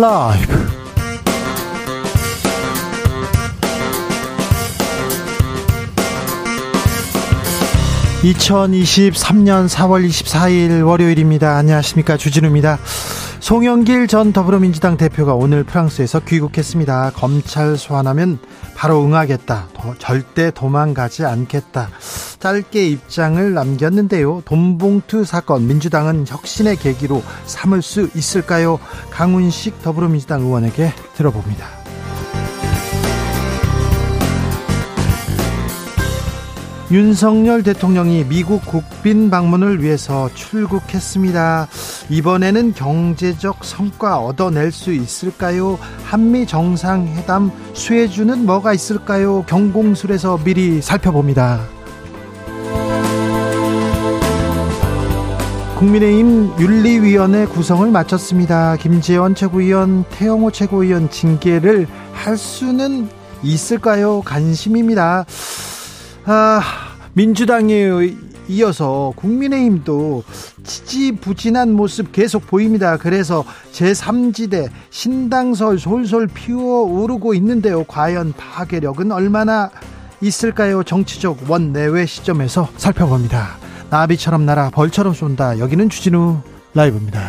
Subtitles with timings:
[0.00, 0.52] 라이브
[8.22, 11.56] 2023년 4월 24일 월요일입니다.
[11.56, 12.16] 안녕하십니까.
[12.16, 12.78] 주진우입니다.
[13.40, 17.12] 송영길 전 더불어민주당 대표가 오늘 프랑스에서 귀국했습니다.
[17.16, 18.38] 검찰 소환하면
[18.76, 19.68] 바로 응하겠다.
[19.74, 21.88] 도, 절대 도망가지 않겠다.
[22.40, 24.42] 짧게 입장을 남겼는데요.
[24.44, 28.78] 돈봉투 사건 민주당은 혁신의 계기로 삼을 수 있을까요?
[29.10, 31.78] 강훈식 더불어민주당 의원에게 들어봅니다.
[36.90, 41.68] 윤석열 대통령이 미국 국빈 방문을 위해서 출국했습니다.
[42.08, 45.78] 이번에는 경제적 성과 얻어낼 수 있을까요?
[46.04, 49.42] 한미 정상회담 수혜주는 뭐가 있을까요?
[49.42, 51.77] 경공술에서 미리 살펴봅니다.
[55.78, 58.74] 국민의힘 윤리위원회 구성을 마쳤습니다.
[58.80, 63.08] 김재원 최고위원, 태영호 최고위원 징계를 할 수는
[63.44, 64.20] 있을까요?
[64.22, 65.24] 관심입니다.
[66.24, 66.60] 아,
[67.12, 68.12] 민주당에
[68.48, 70.24] 이어서 국민의힘도
[70.64, 72.96] 지지부진한 모습 계속 보입니다.
[72.96, 77.84] 그래서 제3지대 신당설 솔솔 피어오르고 있는데요.
[77.84, 79.70] 과연 파괴력은 얼마나
[80.20, 80.82] 있을까요?
[80.82, 83.67] 정치적 원내외 시점에서 살펴봅니다.
[83.90, 85.58] 나비처럼 날아 벌처럼 쏜다.
[85.58, 86.40] 여기는 주진우
[86.74, 87.20] 라이브입니다.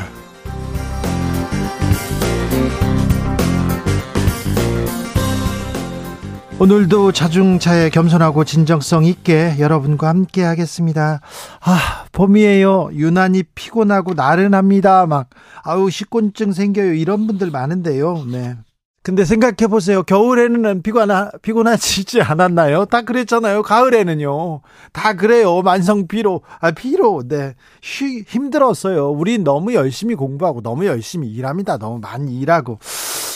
[6.62, 11.22] 오늘도 자중차에 겸손하고 진정성 있게 여러분과 함께 하겠습니다.
[11.62, 12.90] 아, 봄이에요.
[12.96, 15.06] 유난히 피곤하고 나른합니다.
[15.06, 15.30] 막,
[15.64, 16.94] 아우, 식곤증 생겨요.
[16.96, 18.26] 이런 분들 많은데요.
[18.30, 18.58] 네.
[19.02, 20.04] 근데 생각해 보세요.
[20.04, 22.86] 겨울에는 피곤하, 피곤하지 않았나요?
[22.86, 23.64] 다 그랬잖아요.
[23.64, 24.62] 가을에는요.
[24.92, 25.62] 다 그래요.
[25.62, 26.42] 만성 피로.
[26.60, 27.24] 아, 피로.
[27.26, 27.56] 네.
[27.82, 29.10] 쉬, 힘들었어요.
[29.10, 31.78] 우리 너무 열심히 공부하고 너무 열심히 일합니다.
[31.78, 32.80] 너무 많이 일하고.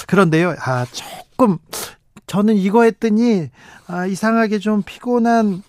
[0.07, 0.55] 그런데요.
[0.59, 1.57] 아, 조금
[2.27, 3.49] 저는 이거 했더니
[3.87, 5.63] 아, 이상하게 좀 피곤한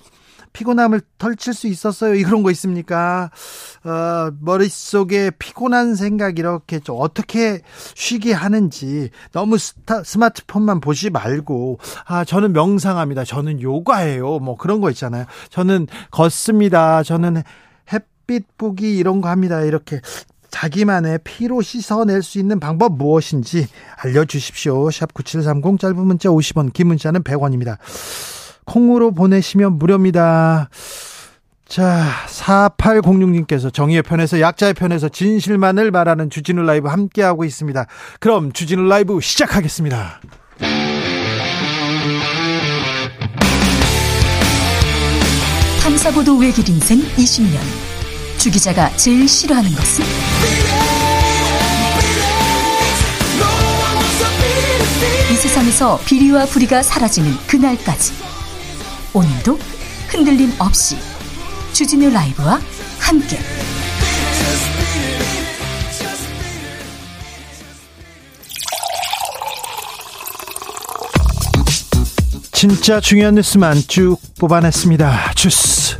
[0.54, 2.14] 피곤함을 덜칠 수 있었어요.
[2.14, 3.30] 이런 거 있습니까?
[3.84, 7.60] 어, 머릿속에 피곤한 생각 이렇게 좀 어떻게
[7.94, 13.24] 쉬게 하는지 너무 스타, 스마트폰만 보지 말고 아, 저는 명상합니다.
[13.24, 14.38] 저는 요가해요.
[14.38, 15.26] 뭐 그런 거 있잖아요.
[15.50, 17.02] 저는 걷습니다.
[17.02, 17.42] 저는
[17.92, 19.60] 햇빛 보기 이런 거 합니다.
[19.60, 20.00] 이렇게
[20.50, 23.66] 자기만의 피로 씻어낼 수 있는 방법 무엇인지
[24.04, 24.88] 알려주십시오.
[24.92, 27.78] 샵 9730 짧은 문자 50원 긴 문자는 100원입니다.
[28.64, 30.68] 콩으로 보내시면 무료입니다.
[31.66, 37.86] 자, 4806님께서 정의의 편에서 약자의 편에서 진실만을 말하는 주진우 라이브 함께하고 있습니다.
[38.20, 40.20] 그럼 주진우 라이브 시작하겠습니다.
[45.82, 47.58] 탐사보도 외길 인생 20년.
[48.38, 50.04] 주 기자가 제일 싫어하는 것은?
[55.32, 58.12] 이 세상에서 비리와 부리가 사라지는 그날까지
[59.14, 59.56] 오늘도
[60.08, 60.96] 흔들림 없이
[61.72, 62.60] 주진우 라이브와
[62.98, 63.38] 함께
[72.50, 75.34] 진짜 중요한 뉴스만 쭉 뽑아냈습니다.
[75.34, 75.96] 주스.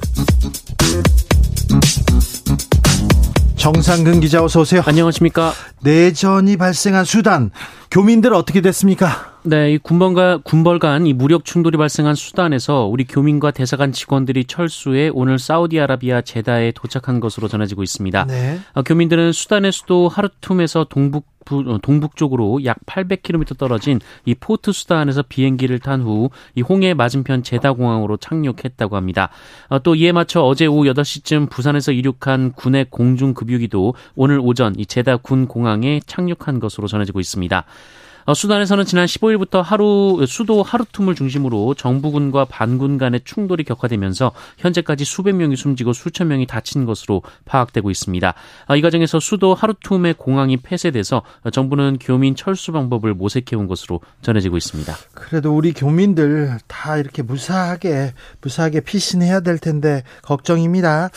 [3.65, 4.83] 정상근 기자 어서 오세요.
[4.85, 5.55] 안녕하십니까.
[5.83, 7.51] 내전이 발생한 수단
[7.91, 9.39] 교민들 어떻게 됐습니까?
[9.43, 15.11] 네, 이 군벌과 군벌 간 이 무력 충돌이 발생한 수단에서 우리 교민과 대사관 직원들이 철수해
[15.15, 18.27] 오늘 사우디아라비아 제다에 도착한 것으로 전해지고 있습니다.
[18.27, 18.61] 네.
[18.75, 25.23] 어, 교민들은 수단의 수도 하르툼에서 동북 어, 동북 쪽으로 약 800km 떨어진 이 포트 수단에서
[25.23, 29.31] 비행기를 탄 후 이 홍해 맞은편 제다 공항으로 착륙했다고 합니다.
[29.69, 34.87] 어, 또 이에 맞춰 어제 오후 8시쯤 부산에서 이륙한 군의 공중 급유기도 오늘 오전 이
[34.87, 37.65] 제다 군 공항에 착륙한 것으로 전해지고 있습니다.
[38.27, 45.35] 어, 수단에서는 지난 15일부터 하루 수도 하루툼을 중심으로 정부군과 반군 간의 충돌이 격화되면서 현재까지 수백
[45.35, 48.35] 명이 숨지고 수천 명이 다친 것으로 파악되고 있습니다.
[48.69, 51.23] 어, 이 과정에서 수도 하루툼의 공항이 폐쇄돼서
[51.53, 54.95] 정부는 교민 철수 방법을 모색해온 것으로 전해지고 있습니다.
[55.15, 61.11] 그래도 우리 교민들 다 이렇게 무사하게 무사하게 피신해야 될 텐데 걱정입니다.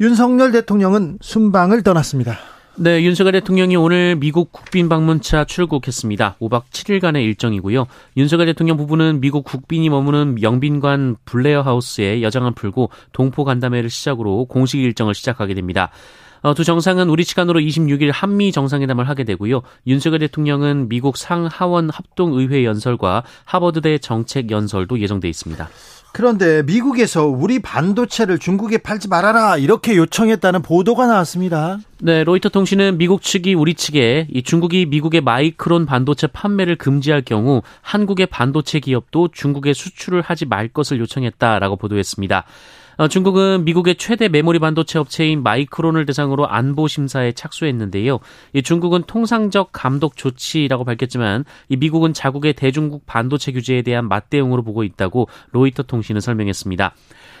[0.00, 2.38] 윤석열 대통령은 순방을 떠났습니다.
[2.78, 6.36] 네, 윤석열 대통령이 오늘 미국 국빈 방문차 출국했습니다.
[6.38, 7.86] 5박 7일간의 일정이고요.
[8.18, 14.78] 윤석열 대통령 부부는 미국 국빈이 머무는 영빈관 블레어 하우스에 여장을 풀고 동포 간담회를 시작으로 공식
[14.82, 15.90] 일정을 시작하게 됩니다.
[16.42, 19.62] 어, 두 정상은 우리 시간으로 26일 한미 정상회담을 하게 되고요.
[19.86, 25.66] 윤석열 대통령은 미국 상하원 합동의회 연설과 하버드대 정책 연설도 예정돼 있습니다.
[26.16, 31.78] 그런데 미국에서 우리 반도체를 중국에 팔지 말아라 이렇게 요청했다는 보도가 나왔습니다.
[32.00, 37.60] 네, 로이터 통신은 미국 측이 우리 측에 이 중국이 미국의 마이크론 반도체 판매를 금지할 경우
[37.82, 42.44] 한국의 반도체 기업도 중국에 수출을 하지 말 것을 요청했다라고 보도했습니다.
[42.98, 48.20] 어, 중국은 미국의 최대 메모리 반도체 업체인 마이크론을 대상으로 안보 심사에 착수했는데요.
[48.54, 54.82] 이 중국은 통상적 감독 조치라고 밝혔지만 이 미국은 자국의 대중국 반도체 규제에 대한 맞대응으로 보고
[54.82, 56.94] 있다고 로이터 통신은 설명했습니다.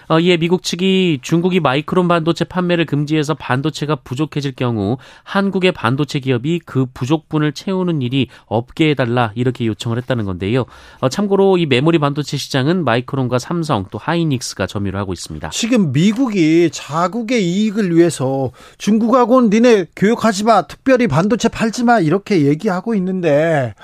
[0.08, 6.60] 어, 이에 미국 측이 중국이 마이크론 반도체 판매를 금지해서 반도체가 부족해질 경우 한국의 반도체 기업이
[6.64, 10.64] 그 부족분을 채우는 일이 없게 해달라 이렇게 요청을 했다는 건데요.
[11.00, 15.50] 어, 참고로 이 메모리 반도체 시장은 마이크론과 삼성 또 하이닉스가 점유를 하고 있습니다.
[15.50, 22.94] 지금 미국이 자국의 이익을 위해서 중국하고는 니네 교육하지 마, 특별히 반도체 팔지 마 이렇게 얘기하고
[22.94, 23.74] 있는데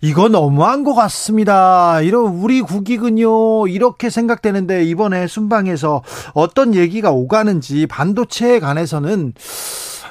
[0.00, 2.00] 이거 너무한 것 같습니다.
[2.02, 6.02] 이런 우리 국익은요 이렇게 생각되는데 이번에 순방에서
[6.34, 9.34] 어떤 얘기가 오가는지 반도체에 관해서는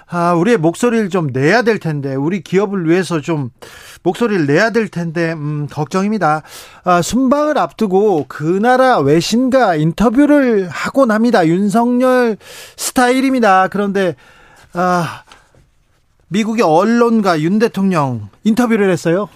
[0.10, 3.50] 아, 우리의 목소리를 좀 내야 될 텐데, 우리 기업을 위해서 좀
[4.04, 6.44] 목소리를 내야 될 텐데, 음, 걱정입니다.
[6.86, 11.46] 아, 순방을 앞두고 그 나라 외신과 인터뷰를 하곤 합니다.
[11.46, 12.38] 윤석열
[12.78, 13.68] 스타일입니다.
[13.68, 14.16] 그런데,
[14.72, 15.24] 아,
[16.30, 19.28] 미국의 언론과 윤 대통령 인터뷰를 했어요.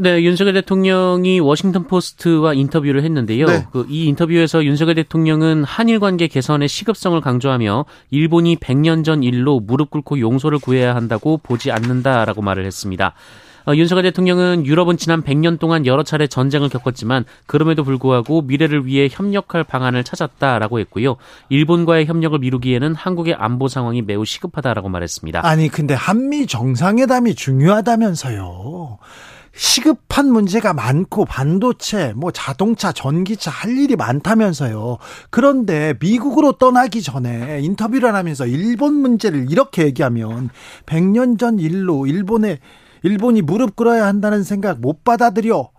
[0.00, 3.46] 네, 윤석열 대통령이 워싱턴 포스트와 인터뷰를 했는데요.
[3.46, 3.66] 네.
[3.70, 9.90] 그 이 인터뷰에서 윤석열 대통령은 한일 관계 개선의 시급성을 강조하며 일본이 100년 전 일로 무릎
[9.90, 13.14] 꿇고 용서를 구해야 한다고 보지 않는다라고 말을 했습니다.
[13.66, 19.08] 어, 윤석열 대통령은 유럽은 지난 100년 동안 여러 차례 전쟁을 겪었지만 그럼에도 불구하고 미래를 위해
[19.10, 21.16] 협력할 방안을 찾았다라고 했고요.
[21.50, 25.46] 일본과의 협력을 미루기에는 한국의 안보 상황이 매우 시급하다라고 말했습니다.
[25.46, 28.98] 아니 근데 한미 정상회담이 중요하다면서요.
[29.54, 34.98] 시급한 문제가 많고 반도체, 뭐 자동차, 전기차 할 일이 많다면서요.
[35.30, 40.50] 그런데 미국으로 떠나기 전에 인터뷰를 하면서 일본 문제를 이렇게 얘기하면
[40.86, 42.58] 100년 전 일로 일본에
[43.02, 45.70] 일본이 무릎 꿇어야 한다는 생각 못 받아들여.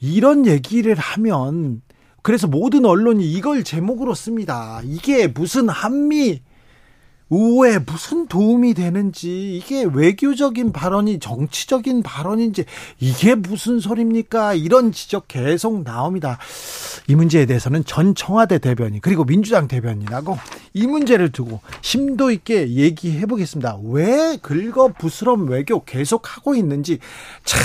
[0.00, 1.82] 이런 얘기를 하면
[2.22, 4.80] 그래서 모든 언론이 이걸 제목으로 씁니다.
[4.84, 6.42] 이게 무슨 한미
[7.30, 12.64] 우호에 무슨 도움이 되는지 이게 외교적인 발언이 정치적인 발언인지
[12.98, 14.54] 이게 무슨 소리입니까?
[14.54, 16.38] 이런 지적 계속 나옵니다.
[17.06, 20.36] 이 문제에 대해서는 전 청와대 대변인 그리고 민주당 대변인하고
[20.74, 23.78] 이 문제를 두고 심도 있게 얘기해 보겠습니다.
[23.84, 26.98] 왜 긁어 부스럼 외교 계속 하고 있는지
[27.44, 27.60] 참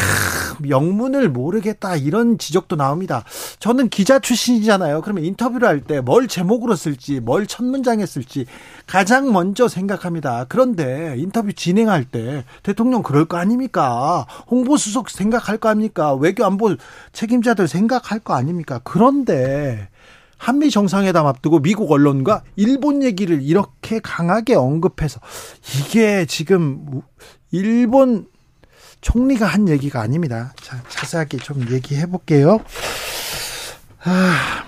[0.70, 3.24] 영문을 모르겠다 이런 지적도 나옵니다.
[3.60, 5.02] 저는 기자 출신이잖아요.
[5.02, 8.46] 그러면 인터뷰를 할 때 뭘 제목으로 쓸지 뭘 첫 문장에 쓸지
[8.88, 10.46] 가장 먼저 생각합니다.
[10.48, 14.26] 그런데 인터뷰 진행할 때 대통령 그럴 거 아닙니까?
[14.50, 16.14] 홍보수석 생각할 거 아닙니까?
[16.14, 16.76] 외교안보
[17.12, 18.80] 책임자들 생각할 거 아닙니까?
[18.84, 19.90] 그런데
[20.38, 25.20] 한미 정상회담 앞두고 미국 언론과 일본 얘기를 이렇게 강하게 언급해서
[25.80, 27.02] 이게 지금
[27.52, 28.28] 일본
[29.02, 30.54] 총리가 한 얘기가 아닙니다.
[30.62, 32.60] 자, 자세하게 좀 얘기해 볼게요.
[34.04, 34.66] 아,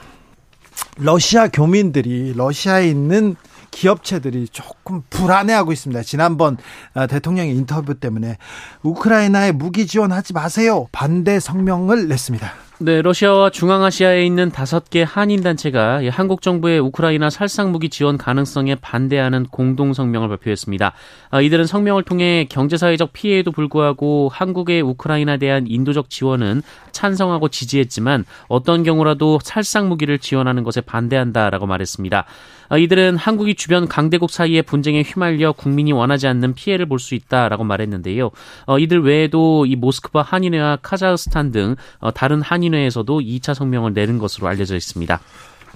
[0.97, 3.35] 러시아 교민들이 러시아에 있는
[3.77, 6.01] 기업체들이 조금 불안해하고 있습니다.
[6.01, 6.57] 지난번
[6.95, 8.37] 아, 대통령의 인터뷰 때문에
[8.81, 10.87] 우크라이나에 무기 지원하지 마세요.
[10.91, 12.53] 반대 성명을 냈습니다.
[12.79, 18.75] 네, 러시아와 중앙아시아에 있는 다섯 개 한인 단체가 한국 정부의 우크라이나 살상 무기 지원 가능성에
[18.75, 20.93] 반대하는 공동 성명을 발표했습니다.
[21.31, 28.25] 아, 이들은 성명을 통해 경제 사회적 피해에도 불구하고 한국의 우크라이나에 대한 인도적 지원은 찬성하고 지지했지만
[28.47, 32.25] 어떤 경우라도 살상 무기를 지원하는 것에 반대한다라고 말했습니다.
[32.69, 37.63] 아, 이들은 한국이 주변 강대국 사이의 분쟁에 휘말려 국민이 원하지 않는 피해를 볼 수 있다라고
[37.63, 38.31] 말했는데요.
[38.65, 44.47] 어, 이들 외에도 이 모스크바 한인회와 카자흐스탄 등 어, 다른 한인회에서도 2차 성명을 내는 것으로
[44.47, 45.19] 알려져 있습니다.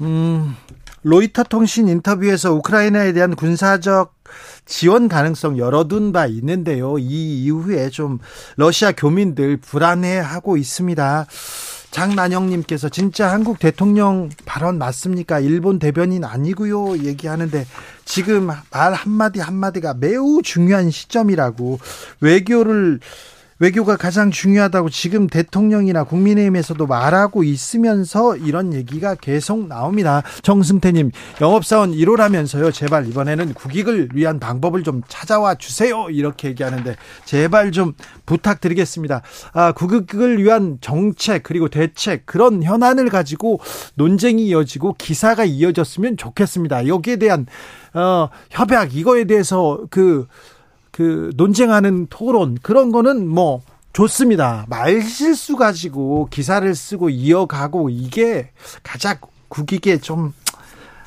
[0.02, 0.56] 음,
[1.04, 4.14] 로이터 통신 인터뷰에서 우크라이나에 대한 군사적
[4.66, 6.98] 지원 가능성 열어둔 바 있는데요.
[6.98, 8.20] 이 이후에 좀
[8.58, 11.26] 러시아 교민들 불안해하고 있습니다.
[11.92, 15.40] 장난영님께서 진짜 한국 대통령 발언 맞습니까?
[15.40, 16.98] 일본 대변인 아니고요.
[17.00, 17.66] 얘기하는데
[18.06, 21.80] 지금 말 한마디 한마디가 매우 중요한 시점이라고
[22.22, 23.00] 외교를
[23.62, 30.24] 외교가 가장 중요하다고 지금 대통령이나 국민의힘에서도 말하고 있으면서 이런 얘기가 계속 나옵니다.
[30.42, 32.74] 정승태님, 영업사원 1호라면서요.
[32.74, 36.10] 제발 이번에는 국익을 위한 방법을 좀 찾아와 주세요.
[36.10, 37.94] 이렇게 얘기하는데 제발 좀
[38.26, 39.22] 부탁드리겠습니다.
[39.54, 43.60] 아, 국익을 위한 정책 그리고 대책 그런 현안을 가지고
[43.94, 46.88] 논쟁이 이어지고 기사가 이어졌으면 좋겠습니다.
[46.88, 47.46] 여기에 대한
[47.94, 50.26] 어, 협약 이거에 대해서 그
[50.92, 53.62] 그 논쟁하는 토론 그런 거는 뭐
[53.94, 54.66] 좋습니다.
[54.70, 58.52] 말 실수 가지고 기사를 쓰고 이어가고 이게
[58.84, 59.18] 가장
[59.50, 60.34] 국익에 좀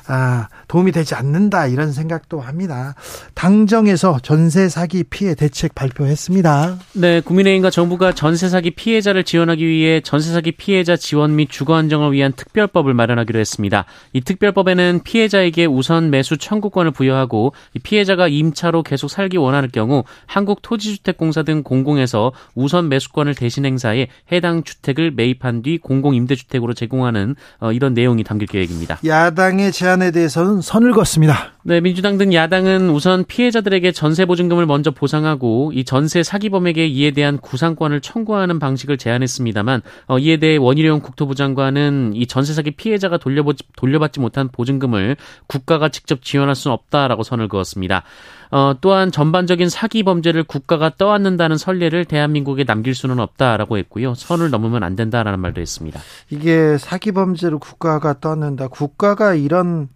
[0.07, 2.95] 아, 도움이 되지 않는다 이런 생각도 합니다.
[3.33, 6.77] 당정에서 전세 사기 피해 대책 발표했습니다.
[6.93, 12.11] 네, 국민의힘과 정부가 전세 사기 피해자를 지원하기 위해 전세 사기 피해자 지원 및 주거 안정을
[12.11, 13.85] 위한 특별법을 마련하기로 했습니다.
[14.13, 21.63] 이 특별법에는 피해자에게 우선 매수 청구권을 부여하고 피해자가 임차로 계속 살기 원하는 경우 한국토지주택공사 등
[21.63, 28.47] 공공에서 우선 매수권을 대신 행사해 해당 주택을 매입한 뒤 공공임대주택으로 제공하는 어, 이런 내용이 담길
[28.47, 28.99] 계획입니다.
[29.05, 31.53] 야당의 제안 에 대해서는 선을 그었습니다.
[31.63, 37.37] 네, 민주당 등 야당은 우선 피해자들에게 전세 보증금을 먼저 보상하고 이 전세 사기범에게 이에 대한
[37.37, 43.53] 구상권을 청구하는 방식을 제안했습니다만 어, 이에 대해 원희룡 국토부 장관은 이 전세 사기 피해자가 돌려보,
[43.77, 48.03] 돌려받지 못한 보증금을 국가가 직접 지원할 수는 없다라고 선을 그었습니다.
[48.51, 54.15] 어, 또한 전반적인 사기 범죄를 국가가 떠안는다는 선례를 대한민국에 남길 수는 없다라고 했고요.
[54.15, 55.99] 선을 넘으면 안 된다라는 말도 했습니다.
[56.29, 58.67] 이게 사기 범죄를 국가가 떠안는다.
[58.67, 59.89] 국가가 이런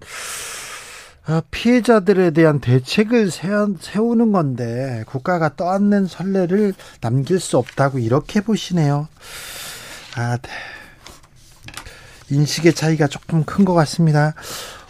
[1.25, 9.07] 아, 피해자들에 대한 대책을 세우는 건데 국가가 떠안는 선례를 남길 수 없다고 이렇게 보시네요.
[10.15, 10.49] 아, 네.
[12.31, 14.33] 인식의 차이가 조금 큰 것 같습니다.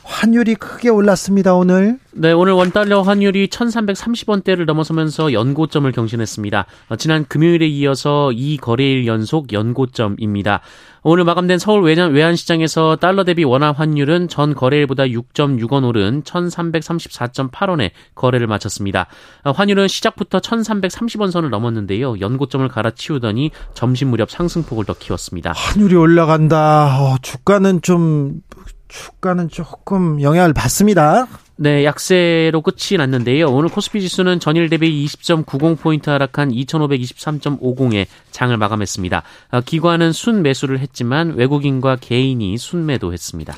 [0.10, 2.00] 환율이 크게 올랐습니다, 오늘.
[2.12, 6.66] 네, 오늘 원달러 환율이 1330원대를 넘어서면서 연고점을 경신했습니다.
[6.90, 10.62] 어, 지난 금요일에 이어서 이 거래일 연속 연고점입니다.
[11.04, 17.92] 오늘 마감된 서울 외환, 외환 시장에서 달러 대비 원화 환율은 전 거래일보다 6.6원 오른 1334.8원에
[18.16, 19.06] 거래를 마쳤습니다.
[19.44, 22.20] 어, 환율은 시작부터 1330원 선을 넘었는데요.
[22.20, 25.54] 연고점을 갈아치우더니 점심 무렵 상승폭을 더 키웠습니다.
[25.56, 27.00] 환율이 올라간다.
[27.00, 28.42] 어, 주가는 좀
[28.90, 31.28] 주가는 조금 영향을 받습니다.
[31.56, 33.48] 네, 약세로 끝이 났는데요.
[33.48, 39.24] 오늘 코스피 지수는 전일 대비 20.90포인트 하락한 2523.50에 장을 마감했습니다.
[39.52, 43.56] 아, 기관은 순 매수를 했지만 외국인과 개인이 순매도 했습니다.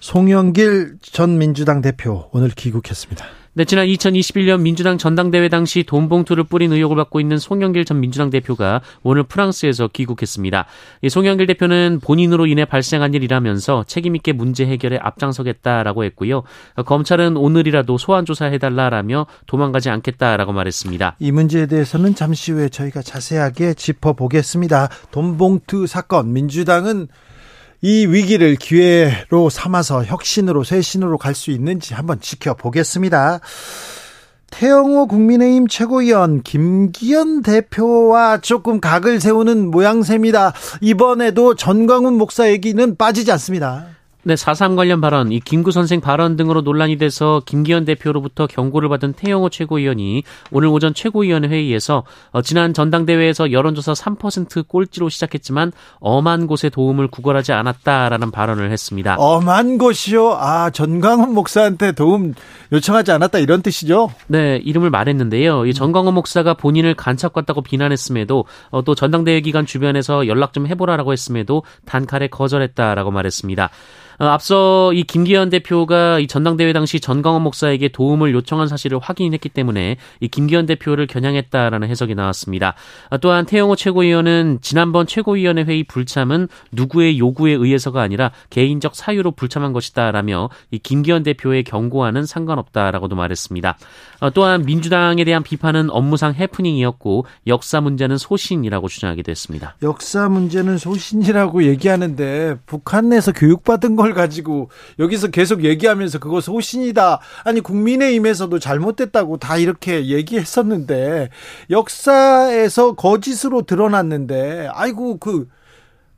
[0.00, 3.24] 송영길 전 민주당 대표 오늘 귀국했습니다.
[3.58, 8.30] 네, 지난 2021년 민주당 전당대회 당시 돈 봉투를 뿌린 의혹을 받고 있는 송영길 전 민주당
[8.30, 10.66] 대표가 오늘 프랑스에서 귀국했습니다.
[11.02, 16.44] 이 송영길 대표는 본인으로 인해 발생한 일이라면서 책임있게 문제 해결에 앞장서겠다라고 했고요.
[16.86, 21.16] 검찰은 오늘이라도 소환 조사해달라라며 도망가지 않겠다라고 말했습니다.
[21.18, 24.88] 이 문제에 대해서는 잠시 후에 저희가 자세하게 짚어보겠습니다.
[25.10, 27.08] 돈 봉투 사건 민주당은
[27.80, 33.40] 이 위기를 기회로 삼아서 혁신으로 쇄신으로 갈 수 있는지 한번 지켜보겠습니다.
[34.50, 40.54] 태영호 국민의힘 최고위원 김기현 대표와 조금 각을 세우는 모양새입니다.
[40.80, 43.97] 이번에도 전광훈 목사 얘기는 빠지지 않습니다.
[44.28, 49.14] 네, 4.3 관련 발언, 이 김구 선생 발언 등으로 논란이 돼서 김기현 대표로부터 경고를 받은
[49.14, 56.68] 태영호 최고위원이 오늘 오전 최고위원회 회의에서 어, 지난 전당대회에서 여론조사 3% 꼴찌로 시작했지만 엄한 곳에
[56.68, 59.16] 도움을 구걸하지 않았다라는 발언을 했습니다.
[59.16, 60.32] 엄한 곳이요?
[60.38, 62.34] 아, 전광훈 목사한테 도움
[62.70, 64.10] 요청하지 않았다 이런 뜻이죠?
[64.26, 65.64] 네, 이름을 말했는데요.
[65.64, 71.14] 이 전광훈 목사가 본인을 간첩 같다고 비난했음에도 어, 또 전당대회 기간 주변에서 연락 좀 해보라라고
[71.14, 73.70] 했음에도 단칼에 거절했다라고 말했습니다.
[74.18, 79.96] 어, 앞서 이 김기현 대표가 이 전당대회 당시 전광훈 목사에게 도움을 요청한 사실을 확인했기 때문에
[80.20, 82.74] 이 김기현 대표를 겨냥했다라는 해석이 나왔습니다.
[83.10, 89.72] 어, 또한 태영호 최고위원은 지난번 최고위원회 회의 불참은 누구의 요구에 의해서가 아니라 개인적 사유로 불참한
[89.72, 93.78] 것이다라며 이 김기현 대표의 경고와는 상관없다라고도 말했습니다.
[94.20, 99.76] 어, 또한 민주당에 대한 비판은 업무상 해프닝이었고 역사 문제는 소신이라고 주장하기도 했습니다.
[99.82, 107.20] 역사 문제는 소신이라고 얘기하는데 북한 내에서 교육받은 걸 가지고 여기서 계속 얘기하면서 그거 소신이다.
[107.44, 111.30] 아니 국민의힘에서도 잘못됐다고 다 이렇게 얘기했었는데
[111.70, 115.48] 역사에서 거짓으로 드러났는데 아이고 그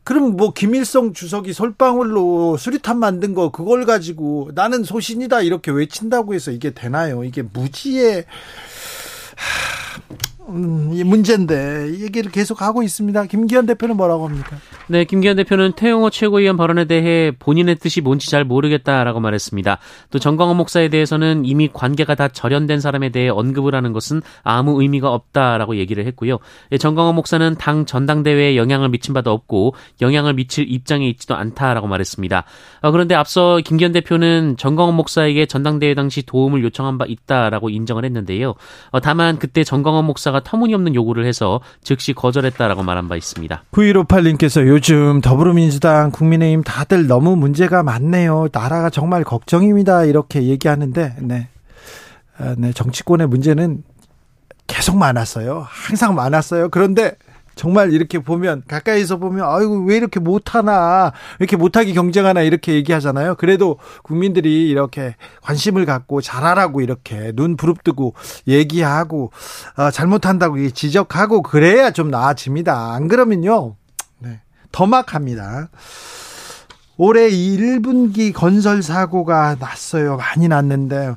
[0.03, 6.51] 그럼 뭐 김일성 주석이 솔방울로 수리탄 만든 거 그걸 가지고 나는 소신이다 이렇게 외친다고 해서
[6.51, 7.23] 이게 되나요?
[7.23, 8.25] 이게 무지의
[10.51, 13.25] 음, 이 문제인데 이 얘기를 계속 하고 있습니다.
[13.27, 14.57] 김기현 대표는 뭐라고 합니까?
[14.89, 19.79] 네, 김기현 대표는 태영호 최고위원 발언에 대해 본인의 뜻이 뭔지 잘 모르겠다라고 말했습니다.
[20.11, 25.13] 또 정광호 목사에 대해서는 이미 관계가 다 절연된 사람에 대해 언급을 하는 것은 아무 의미가
[25.13, 26.39] 없다라고 얘기를 했고요.
[26.73, 32.45] 예, 정광호 목사는 당 전당대회에 영향을 미친 바도 없고 영향을 미칠 입장에 있지도 않다라고 말했습니다.
[32.83, 38.55] 어, 그런데 앞서 김기현 대표는 정광호 목사에게 전당대회 당시 도움을 요청한 바 있다라고 인정을 했는데요.
[38.91, 43.65] 어, 다만 그때 정광호 목사가 터무니없는 요구를 해서 즉시 거절했다라고 말한 바 있습니다.
[43.73, 48.49] 9158님께서 요즘 더불어민주당, 국민의힘 다들 너무 문제가 많네요.
[48.53, 50.05] 나라가 정말 걱정입니다.
[50.05, 51.49] 이렇게 얘기하는데, 네.
[52.39, 53.83] 아, 네, 정치권의 문제는
[54.67, 55.67] 계속 많았어요.
[55.69, 56.69] 항상 많았어요.
[56.69, 57.13] 그런데
[57.55, 63.35] 정말 이렇게 보면 가까이서 보면 아이고 왜 이렇게 못하나 이렇게 못하게 경쟁하나 이렇게 얘기하잖아요.
[63.37, 68.15] 그래도 국민들이 이렇게 관심을 갖고 잘하라고 이렇게 눈 부릅뜨고
[68.47, 69.33] 얘기하고
[69.77, 72.95] 어, 잘못한다고 지적하고 그래야 좀 나아집니다.
[72.95, 73.77] 안 그러면요
[74.19, 74.41] 네,
[74.73, 75.69] 더 막합니다.
[76.97, 80.19] 올해 1분기 건설 사고가 났어요.
[80.19, 81.15] 많이 났는데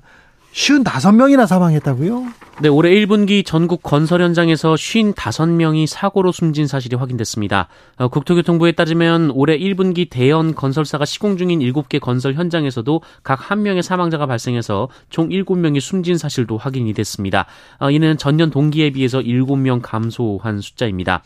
[0.54, 2.28] 쉬운 다섯 명이나 사망했다고요?
[2.62, 7.68] 네, 올해 1분기 전국 건설 현장에서 55명이 사고로 숨진 사실이 확인됐습니다.
[7.98, 14.28] 어, 국토교통부에 따지면 올해 1분기 대형 건설사가 시공 중인 7개 건설 현장에서도 각한 명의 사망자가
[14.28, 17.48] 발생해서 총 7명이 숨진 사실도 확인이 됐습니다.
[17.80, 21.24] 어, 이는 전년 동기에 비해서 7명 감소한 숫자입니다.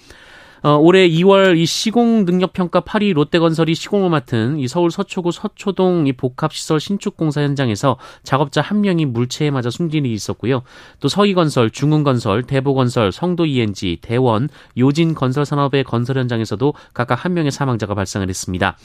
[0.64, 6.08] 어, 올해 2월 이 시공 능력 평가 8위 롯데건설이 시공을 맡은 이 서울 서초구 서초동
[6.08, 10.64] 이 복합시설 신축 공사 현장에서 작업자 한 명이 물체에 맞아 숨진 일이 있었고요.
[11.00, 17.52] 또 서희건설, 중흥건설, 대보건설, 성도 ENG, 대원, 요진 건설 산업의 건설 현장에서도 각각 한 명의
[17.52, 18.78] 사망자가 발생을 했습니다.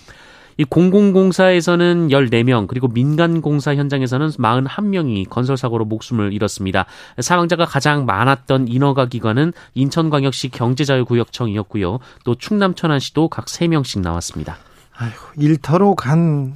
[0.56, 6.86] 이 공공공사에서는 14명, 그리고 민간공사 현장에서는 41명이 건설사고로 목숨을 잃었습니다.
[7.20, 11.98] 사망자가 가장 많았던 인허가 기관은 인천광역시 경제자유구역청이었고요.
[12.24, 14.56] 또 충남 천안시도 각 3명씩 나왔습니다.
[14.94, 16.54] 아이고, 일터로 간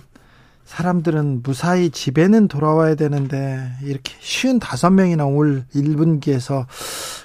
[0.65, 6.67] 사람들은 무사히 집에는 돌아와야 되는데 이렇게 쉬운 다섯 명이나 올 1분기에서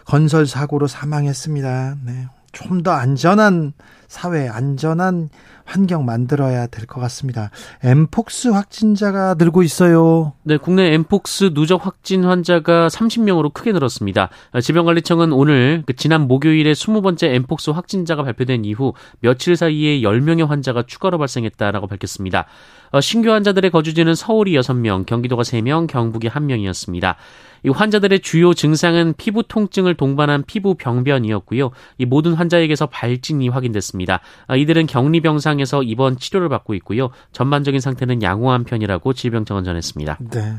[0.06, 1.96] 건설 사고로 사망했습니다.
[2.06, 2.28] 네.
[2.52, 3.74] 좀 더 안전한
[4.12, 5.30] 사회, 안전한
[5.64, 7.50] 환경 만들어야 될 것 같습니다.
[7.82, 10.34] 엠폭스 확진자가 늘고 있어요.
[10.44, 14.30] 네, 국내 엠폭스 누적 확진 환자가 30명으로 크게 늘었습니다.
[14.62, 21.18] 질병관리청은 오늘 그 지난 목요일에 20번째 엠폭스 확진자가 발표된 이후 며칠 사이에 10명의 환자가 추가로
[21.18, 22.48] 발생했다라고 밝혔습니다.
[22.92, 27.16] 어, 신규 환자들의 거주지는 서울이 6명, 경기도가 3명, 경북이 1명이었습니다.
[27.64, 31.72] 이 환자들의 주요 증상은 피부 통증을 동반한 피부 병변이었고요.
[32.00, 34.20] 이 모든 환자에게서 발진이 확인됐습니다.
[34.48, 37.12] 아, 이들은 격리 병상에서 입원 치료를 받고 있고요.
[37.32, 40.18] 전반적인 상태는 양호한 편이라고 질병청은 전했습니다.
[40.32, 40.56] 네.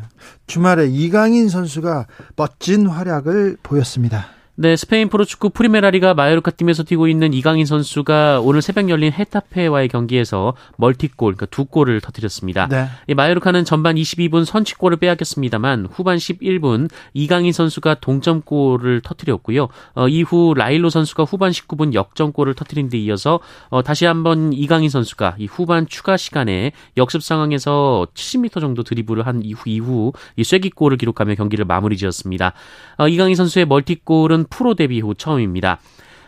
[0.47, 4.26] 주말에 이강인 선수가 멋진 활약을 보였습니다.
[4.54, 10.52] 네, 스페인 프로축구 프리메라리가 마요르카 팀에서 뛰고 있는 이강인 선수가 오늘 새벽 열린 헤타페와의 경기에서
[10.76, 12.69] 멀티골, 그러니까 두 골을 터뜨렸습니다.
[12.69, 12.86] 네.
[13.06, 19.69] 이 마요르카는 전반 22분 선취골을 빼앗겼습니다만 후반 11분 이강인 선수가 동점골을 터뜨렸고요.
[19.95, 25.36] 어, 이후 라일로 선수가 후반 19분 역전골을 터뜨린 데 이어서 어, 다시 한번 이강인 선수가
[25.38, 31.36] 이 후반 추가 시간에 역습 상황에서 70m 정도 드리블을 한 이후 이후 이 쐐기골을 기록하며
[31.36, 32.52] 경기를 마무리 지었습니다.
[32.99, 35.78] 어, 이강인 선수의 멀티골은 프로 데뷔 후 처음입니다.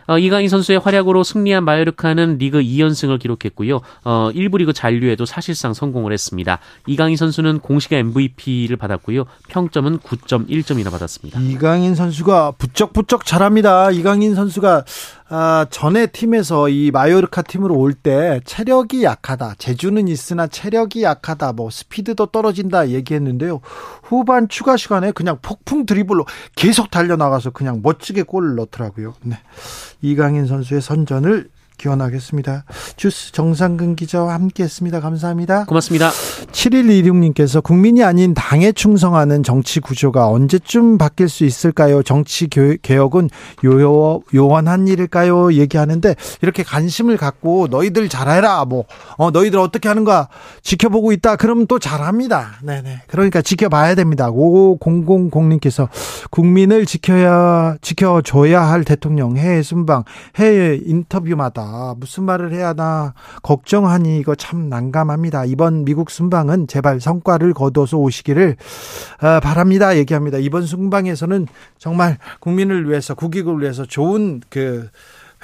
[0.07, 3.81] 어, 이강인 선수의 활약으로 승리한 마요르카는 리그 2연승을 기록했고요.
[4.03, 6.59] 어, 1부 리그 잔류에도 사실상 성공을 했습니다.
[6.85, 9.25] 이강인 선수는 공식 MVP를 받았고요.
[9.47, 11.39] 평점은 9.1점이나 받았습니다.
[11.39, 13.91] 이강인 선수가 부쩍부쩍 잘합니다.
[13.91, 14.85] 이강인 선수가
[15.27, 19.55] 아, 전에 팀에서 이 마요르카 팀으로 올 때 체력이 약하다.
[19.57, 21.53] 재주는 있으나 체력이 약하다.
[21.53, 23.61] 뭐 스피드도 떨어진다 얘기했는데요.
[24.03, 29.15] 후반 추가 시간에 그냥 폭풍 드리블로 계속 달려나가서 그냥 멋지게 골을 넣더라고요.
[29.23, 29.37] 네.
[30.01, 32.63] 이강인 선수의 선전을 기원하겠습니다.
[32.95, 34.99] 주스 정상근 기자와 함께했습니다.
[34.99, 35.65] 감사합니다.
[35.65, 36.09] 고맙습니다.
[36.51, 42.03] 7126님께서 국민이 아닌 당에 충성하는 정치 구조가 언제쯤 바뀔 수 있을까요?
[42.03, 43.29] 정치 개혁은
[43.65, 45.53] 요, 요원한 일일까요?
[45.53, 48.65] 얘기하는데 이렇게 관심을 갖고 너희들 잘해라.
[48.65, 48.85] 뭐
[49.17, 50.29] 어, 너희들 어떻게 하는가
[50.61, 51.35] 지켜보고 있다.
[51.35, 52.59] 그러면 또 잘합니다.
[52.63, 53.03] 네네.
[53.07, 54.31] 그러니까 지켜봐야 됩니다.
[54.31, 55.89] 5000님께서
[56.29, 60.03] 국민을 지켜야 지켜줘야 할 대통령 해외 순방
[60.35, 61.64] 해외 인터뷰마다
[61.97, 65.45] 무슨 말을 해야 하나 걱정하니 이거 참 난감합니다.
[65.45, 68.55] 이번 미국 순방은 제발 성과를 거둬서 오시기를
[69.21, 69.97] 어, 바랍니다.
[69.97, 70.37] 얘기합니다.
[70.37, 71.47] 이번 순방에서는
[71.77, 74.89] 정말 국민을 위해서 국익을 위해서 좋은 그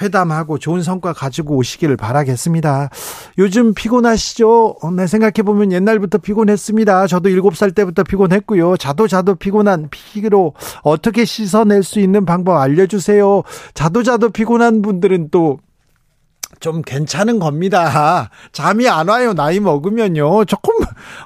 [0.00, 2.90] 회담하고 좋은 성과 가지고 오시기를 바라겠습니다.
[3.38, 4.76] 요즘 피곤하시죠?
[4.82, 7.06] 어, 네, 생각해보면 옛날부터 피곤했습니다.
[7.06, 8.76] 저도 7살 때부터 피곤했고요.
[8.76, 13.42] 자도 자도 피곤한 피로 어떻게 씻어낼 수 있는 방법 알려주세요.
[13.74, 15.58] 자도 자도 피곤한 분들은 또
[16.62, 18.30] 좀 괜찮은 겁니다.
[18.52, 19.34] 잠이 안 와요.
[19.34, 20.44] 나이 먹으면요.
[20.44, 20.76] 조금,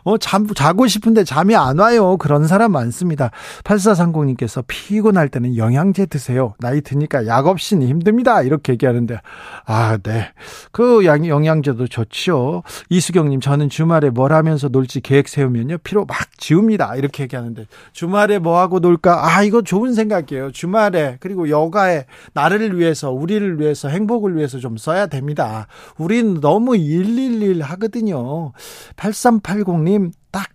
[0.03, 2.17] 어, 잠, 자고 싶은데 잠이 안 와요.
[2.17, 3.31] 그런 사람 많습니다.
[3.63, 6.55] 8430님께서 피곤할 때는 영양제 드세요.
[6.59, 8.41] 나이 드니까 약 없이는 힘듭니다.
[8.43, 9.21] 이렇게 얘기하는데,
[9.67, 10.33] 아, 네.
[10.73, 12.63] 그 영양제도 좋지요.
[12.89, 15.79] 이수경 님, 저는 주말에 뭘 하면서 놀지 계획 세우면요.
[15.85, 16.97] 피로 막 지웁니다.
[16.97, 19.37] 이렇게 얘기하는데, 주말에 뭐 하고 놀까?
[19.37, 20.53] 아, 이거 좋은 생각이에요.
[20.53, 25.26] 주말에, 그리고 여가에 나를 위해서, 우리를 위해서, 행복을 위해서 좀 써야 됩니다.
[25.27, 25.67] 됩니다.
[25.99, 28.53] 우린 너무 111 하거든요.
[28.97, 30.49] 8380님, 딱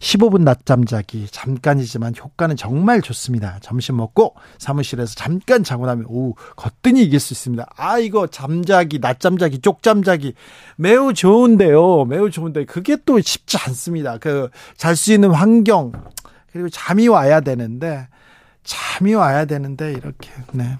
[0.00, 3.58] 15분 낮잠 자기 잠깐이지만 효과는 정말 좋습니다.
[3.62, 7.66] 점심 먹고 사무실에서 잠깐 자고 나면 오후 거뜬히 이길 수 있습니다.
[7.76, 10.34] 아 이거 잠자기 낮잠 자기 쪽잠 자기
[10.76, 12.04] 매우 좋은데요.
[12.04, 14.18] 매우 좋은데 그게 또 쉽지 않습니다.
[14.18, 15.92] 그 잘 수 있는 환경
[16.52, 18.08] 그리고 잠이 와야 되는데
[18.64, 20.76] 잠이 와야 되는데 이렇게 네.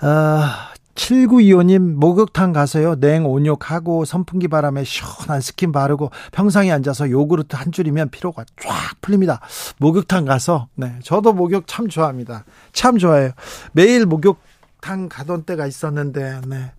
[0.00, 7.70] 아, 7925님, 목욕탕 가서요, 냉 온욕하고 선풍기 바람에 시원한 스킨 바르고 평상에 앉아서 요구르트 한
[7.70, 9.40] 줄이면 피로가 쫙 풀립니다.
[9.78, 12.44] 목욕탕 가서, 네, 저도 목욕 참 좋아합니다.
[12.72, 13.30] 참 좋아해요.
[13.72, 14.38] 매일 목욕
[14.86, 16.70] 탕 가던 때가 있었는데, 네.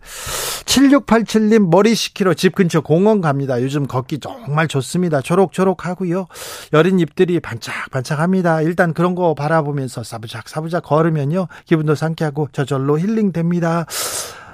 [0.63, 3.61] 7687님 머리 식히러 집 근처 공원 갑니다.
[3.61, 5.19] 요즘 걷기 정말 좋습니다.
[5.19, 6.27] 초록초록 하고요.
[6.71, 8.61] 여린 잎들이 반짝반짝합니다.
[8.61, 11.49] 일단 그런 거 바라보면서 사부작 사부작 걸으면요.
[11.65, 13.85] 기분도 상쾌하고 저절로 힐링됩니다.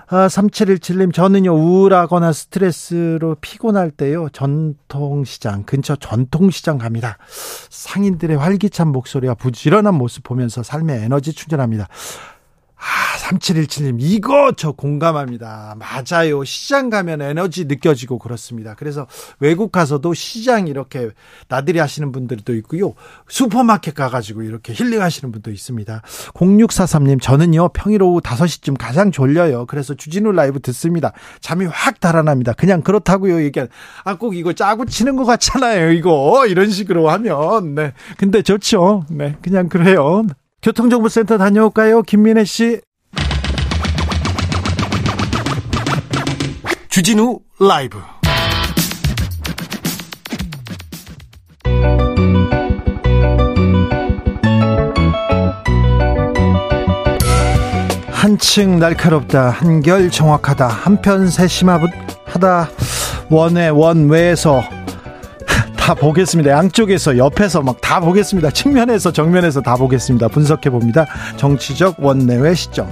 [0.07, 7.17] 아, 3717님, 저는요, 우울하거나 스트레스로 피곤할 때요, 전통시장, 근처 전통시장 갑니다.
[7.69, 11.87] 상인들의 활기찬 목소리와 부지런한 모습 보면서 삶의 에너지 충전합니다.
[12.83, 15.77] 아, 3717님, 이거 저 공감합니다.
[15.79, 16.43] 맞아요.
[16.43, 18.75] 시장 가면 에너지 느껴지고 그렇습니다.
[18.75, 19.07] 그래서
[19.39, 21.09] 외국 가서도 시장 이렇게
[21.47, 22.93] 나들이 하시는 분들도 있고요.
[23.29, 26.01] 슈퍼마켓 가가지고 이렇게 힐링 하시는 분도 있습니다.
[26.33, 29.65] 0643님, 저는요, 평일 오후 5시쯤 가장 졸려요.
[29.65, 31.13] 그래서 주진우 라이브 듣습니다.
[31.39, 32.51] 잠이 확 달아납니다.
[32.51, 33.43] 그냥 그렇다고요.
[33.43, 33.61] 얘기
[34.03, 35.91] 아, 꼭 이거 짜고 치는 것 같잖아요.
[35.91, 36.45] 이거.
[36.47, 37.75] 이런 식으로 하면.
[37.75, 37.93] 네.
[38.17, 39.05] 근데 좋죠.
[39.09, 39.37] 네.
[39.41, 40.23] 그냥 그래요.
[40.63, 42.03] 교통정보센터 다녀올까요?
[42.03, 42.79] 김민혜 씨.
[46.87, 47.99] 주진우 라이브.
[58.11, 62.69] 한층 날카롭다 한결 정확하다 한편 세심하다
[63.29, 64.63] 원의 원외에서
[65.83, 66.49] 다 보겠습니다.
[66.51, 68.49] 양쪽에서 옆에서 막 다 보겠습니다.
[68.51, 70.29] 측면에서 정면에서 다 보겠습니다.
[70.29, 71.05] 분석해 봅니다.
[71.35, 72.89] 정치적 원내외 시점.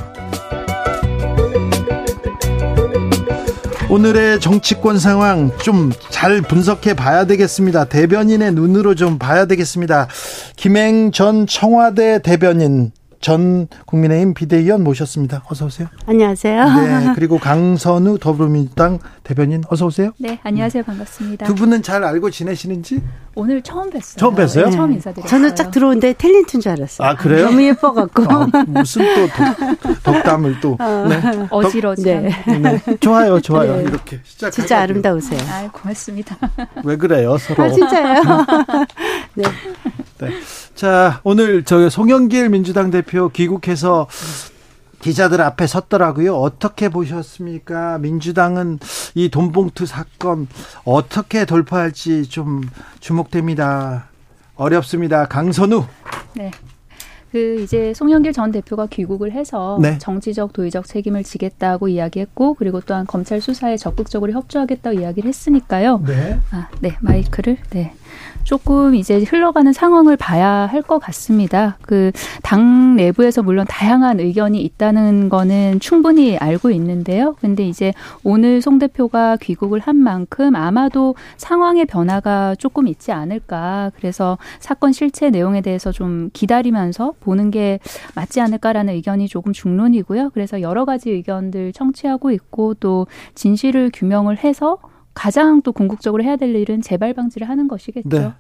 [3.89, 7.85] 오늘의 정치권 상황 좀 잘 분석해 봐야 되겠습니다.
[7.85, 10.07] 대변인의 눈으로 좀 봐야 되겠습니다.
[10.55, 15.43] 김행 전 청와대 대변인 전 국민의힘 비대위원 모셨습니다.
[15.47, 15.87] 어서 오세요.
[16.07, 16.65] 안녕하세요.
[16.65, 20.11] 네, 그리고 강선우 더불어민주당 대변인 어서 오세요.
[20.17, 20.83] 네, 안녕하세요.
[20.83, 21.45] 반갑습니다.
[21.45, 23.01] 두 분은 잘 알고 지내시는지?
[23.35, 24.17] 오늘 처음 뵀어요.
[24.17, 24.65] 처음 뵀어요?
[24.65, 25.29] 네, 처음 인사드렸어요.
[25.29, 27.07] 저는 딱 들어온데 탤런트인 줄 알았어요.
[27.07, 27.45] 아, 그래요?
[27.45, 28.23] 너무 예뻐 갖고.
[28.27, 30.75] 아, 무슨 또 덕, 덕담을 또.
[30.79, 31.21] 어, 네.
[31.51, 32.03] 어지러지.
[32.03, 32.29] 네.
[32.59, 32.81] 네.
[32.99, 33.77] 좋아요, 좋아요.
[33.77, 33.83] 네.
[33.83, 34.49] 이렇게 시작.
[34.49, 35.39] 진짜 아름다우세요.
[35.47, 36.37] 아, 고맙습니다.
[36.83, 37.63] 왜 그래요, 서로?
[37.65, 38.23] 아, 진짜요?
[39.35, 39.43] 네.
[40.19, 40.29] 네.
[40.81, 44.07] 자, 오늘 저 송영길 민주당 대표 귀국해서
[44.99, 46.35] 기자들 앞에 섰더라고요.
[46.35, 47.99] 어떻게 보셨습니까?
[47.99, 48.79] 민주당은
[49.13, 50.47] 이 돈봉투 사건
[50.83, 52.61] 어떻게 돌파할지 좀
[52.99, 54.07] 주목됩니다.
[54.55, 55.27] 어렵습니다.
[55.27, 55.85] 강선우.
[56.33, 56.49] 네.
[57.31, 59.99] 그 이제 송영길 전 대표가 귀국을 해서 네.
[59.99, 66.01] 정치적 도의적 책임을 지겠다고 이야기했고 그리고 또한 검찰 수사에 적극적으로 협조하겠다고 이야기를 했으니까요.
[66.07, 66.39] 네.
[66.49, 66.97] 아, 네.
[67.01, 67.93] 마이크를 네.
[68.43, 71.77] 조금 이제 흘러가는 상황을 봐야 할 것 같습니다.
[71.83, 72.11] 그
[72.43, 77.35] 당 내부에서 물론 다양한 의견이 있다는 거는 충분히 알고 있는데요.
[77.39, 83.91] 근데 이제 오늘 송 대표가 귀국을 한 만큼 아마도 상황의 변화가 조금 있지 않을까.
[83.95, 87.79] 그래서 사건 실체 내용에 대해서 좀 기다리면서 보는 게
[88.15, 90.31] 맞지 않을까라는 의견이 조금 중론이고요.
[90.33, 94.77] 그래서 여러 가지 의견들 청취하고 있고 또 진실을 규명을 해서
[95.13, 98.09] 가장 또 궁극적으로 해야 될 일은 재발 방지를 하는 것이겠죠.
[98.09, 98.19] 네.
[98.19, 98.33] 네.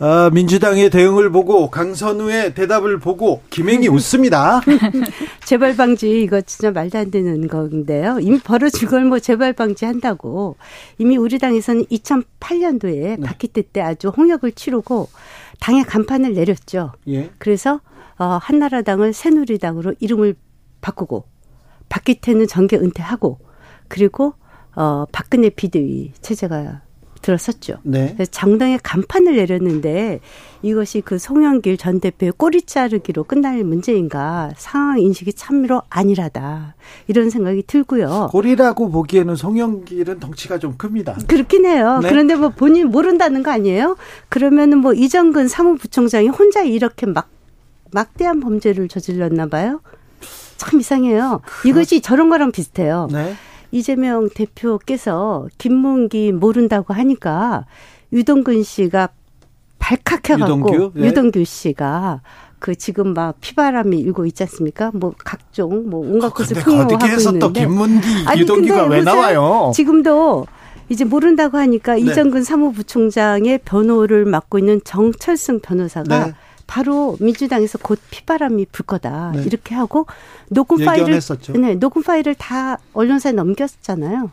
[0.00, 4.60] 아, 민주당의 대응을 보고 강선우의 대답을 보고 김행이 웃습니다.
[5.44, 8.18] 재발 방지 이거 진짜 말도 안 되는 건데요.
[8.20, 10.56] 이미 벌어진 걸 뭐 재발 방지 한다고
[10.98, 13.20] 이미 우리 당에서는 2008년도에 네.
[13.20, 15.08] 바퀴 때 아주 홍역을 치르고
[15.60, 16.92] 당의 간판을 내렸죠.
[17.08, 17.30] 예.
[17.38, 17.80] 그래서
[18.18, 20.34] 어, 한나라당을 새누리당으로 이름을
[20.80, 21.24] 바꾸고
[21.88, 23.38] 박기태는 정계 은퇴하고
[23.88, 24.34] 그리고
[24.78, 26.82] 어, 박근혜 비대위 체제가
[27.20, 27.78] 들었었죠.
[27.82, 28.12] 네.
[28.14, 30.20] 그래서 정당에 간판을 내렸는데
[30.62, 36.76] 이것이 그 송영길 전 대표의 꼬리 자르기로 끝날 문제인가 상황 인식이 참으로 안일하다
[37.08, 38.28] 이런 생각이 들고요.
[38.30, 41.18] 꼬리라고 보기에는 송영길은 덩치가 좀 큽니다.
[41.26, 41.98] 그렇긴 해요.
[42.00, 42.08] 네.
[42.08, 43.96] 그런데 뭐 본인 모른다는 거 아니에요?
[44.28, 47.28] 그러면은 뭐 이정근 사무부총장이 혼자 이렇게 막
[47.90, 49.80] 막대한 범죄를 저질렀나 봐요.
[50.56, 51.40] 참 이상해요.
[51.42, 51.70] 그렇...
[51.70, 53.08] 이것이 저런 거랑 비슷해요.
[53.10, 53.34] 네.
[53.70, 57.66] 이재명 대표께서 김문기 모른다고 하니까
[58.12, 59.08] 유동근 씨가
[59.78, 61.06] 발칵해갖고 유동규, 네.
[61.06, 62.20] 유동규 씨가
[62.58, 64.90] 그 지금 막 피바람이 일고 있지 않습니까?
[64.92, 67.38] 뭐 각종 뭐 온갖 것을 풍요하고 있는데.
[67.38, 69.70] 또 김문기, 아니, 유동규가 왜 나와요?
[69.74, 70.46] 지금도
[70.88, 72.00] 이제 모른다고 하니까 네.
[72.00, 76.32] 이정근 사무부총장의 변호를 맡고 있는 정철승 변호사가 네.
[76.68, 79.42] 바로 민주당에서 곧 피바람이 불 거다 네.
[79.42, 80.06] 이렇게 하고
[80.48, 81.18] 녹음 파일을
[81.54, 84.30] 네 녹음 파일을 다 언론사에 넘겼잖아요.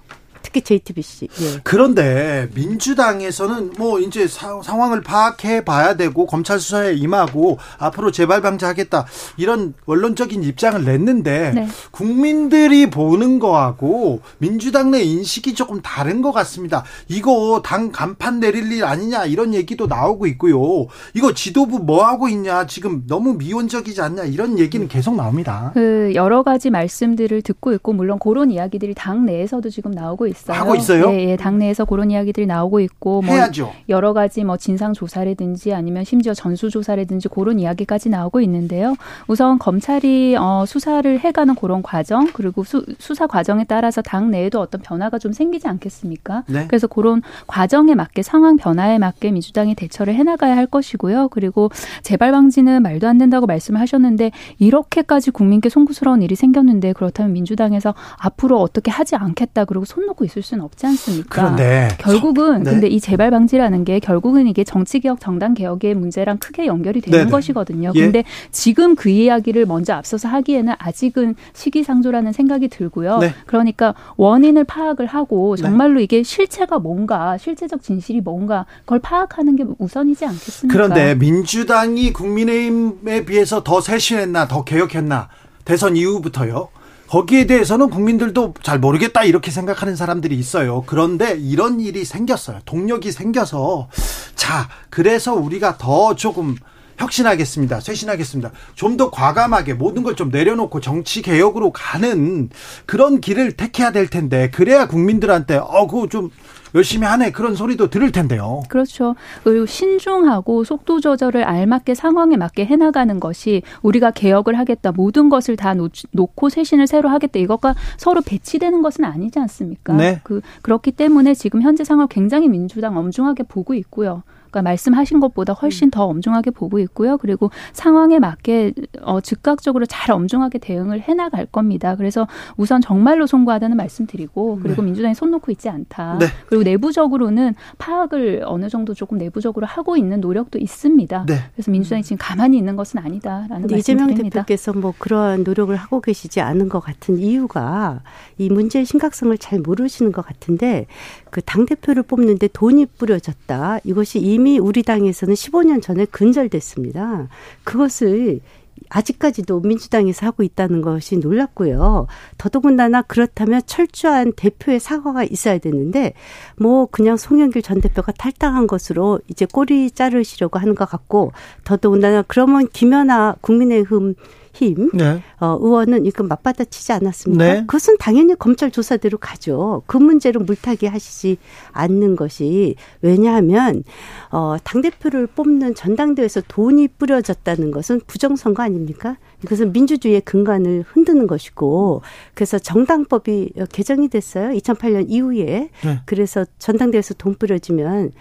[0.55, 1.27] 특히 JTBC.
[1.41, 1.59] 예.
[1.63, 9.05] 그런데 민주당에서는 뭐 이제 사, 상황을 파악해 봐야 되고 검찰 수사에 임하고 앞으로 재발 방지하겠다
[9.35, 11.67] 이런 원론적인 입장을 냈는데 네.
[11.91, 16.83] 국민들이 보는 거하고 민주당 내 인식이 조금 다른 것 같습니다.
[17.09, 20.87] 이거 당 간판 내릴 일 아니냐 이런 얘기도 나오고 있고요.
[21.13, 25.71] 이거 지도부 뭐 하고 있냐 지금 너무 미온적이지 않냐 이런 얘기는 계속 나옵니다.
[25.73, 30.61] 그 여러 가지 말씀들을 듣고 있고 물론 그런 이야기들이 당 내에서도 지금 나오고 있 있어요.
[30.61, 31.09] 하고 있어요?
[31.11, 33.71] 예, 예, 당내에서 그런 이야기들이 나오고 있고 뭐 해야죠.
[33.89, 38.95] 여러 가지 뭐 진상 조사라든지 아니면 심지어 전수 조사라든지 그런 이야기까지 나오고 있는데요.
[39.27, 44.81] 우선 검찰이 어, 수사를 해가는 그런 과정 그리고 수, 수사 과정에 따라서 당 내에도 어떤
[44.81, 46.43] 변화가 좀 생기지 않겠습니까?
[46.47, 46.65] 네.
[46.67, 51.29] 그래서 그런 과정에 맞게 상황 변화에 맞게 민주당이 대처를 해나가야 할 것이고요.
[51.29, 51.69] 그리고
[52.03, 58.91] 재발 방지는 말도 안 된다고 말씀하셨는데 이렇게까지 국민께 송구스러운 일이 생겼는데 그렇다면 민주당에서 앞으로 어떻게
[58.91, 61.27] 하지 않겠다 그리고 손 놓고 있을 수는 없지 않습니까?
[61.29, 62.71] 그런데 결국은 네.
[62.71, 67.19] 근데 이 재발 방지라는 게 결국은 이게 정치 개혁 정당 개혁의 문제랑 크게 연결이 되는
[67.19, 67.31] 네네.
[67.31, 67.91] 것이거든요.
[67.95, 67.99] 예.
[67.99, 73.19] 근데 지금 그 이야기를 먼저 앞서서 하기에는 아직은 시기상조라는 생각이 들고요.
[73.19, 73.33] 네.
[73.45, 75.61] 그러니까 원인을 파악을 하고 네.
[75.61, 76.03] 정말로 네.
[76.03, 80.73] 이게 실체가 뭔가 실체적 진실이 뭔가 그걸 파악하는 게 우선이지 않겠습니까?
[80.73, 85.29] 그런데 민주당이 국민의힘에 비해서 더 세신했나 더 개혁했나
[85.63, 86.69] 대선 이후부터요.
[87.15, 90.83] 거기에 대해서는 국민들도 잘 모르겠다 이렇게 생각하는 사람들이 있어요.
[90.85, 92.59] 그런데 이런 일이 생겼어요.
[92.65, 93.87] 동력이 생겨서
[94.35, 96.57] 자, 그래서 우리가 더 조금
[96.97, 97.79] 혁신하겠습니다.
[97.79, 98.51] 쇄신하겠습니다.
[98.75, 102.49] 좀 더 과감하게 모든 걸 좀 내려놓고 정치 개혁으로 가는
[102.85, 106.31] 그런 길을 택해야 될 텐데 그래야 국민들한테 어 그거 좀
[106.75, 108.61] 열심히 하네 그런 소리도 들을 텐데요.
[108.67, 109.15] 그렇죠.
[109.43, 115.73] 그리고 신중하고 속도 조절을 알맞게 상황에 맞게 해나가는 것이 우리가 개혁을 하겠다 모든 것을 다
[115.73, 119.93] 놓, 놓고 쇄신을 새로 하겠다 이것과 서로 배치되는 것은 아니지 않습니까?
[119.93, 120.19] 네.
[120.23, 124.23] 그 그렇기 때문에 지금 현재 상황 굉장히 민주당 엄중하게 보고 있고요.
[124.55, 125.91] 그러니까 말씀하신 것보다 훨씬 음.
[125.91, 127.17] 더 엄중하게 보고 있고요.
[127.17, 131.95] 그리고 상황에 맞게 어, 즉각적으로 잘 엄중하게 대응을 해나갈 겁니다.
[131.95, 134.85] 그래서 우선 정말로 송구하다는 말씀드리고 그리고 네.
[134.85, 136.17] 민주당이 손 놓고 있지 않다.
[136.19, 136.27] 네.
[136.47, 141.25] 그리고 내부적으로는 파악을 어느 정도 조금 내부적으로 하고 있는 노력도 있습니다.
[141.27, 141.35] 네.
[141.53, 143.77] 그래서 민주당이 지금 가만히 있는 것은 아니다라는 말씀드립니다.
[143.77, 148.01] 이재명 대표께서 뭐 그러한 노력을 하고 계시지 않은 것 같은 이유가
[148.37, 150.87] 이 문제의 심각성을 잘 모르시는 것 같은데
[151.29, 153.79] 그 당 대표를 뽑는데 돈이 뿌려졌다.
[153.83, 157.27] 이것이 이미 우리 당에서는 15년 전에 근절됐습니다.
[157.63, 158.41] 그것을
[158.89, 162.07] 아직까지도 민주당에서 하고 있다는 것이 놀랍고요.
[162.37, 166.13] 더더군다나 그렇다면 철저한 대표의 사과가 있어야 되는데
[166.57, 171.31] 뭐 그냥 송영길 전 대표가 탈당한 것으로 이제 꼬리 자르시려고 하는 것 같고
[171.63, 174.15] 더더군다나 그러면 김연아 국민의힘
[174.55, 175.21] 힘 네.
[175.39, 177.43] 어, 의원은 이거 맞받아치지 않았습니까?
[177.43, 177.59] 네.
[177.61, 179.83] 그것은 당연히 검찰 조사대로 가죠.
[179.85, 181.37] 그 문제로 물타기 하시지
[181.71, 183.83] 않는 것이 왜냐하면
[184.31, 189.17] 어, 당 대표를 뽑는 전당대회에서 돈이 뿌려졌다는 것은 부정선거 아닙니까?
[189.45, 192.01] 이것은 민주주의의 근간을 흔드는 것이고
[192.33, 194.49] 그래서 정당법이 개정이 됐어요.
[194.57, 195.99] 2008년 이후에 네.
[196.05, 198.11] 그래서 전당대회에서 돈 뿌려지면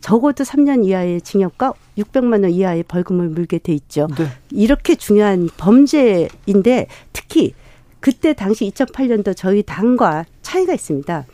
[0.00, 4.08] 적어도 3년 이하의 징역과 600만 원 이하의 벌금을 물게 돼 있죠.
[4.18, 4.26] 네.
[4.50, 7.54] 이렇게 중요한 범죄인데 특히
[8.00, 11.24] 그때 당시 2008년도 저희 당과 차이가 있습니다.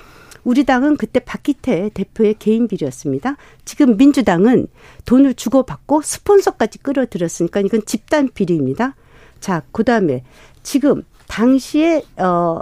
[0.45, 3.37] 우리 당은 그때 박기태 대표의 개인 비리였습니다.
[3.65, 4.67] 지금 민주당은
[5.07, 8.95] 돈을 주고받고 스폰서까지 끌어들였으니까 이건 집단 비리입니다.
[9.41, 10.25] 자, 그 다음에
[10.63, 12.61] 지금 당시에, 어,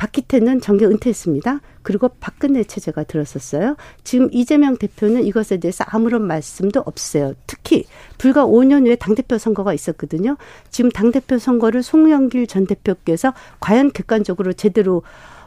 [0.00, 1.60] 박기태는 정계 은퇴했습니다.
[1.82, 3.76] 그리고 박근혜 체제가 들었었어요.
[4.02, 7.34] 지금 이재명 대표는 이것에 대해서 아무런 말씀도 없어요.
[7.46, 7.84] 특히
[8.16, 10.38] 불과 5년 후에 당대표 선거가 있었거든요.
[10.70, 15.02] 지금 당대표 선거를 송영길 전 대표께서 과연 객관적으로 제대로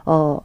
[0.06, 0.40] 어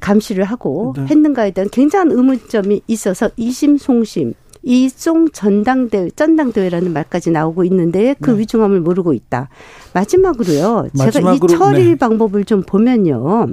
[0.00, 1.06] 감시를 하고 네.
[1.10, 4.32] 했는가에 대한 굉장한 의문점이 있어서 이심 송심
[4.66, 8.40] 이송 전당대회, 전당대회라는 말까지 나오고 있는데 그 네.
[8.40, 9.48] 위중함을 모르고 있다.
[9.94, 10.88] 마지막으로요.
[10.92, 11.94] 마지막으로, 제가 이 처리 네.
[11.94, 13.46] 방법을 좀 보면요.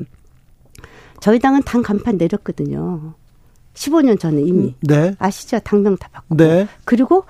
[1.21, 3.13] 저희 당은 당 간판 내렸거든요.
[3.75, 4.63] 15년 전에 이미.
[4.69, 5.15] 음, 네.
[5.19, 5.59] 아시죠?
[5.59, 6.35] 당명 다 바꾸고.
[6.35, 6.67] 네.
[6.83, 7.25] 그리고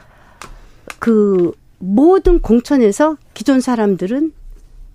[0.99, 4.31] 그 모든 공천에서 기존 사람들은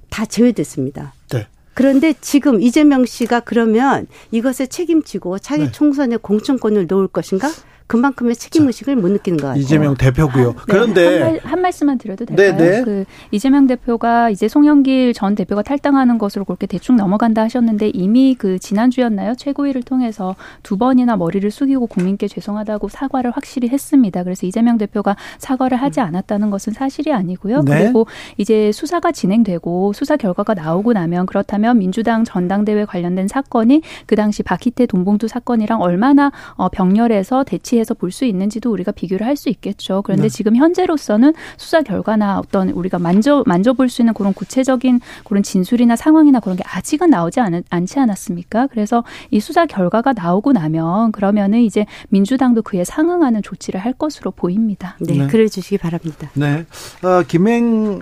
[0.09, 1.13] 다 제외됐습니다.
[1.31, 1.47] 네.
[1.75, 5.73] 그런데 지금 이재명 씨가 그러면 이것에 책임지고 차기 네.
[5.73, 7.51] 총선에 공천권을 놓을 것인가?
[7.89, 9.63] 그만큼의 책임 의식을 못 느끼는 것 같아요.
[9.63, 10.51] 이재명 대표고요.
[10.51, 10.63] 아, 네.
[10.67, 12.57] 그런데 한, 말, 한, 말씀만 드려도 될까요?
[12.57, 12.71] 네네.
[12.71, 12.85] 네.
[12.85, 18.59] 그 이재명 대표가 이제 송영길 전 대표가 탈당하는 것으로 그렇게 대충 넘어간다 하셨는데 이미 그
[18.59, 19.35] 지난주였나요?
[19.37, 24.23] 최고위를 통해서 두 번이나 머리를 숙이고 국민께 죄송하다고 사과를 확실히 했습니다.
[24.23, 27.63] 그래서 이재명 대표가 사과를 하지 않았다는 것은 사실이 아니고요.
[27.63, 27.85] 네.
[27.85, 34.43] 그리고 이제 수사가 진행되고 수사 결과가 나오고 나면 그렇다면 민주당 전당대회 관련된 사건이 그 당시
[34.43, 39.49] 박희태 돈봉투 사건이랑 얼마나 어, 병렬해서 대치 해서 볼 수 있는지도 우리가 비교를 할 수
[39.51, 40.03] 있겠죠.
[40.03, 40.29] 그런데 네.
[40.29, 46.41] 지금 현재로서는 수사 결과나 어떤 우리가 만져 만져볼 수 있는 그런 구체적인 그런 진술이나 상황이나
[46.41, 48.67] 그런 게 아직은 나오지 않, 않지 않았습니까?
[48.69, 54.97] 그래서 이 수사 결과가 나오고 나면 그러면은 이제 민주당도 그에 상응하는 조치를 할 것으로 보입니다.
[55.01, 55.27] 네, 네.
[55.29, 56.31] 그래 주시기 바랍니다.
[56.35, 56.65] 네,
[57.03, 58.01] 어, 김행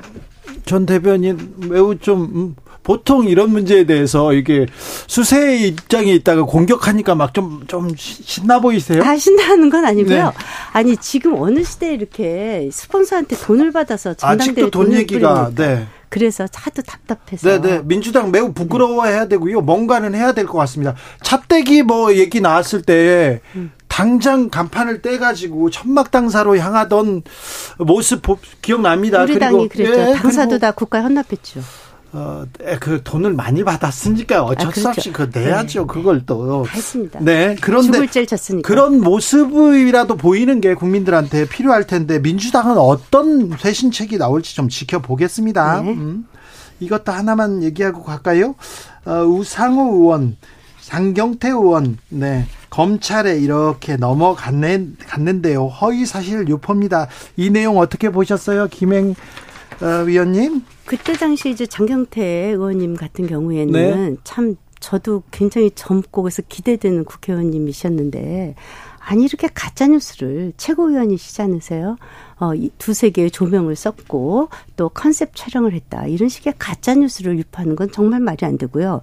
[0.64, 2.56] 전 대변인 매우 좀 음,
[2.86, 4.66] 보통 이런 문제에 대해서 이게
[5.08, 9.02] 수세의 입장에 있다가 공격하니까 막 좀 좀 신나 보이세요?
[9.02, 10.24] 아 신나는 건 아니고요.
[10.26, 10.30] 네.
[10.72, 15.86] 아니 지금 어느 시대에 이렇게 스폰서한테 돈을 받아서 전당대회 돈 얘기가 네.
[16.08, 17.48] 그래서 하도 답답해서.
[17.48, 17.76] 네네.
[17.78, 17.82] 네.
[17.84, 19.62] 민주당 매우 부끄러워해야 되고요.
[19.62, 20.94] 뭔가는 해야 될 것 같습니다.
[21.22, 23.72] 차떼기 뭐 얘기 나왔을 때 음.
[23.88, 27.22] 당장 간판을 떼가지고 천막 당사로 향하던
[27.78, 28.22] 모습
[28.62, 29.22] 기억납니다.
[29.24, 30.10] 우리 당이 그랬죠.
[30.10, 31.60] 예, 당사도 다 국가에 헌납했죠.
[32.12, 32.46] 어,
[32.80, 34.80] 그 돈을 많이 받았으니까 어쩔 아, 그렇죠.
[34.80, 35.80] 수 없이 그 내야죠.
[35.80, 35.86] 네.
[35.86, 36.66] 그걸 또.
[36.66, 37.20] 했습니다.
[37.20, 37.56] 네.
[37.60, 38.06] 그런데
[38.62, 45.82] 그런 모습이라도 보이는 게 국민들한테 필요할 텐데 민주당은 어떤 쇄신책이 나올지 좀 지켜보겠습니다.
[45.82, 45.90] 네.
[45.92, 46.26] 음.
[46.80, 48.54] 이것도 하나만 얘기하고 갈까요?
[49.04, 50.36] 어, 우상호 의원,
[50.82, 52.46] 장경태 의원, 네.
[52.70, 55.66] 검찰에 이렇게 넘어갔는데요.
[55.66, 57.08] 허위 사실 유포입니다.
[57.36, 58.68] 이 내용 어떻게 보셨어요?
[58.68, 59.14] 김행
[59.80, 60.62] 어, 위원님?
[60.86, 64.16] 그때 당시 이제 장경태 의원님 같은 경우에는 네.
[64.24, 68.54] 참 저도 굉장히 젊고 그래서 기대되는 국회의원님이셨는데
[68.98, 71.96] 아니 이렇게 가짜 뉴스를 최고위원이시지 않으세요?
[72.38, 76.06] 어, 두세 개의 조명을 썼고 또 컨셉 촬영을 했다.
[76.06, 79.00] 이런 식의 가짜 뉴스를 유포하는 건 정말 말이 안 되고요.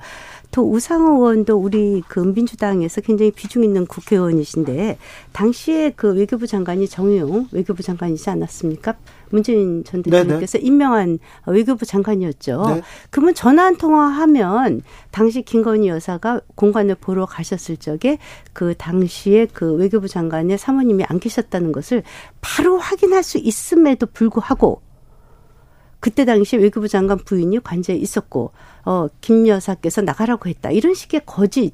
[0.54, 5.00] 또 우상호 의원도 우리 그 민주당에서 굉장히 비중 있는 국회의원이신데
[5.32, 8.94] 당시에 그 외교부 장관이 정용 외교부 장관이지 않았습니까?
[9.32, 10.68] 문재인 전 대통령께서 네네.
[10.68, 12.66] 임명한 외교부 장관이었죠.
[12.68, 12.82] 네.
[13.10, 18.20] 그러면 전화 한 통화하면 당시 김건희 여사가 공관을 보러 가셨을 적에
[18.54, 22.04] 그 당시에 그 외교부 장관의 사모님이 안 계셨다는 것을
[22.42, 24.84] 바로 확인할 수 있음에도 불구하고
[26.04, 28.52] 그때 당시 외교부 장관 부인이 관저에 있었고
[28.84, 30.70] 어, 김 여사께서 나가라고 했다.
[30.70, 31.72] 이런 식의 거짓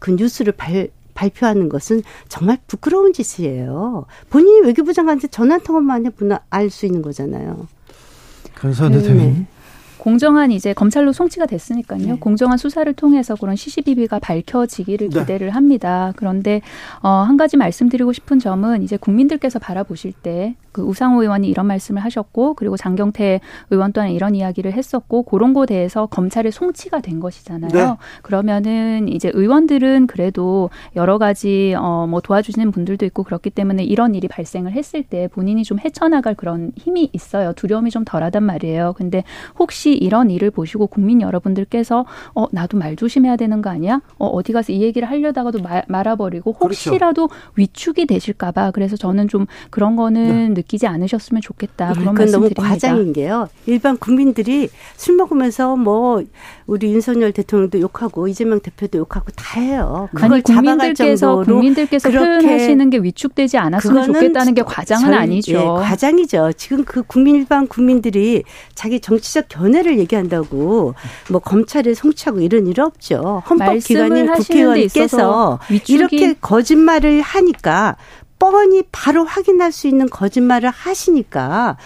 [0.00, 4.06] 그 뉴스를 발, 발표하는 것은 정말 부끄러운 짓이에요.
[4.28, 7.68] 본인이 외교부 장관한테 전화 통화만 해보나 알 수 있는 거잖아요.
[8.56, 9.08] 감사합니다.
[9.12, 9.14] 네.
[9.14, 9.46] 네.
[9.98, 12.06] 공정한 이제 검찰로 송치가 됐으니까요.
[12.06, 12.16] 네.
[12.18, 15.20] 공정한 수사를 통해서 그런 시시비비가 밝혀지기를 네.
[15.20, 16.12] 기대를 합니다.
[16.16, 16.60] 그런데
[17.02, 22.54] 어, 한 가지 말씀드리고 싶은 점은 이제 국민들께서 바라보실 때그 우상호 의원이 이런 말씀을 하셨고
[22.54, 27.70] 그리고 장경태 의원 또한 이런 이야기를 했었고 그런 거에 대해서 검찰의 송치가 된 것이잖아요.
[27.72, 27.96] 네.
[28.22, 34.28] 그러면은 이제 의원들은 그래도 여러 가지 어, 뭐 도와주시는 분들도 있고 그렇기 때문에 이런 일이
[34.28, 37.52] 발생을 했을 때 본인이 좀 헤쳐나갈 그런 힘이 있어요.
[37.54, 38.94] 두려움이 좀 덜하단 말이에요.
[38.96, 39.24] 근데
[39.58, 42.04] 혹시 혹시 이런 일을 보시고 국민 여러분들께서
[42.34, 44.00] 어 나도 말 조심해야 되는 거 아니야?
[44.18, 46.90] 어 어디 가서 이 얘기를 하려다가도 말, 말아버리고 그렇죠.
[46.90, 47.52] 혹시라도 그렇죠.
[47.56, 50.59] 위축이 되실까봐 그래서 저는 좀 그런 거는 네.
[50.60, 52.62] 느끼지 않으셨으면 좋겠다 그런 말씀 너무 드립니다.
[52.62, 53.48] 과장인 게요.
[53.66, 56.22] 일반 국민들이 술 먹으면서 뭐
[56.66, 60.08] 우리 윤석열 대통령도 욕하고 이재명 대표도 욕하고 다 해요.
[60.14, 65.52] 그걸 국민들께서 국민들께서 표현하시는 게 위축되지 않았으면 좋겠다는 게 과장은 절, 아니죠.
[65.52, 66.52] 예, 과장이죠.
[66.56, 68.44] 지금 그 국민 일반 국민들이
[68.74, 70.94] 자기 정치적 견해 손해를 얘기한다고
[71.30, 73.42] 뭐 검찰에 송치하고 이런 일 없죠.
[73.48, 77.96] 헌법기관인 국회의원께서 이렇게 거짓말을 하니까
[78.40, 81.76] 뻔히 바로 확인할 수 있는 거짓말을 하시니까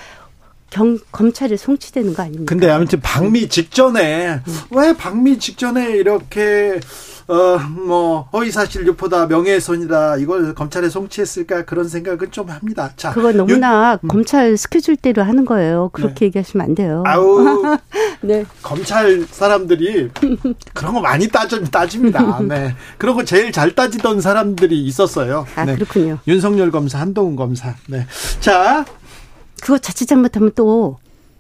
[0.75, 2.47] 경, 검찰에 송치되는 거 아닙니까?
[2.49, 4.55] 근데 아무튼 방미 직전에 음.
[4.73, 6.81] 왜 방미 직전에 이렇게
[7.29, 12.91] 어, 뭐, 허위사실 유포다, 명예훼손이다, 이걸 검찰에 송치했을까, 그런 생각은 좀 합니다.
[12.97, 13.13] 자.
[13.13, 14.09] 그거 너무나 유, 음.
[14.09, 15.89] 검찰 스케줄대로 하는 거예요.
[15.95, 16.27] 그렇게 네.
[16.27, 17.03] 얘기하시면 안 돼요.
[17.07, 17.79] 아우,
[18.21, 18.45] 네.
[18.61, 20.11] 검찰 사람들이
[20.75, 22.41] 그런 거 많이 따져, 따집니다.
[22.43, 22.75] 네.
[22.99, 25.47] 그런 거 제일 잘 따지던 사람들이 있었어요.
[25.55, 25.77] 아, 네.
[25.77, 26.19] 그렇군요.
[26.29, 27.75] 윤석열 검사, 한동훈 검사.
[27.87, 28.07] 네.
[28.41, 28.85] 자.
[29.65, 30.99] 그거 자칫 잘못하면 또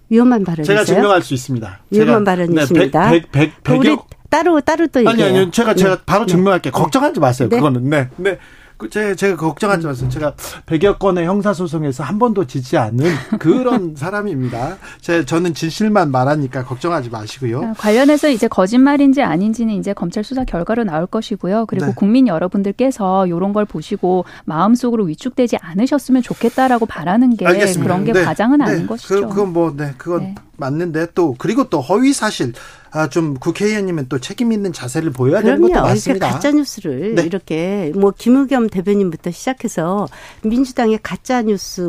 [0.08, 0.78] 위험한 발언이세요?
[0.78, 1.80] 제가 증명할 수 있습니다.
[1.90, 3.10] 위험한 발언이십니다.
[3.10, 3.96] 네, 100, 100, 100, 100, 우리
[4.30, 6.02] 따로 따로 또 아니 아니 제가 제가 네.
[6.06, 6.32] 바로 네.
[6.32, 6.72] 증명할게요.
[6.72, 6.78] 네.
[6.80, 7.50] 걱정하지 마세요.
[7.50, 7.56] 네.
[7.56, 8.08] 그거는 네.
[8.16, 8.38] 네.
[8.76, 10.08] 그 제가, 제가 걱정하지 마세요.
[10.08, 10.34] 제가
[10.66, 13.06] 100여 건의 형사소송에서 한 번도 지지 않는
[13.38, 14.76] 그런 사람입니다.
[15.00, 17.62] 제, 저는 진실만 말하니까 걱정하지 마시고요.
[17.62, 21.66] 아, 관련해서 이제 거짓말인지 아닌지는 이제 검찰 수사 결과로 나올 것이고요.
[21.66, 21.92] 그리고 네.
[21.94, 27.82] 국민 여러분들께서 이런 걸 보시고 마음속으로 위축되지 않으셨으면 좋겠다라고 바라는 게 알겠습니다.
[27.82, 28.24] 그런 게 네.
[28.24, 28.64] 과장은 네.
[28.64, 29.14] 아닌 것이죠.
[29.14, 30.34] 그, 그건 뭐, 네, 그건 네.
[30.56, 32.52] 맞는데 또 그리고 또 허위 사실
[32.90, 35.66] 아, 좀 국회의원님은 또 책임 있는 자세를 보여야 그럼요.
[35.66, 36.30] 되는 것도 맞습니다.
[36.30, 37.22] 가짜 뉴스를 네.
[37.22, 40.06] 이렇게 뭐 김의겸 대변인부터 시작해서
[40.44, 41.80] 민주당의 가짜 뉴스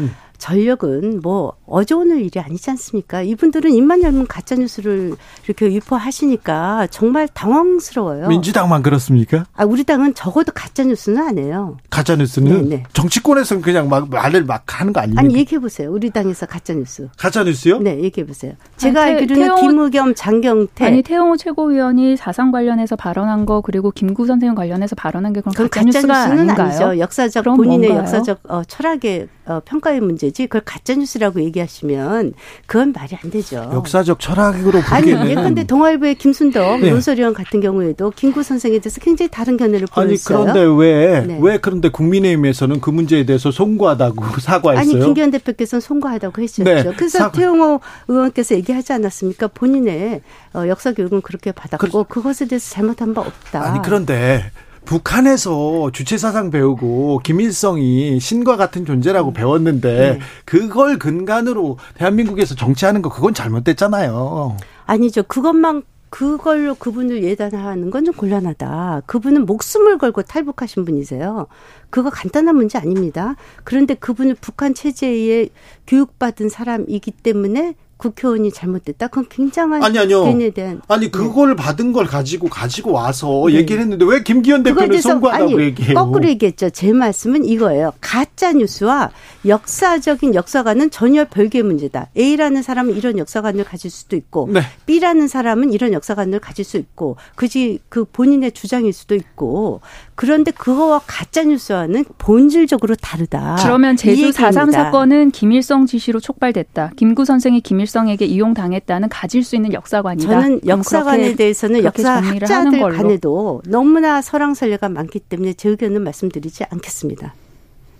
[0.00, 0.14] 음.
[0.38, 3.22] 전력은 뭐 어제 오늘 일이 아니지 않습니까?
[3.22, 5.14] 이분들은 입만 열면 가짜 뉴스를
[5.44, 8.28] 이렇게 유포하시니까 정말 당황스러워요.
[8.28, 9.44] 민주당만 그렇습니까?
[9.54, 11.76] 아 우리 당은 적어도 가짜 뉴스는 안 해요.
[11.90, 12.84] 가짜 뉴스는 네네.
[12.92, 15.22] 정치권에서는 그냥 막 말을 막 하는 거 아닙니까?
[15.22, 15.90] 아니 얘기해 보세요.
[15.90, 17.08] 우리 당에서 가짜 뉴스.
[17.18, 17.78] 가짜 뉴스요?
[17.78, 18.52] 네, 얘기해 보세요.
[18.76, 24.26] 제가 아니, 알기로는 태용, 김의겸, 장경태 아니 태용호 최고위원이 사상 관련해서 발언한 거 그리고 김구
[24.26, 26.66] 선생님 관련해서 발언한 게 그럼 가짜, 뉴스가 뉴스는 아닌가요?
[26.86, 26.98] 아니죠.
[27.00, 27.98] 역사적 본인의 뭔가요?
[28.00, 30.46] 역사적 어, 철학의 어, 평가의 문제 지.
[30.46, 32.34] 그걸 가짜 뉴스라고 얘기하시면
[32.66, 33.70] 그건 말이 안 되죠.
[33.72, 36.90] 역사적 철학으로 아니 예컨대 동아일보의 김순덕 네.
[36.90, 40.38] 논설위원 같은 경우에도 김구 선생에 대해서 굉장히 다른 견해를 보였어요.
[40.38, 41.38] 아니 그런데 왜왜 네.
[41.40, 44.96] 왜 그런데 국민의힘에서는 그 문제에 대해서 송구하다고 사과했어요?
[44.96, 46.64] 아니 김기현 대표께서는 송구하다고 했었죠.
[46.64, 46.84] 네.
[46.96, 47.30] 그래서 사...
[47.30, 49.48] 태용호 의원께서 얘기하지 않았습니까?
[49.48, 50.22] 본인의
[50.54, 52.14] 어, 역사 교육은 그렇게 받았고 그...
[52.16, 53.62] 그것에 대해서 잘못한 바 없다.
[53.62, 54.50] 아니 그런데
[54.86, 59.34] 북한에서 주체 사상 배우고 김일성이 신과 같은 존재라고 음.
[59.34, 60.18] 배웠는데 네.
[60.46, 64.56] 그걸 근간으로 대한민국에서 정치하는 거 그건 잘못됐잖아요.
[64.86, 65.22] 아니죠.
[65.24, 69.02] 그것만 그걸로 그분을 예단하는 건 좀 곤란하다.
[69.06, 71.48] 그분은 목숨을 걸고 탈북하신 분이세요.
[71.90, 73.34] 그거 간단한 문제 아닙니다.
[73.64, 75.48] 그런데 그분은 북한 체제에
[75.88, 79.08] 교육받은 사람이기 때문에 국회의원이 잘못됐다.
[79.08, 80.24] 그건 굉장한 아니 아니요.
[80.24, 81.56] 개인에 대한 아니 그걸 네.
[81.56, 83.54] 받은 걸 가지고 가지고 와서 네.
[83.54, 85.94] 얘기를 했는데 왜 김기현 대표는 송구하다고 얘기해요?
[85.94, 86.70] 거꾸로 얘기했죠.
[86.70, 87.92] 제 말씀은 이거예요.
[88.00, 89.10] 가짜 뉴스와
[89.46, 92.08] 역사적인 역사관은 전혀 별개의 문제다.
[92.16, 94.60] A라는 사람은 이런 역사관을 가질 수도 있고 네.
[94.84, 99.80] B라는 사람은 이런 역사관을 가질 수 있고 그지 그 본인의 주장일 수도 있고
[100.16, 103.56] 그런데 그거와 가짜 뉴스와는 본질적으로 다르다.
[103.60, 106.92] 그러면 제주 4.3 사건은 김일성 지시로 촉발됐다.
[106.96, 110.28] 김구 선생이 김일 김일성에게 이용당했다는 가질 수 있는 역사관이다.
[110.28, 117.34] 저는 역사관에 그렇게, 대해서는 역사학자들 간에도 너무나 설왕설래가 많기 때문에 제 의견은 말씀드리지 않겠습니다.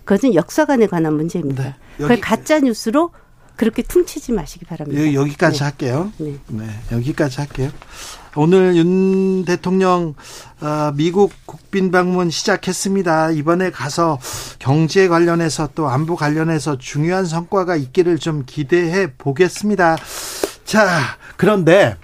[0.03, 1.63] 그것은 역사관에 관한 문제입니다.
[1.63, 3.11] 네, 그걸 가짜 뉴스로
[3.55, 5.13] 그렇게 퉁치지 마시기 바랍니다.
[5.13, 5.63] 여 기까지 네.
[5.63, 6.11] 할게요.
[6.17, 6.35] 네.
[6.47, 6.65] 네.
[6.91, 7.71] 여기까지 할게요.
[8.37, 10.13] 오늘 윤 대통령
[10.61, 13.31] 어, 미국 국빈 방문 시작했습니다.
[13.31, 14.19] 이번에 가서
[14.59, 19.97] 경제 관련해서 또 안보 관련해서 중요한 성과가 있기를 좀 기대해 보겠습니다.
[20.65, 20.99] 자,
[21.35, 21.97] 그런데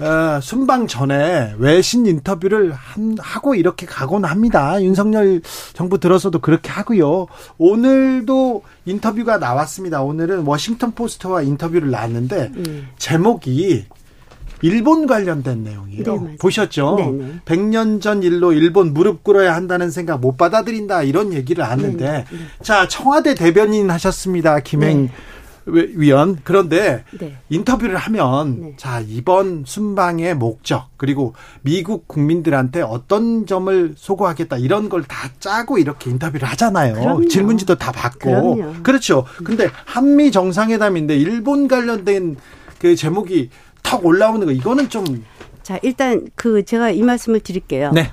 [0.00, 4.82] 어, 순방 전에 외신 인터뷰를 한, 하고 이렇게 가곤 합니다.
[4.82, 5.40] 윤석열
[5.72, 7.28] 정부 들어서도 그렇게 하고요.
[7.58, 10.02] 오늘도 인터뷰가 나왔습니다.
[10.02, 12.88] 오늘은 워싱턴 포스트와 인터뷰를 나왔는데 음.
[12.98, 13.86] 제목이
[14.68, 16.20] 일본 관련된 내용이에요.
[16.22, 16.96] 네, 보셨죠?
[16.96, 17.40] 네네.
[17.44, 22.38] 100년 전 일로 일본 무릎 꿇어야 한다는 생각 못 받아들인다 이런 얘기를 하는데 네, 네.
[22.62, 24.60] 자 청와대 대변인 하셨습니다.
[24.60, 25.12] 김행 네.
[25.66, 27.36] 위원 그런데 네.
[27.50, 28.72] 인터뷰를 하면 네.
[28.78, 36.10] 자 이번 순방의 목적 그리고 미국 국민들한테 어떤 점을 소구하겠다 이런 걸 다 짜고 이렇게
[36.10, 37.28] 인터뷰를 하잖아요 그럼요.
[37.28, 38.74] 질문지도 다 받고 그럼요.
[38.82, 42.36] 그렇죠 근데 한미 정상회담인데 일본 관련된
[42.78, 43.48] 그 제목이
[43.84, 45.24] 탁 올라오는 거 이거는 좀.
[45.62, 47.92] 자 일단 그 제가 이 말씀을 드릴게요.
[47.92, 48.10] 네.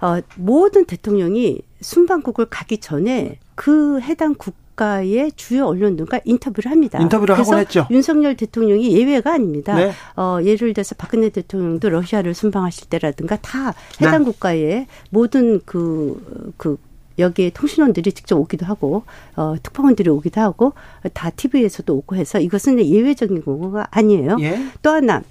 [0.00, 6.98] 어, 모든 대통령이 순방국을 가기 전에 그 해당 국가의 주요 언론들과 인터뷰를 합니다.
[7.00, 7.86] 인터뷰를 하곤 했죠.
[7.90, 9.74] 윤석열 대통령이 예외가 아닙니다.
[9.74, 9.92] 네.
[10.16, 14.24] 어, 예를 들어서 박근혜 대통령도 러시아를 순방하실 때라든가 다 해당 네.
[14.24, 16.78] 국가의 모든 그, 그
[17.18, 19.04] 여기에 통신원들이 직접 오기도 하고
[19.36, 20.72] 어, 특파원들이 오기도 하고
[21.12, 24.36] 다 TV에서도 오고 해서 이것은 예외적인 경우가 아니에요.
[24.40, 24.58] 예?
[24.82, 25.22] 또 하나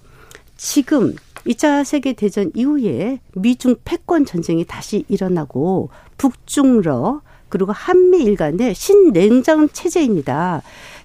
[0.58, 1.16] 지금
[1.46, 9.70] 2차 세계 대전 이후에 미중 패권 전쟁이 다시 일어나고 북중러 그리고 한미 일 간의 신냉전
[9.72, 10.62] 체제입니다.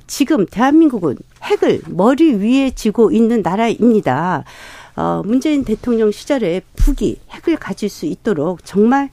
[0.08, 4.44] 지금 대한민국은 핵을 머리 위에 쥐고 있는 나라입니다.
[4.96, 9.10] 어, 문재인 대통령 시절에 북이 핵을 가질 수 있도록 정말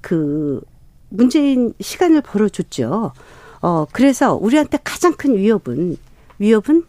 [0.00, 0.60] 그
[1.08, 3.12] 문재인 시간을 벌어줬죠.
[3.60, 5.96] 어, 그래서 우리한테 가장 큰 위협은,
[6.38, 6.84] 위협은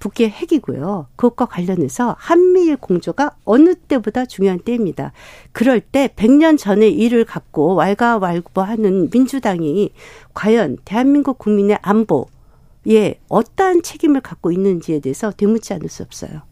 [0.00, 1.06] 북의 핵이고요.
[1.16, 5.12] 그것과 관련해서 한미일 공조가 어느 때보다 중요한 때입니다.
[5.52, 9.92] 그럴 때 100년 전의 일을 갖고 왈가왈부하는 민주당이
[10.34, 16.42] 과연 대한민국 국민의 안보에 어떠한 책임을 갖고 있는지에 대해서 되묻지 않을 수 없어요.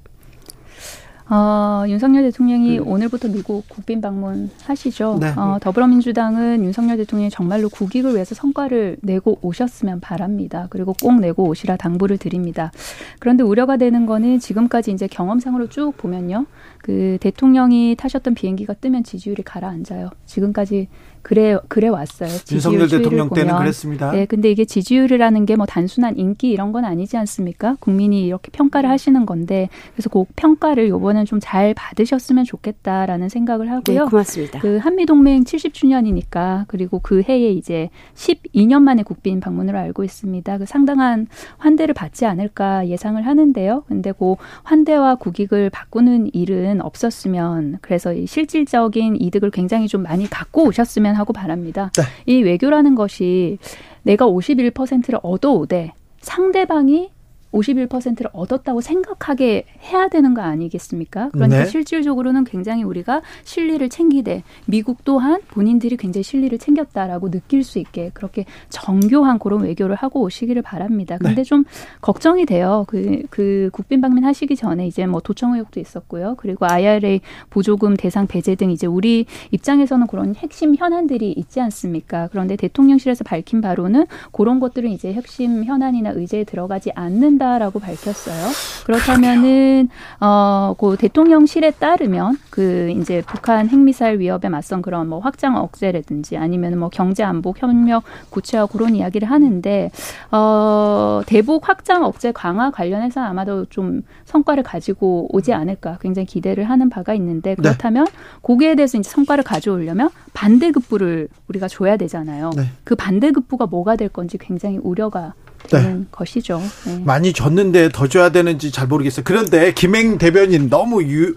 [1.31, 2.89] 어, 윤석열 대통령이 음.
[2.89, 5.19] 오늘부터 미국 국빈 방문하시죠.
[5.21, 5.29] 네.
[5.37, 10.69] 어, 더불어민주당은 윤석열 대통령이 정말로 국익을 위해서 성과를 내고 오셨으면 바랍니다.
[10.71, 12.73] 그리고 꼭 내고 오시라 당부를 드립니다.
[13.19, 16.47] 그런데 우려가 되는 거는 지금까지 이제 경험상으로 쭉 보면요.
[16.79, 20.11] 그 대통령이 타셨던 비행기가 뜨면 지지율이 가라앉아요.
[20.25, 20.89] 지금까지
[21.29, 22.31] 그래 그래 왔어요.
[22.51, 24.13] 윤석열 대통령 때는 그랬습니다.
[24.13, 27.77] 네, 근데 이게 지지율이라는 게 뭐 단순한 인기 이런 건 아니지 않습니까?
[27.81, 34.05] 국민이 이렇게 평가를 하시는 건데 그래서 그 평가를 요번엔 좀 잘 받으셨으면 좋겠다라는 생각을 하고요.
[34.05, 34.61] 네, 고맙습니다.
[34.61, 40.59] 그 한미 동맹 70주년이니까 그리고 그 해에 이제 12년 만에 국빈 방문으로 알고 있습니다.
[40.59, 41.27] 그 상당한
[41.59, 43.85] 환대를 받지 않을까 예상을 하는데요.
[43.89, 51.15] 근데 그 환대와 국익을 바꾸는 일은 없었으면 그래서 실질적인 이득을 굉장히 좀 많이 갖고 오셨으면
[51.19, 51.91] 하고 바랍니다.
[51.97, 52.03] 네.
[52.27, 53.59] 이 외교라는 것이
[54.03, 57.11] 내가 51%를 얻어오되 상대방이
[57.53, 61.31] 51%를 얻었다고 생각하게 해야 되는 거 아니겠습니까?
[61.31, 61.67] 그러니까 네.
[61.67, 68.45] 실질적으로는 굉장히 우리가 실리를 챙기되 미국 또한 본인들이 굉장히 실리를 챙겼다라고 느낄 수 있게 그렇게
[68.69, 71.17] 정교한 그런 외교를 하고 오시기를 바랍니다.
[71.19, 71.45] 근데 네.
[71.45, 71.65] 좀
[72.01, 72.85] 걱정이 돼요.
[72.89, 76.35] 그, 그 국빈 방문 하시기 전에 이제 뭐 도청 의혹도 있었고요.
[76.37, 77.21] 그리고 IRA
[77.51, 82.29] 보조금 대상 배제 등 이제 우리 입장에서는 그런 핵심 현안들이 있지 않습니까?
[82.31, 88.51] 그런데 대통령실에서 밝힌 바로는 그런 것들은 이제 핵심 현안이나 의제에 들어가지 않는 한다라고 밝혔어요.
[88.85, 89.89] 그렇다면은
[90.21, 96.89] 어그 대통령실에 따르면 그 이제 북한 핵미사일 위협에 맞선 그런 뭐 확장 억제라든지 아니면 뭐
[96.89, 99.91] 경제 안보 협력 구체화 그런 이야기를 하는데
[100.33, 106.91] 어 대북 확장 억제 강화 관련해서 아마도 좀 성과를 가지고 오지 않을까 굉장히 기대를 하는
[106.91, 107.55] 바가 있는데 네.
[107.55, 108.13] 그렇다면 네.
[108.43, 112.51] 거기에 대해서 이제 성과를 가져오려면 반대급부를 우리가 줘야 되잖아요.
[112.57, 112.65] 네.
[112.85, 115.35] 그 반대급부가 뭐가 될 건지 굉장히 우려가
[115.73, 116.01] 네.
[116.11, 116.63] 것이죠.
[116.87, 117.03] 네.
[117.05, 119.25] 많이 줬는데 더 줘야 되는지 잘 모르겠어요.
[119.25, 121.35] 그런데 김행 대변인 너무 유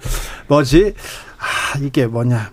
[0.48, 0.94] 뭐지?
[1.38, 2.52] 아, 이게 뭐냐?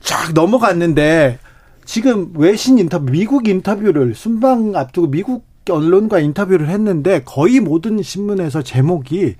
[0.00, 1.38] 쫙 넘어갔는데
[1.84, 9.36] 지금 외신 인터뷰, 미국 인터뷰를 순방 앞두고 미국 언론과 인터뷰를 했는데 거의 모든 신문에서 제목이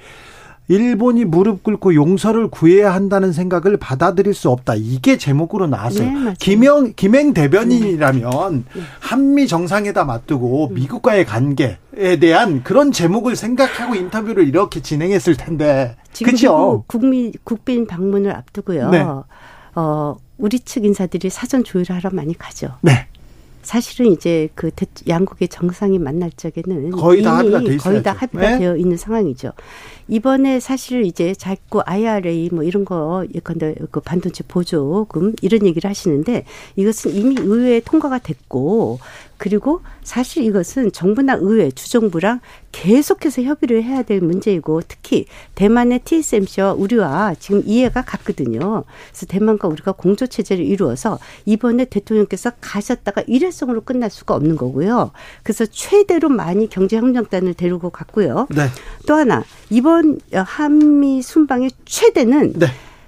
[0.73, 4.75] 일본이 무릎 꿇고 용서를 구해야 한다는 생각을 받아들일 수 없다.
[4.75, 6.11] 이게 제목으로 나왔어요.
[6.11, 8.83] 네, 김영 김행 대변인이라면 네.
[8.99, 10.75] 한미 정상회담 앞두고 음.
[10.75, 11.77] 미국과의 관계에
[12.19, 15.95] 대한 그런 제목을 생각하고 인터뷰를 이렇게 진행했을 텐데.
[16.25, 16.85] 그렇죠.
[16.87, 18.89] 국민 국빈 방문을 앞두고요.
[18.89, 19.05] 네.
[19.75, 22.77] 어, 우리 측 인사들이 사전 조율을 하러 많이 가죠.
[22.81, 23.09] 네.
[23.63, 24.71] 사실은 이제 그
[25.09, 28.59] 양국의 정상이 만날 적에는 거의 다 합의가 돼 거의 다 합의가 네?
[28.59, 29.53] 되어 있는 상황이죠.
[30.09, 36.45] 이번에 사실 이제 자꾸 IRA 뭐 이런 거 예컨대 그 반도체 보조금 이런 얘기를 하시는데
[36.77, 38.99] 이것은 이미 의회에 통과가 됐고
[39.43, 42.39] 그리고 사실 이것은 정부나 의회, 주정부랑
[42.71, 45.27] 계속해서 협의를 해야 될 문제이고 특히
[45.57, 48.85] 대만의 TSMC와 우리와 지금 이해가 같거든요.
[49.11, 55.11] 그래서 대만과 우리가 공조 체제를 이루어서 이번에 대통령께서 가셨다가 일회성으로 끝날 수가 없는 거고요.
[55.43, 58.47] 그래서 최대로 많이 경제협력단을 데리고 갔고요.
[58.51, 58.69] 네.
[59.09, 62.67] 또 하나 이번 한미 순방의 최대는 네.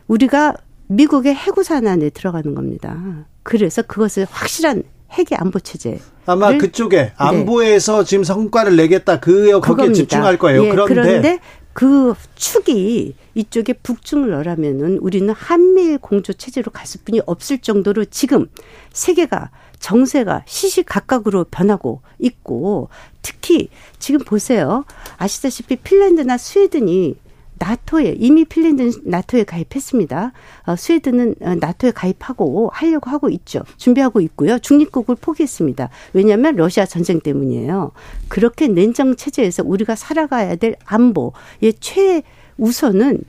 [0.09, 0.55] 우리가
[0.89, 3.25] 미국의 해구산 안에 들어가는 겁니다.
[3.45, 6.01] 그래서 그것을 확실한 핵의 안보 체제.
[6.27, 7.13] 아마 그쪽에 네.
[7.17, 8.05] 안보에서 네.
[8.05, 9.95] 지금 성과를 내겠다 그 거기에 그겁니다.
[9.95, 10.65] 집중할 거예요.
[10.65, 11.39] 예, 그런데, 그런데
[11.75, 18.47] 그 축이 이쪽에 북중을 넣으라면은 우리는 한미일 공조 체제로 갔을 뿐이 없을 정도로 지금
[18.93, 19.51] 세계가
[19.81, 22.89] 정세가 시시각각으로 변하고 있고
[23.21, 24.85] 특히 지금 보세요.
[25.19, 27.17] 아시다시피 핀란드나 스웨덴이
[27.59, 30.33] 나토에 이미 핀란드는 나토에 가입했습니다.
[30.67, 33.63] 어, 스웨덴은 어, 나토에 가입하고 하려고 하고 있죠.
[33.77, 34.59] 준비하고 있고요.
[34.59, 35.89] 중립국을 포기했습니다.
[36.13, 37.93] 왜냐하면 러시아 전쟁 때문이에요.
[38.29, 43.23] 그렇게 냉정 체제에서 우리가 살아가야 될 안보의 최우선은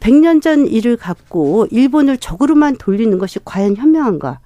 [0.00, 4.40] 100년 전 일을 갖고 일본을 적으로만 돌리는 것이 과연 현명한가?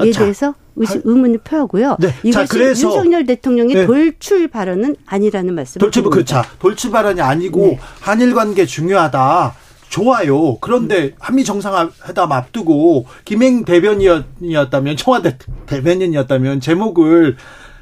[0.00, 1.96] 에 대해서 의심, 의문을 표하고요.
[2.00, 2.08] 네.
[2.24, 3.86] 이것이 자, 그래서 윤석열 대통령의 네.
[3.86, 6.42] 돌출 발언은 아니라는 말씀을 돌출 그렇죠.
[6.58, 7.78] 돌출 발언이 아니고 네.
[8.00, 9.54] 한일 관계 중요하다.
[9.88, 10.56] 좋아요.
[10.58, 11.12] 그런데 음.
[11.20, 17.36] 한미 정상회담 앞두고 김행 대변인이었다면 청와대 대변인이었다면 제목을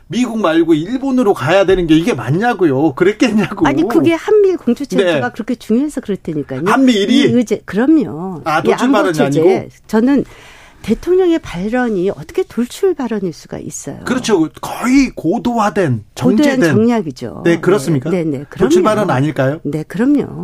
[0.08, 2.92] 미국 말고 일본으로 가야 되는 게 이게 맞냐고요.
[2.92, 3.66] 그랬겠냐고.
[3.66, 5.32] 아니 그게 한미일 공조 체제가 네.
[5.32, 6.64] 그렇게 중요해서 그렇다니까요.
[6.66, 8.42] 한미 일이 의제 그럼요.
[8.44, 10.26] 아 돌출 발언이 아니고 저는
[10.82, 14.00] 대통령의 발언이 어떻게 돌출 발언일 수가 있어요.
[14.04, 14.48] 그렇죠.
[14.60, 17.42] 거의 고도화된 정제된 정략이죠.
[17.44, 18.10] 네, 그렇습니까?
[18.10, 18.38] 네, 네.
[18.38, 19.60] 네 돌출 발언 아닐까요?
[19.62, 20.42] 네, 그럼요.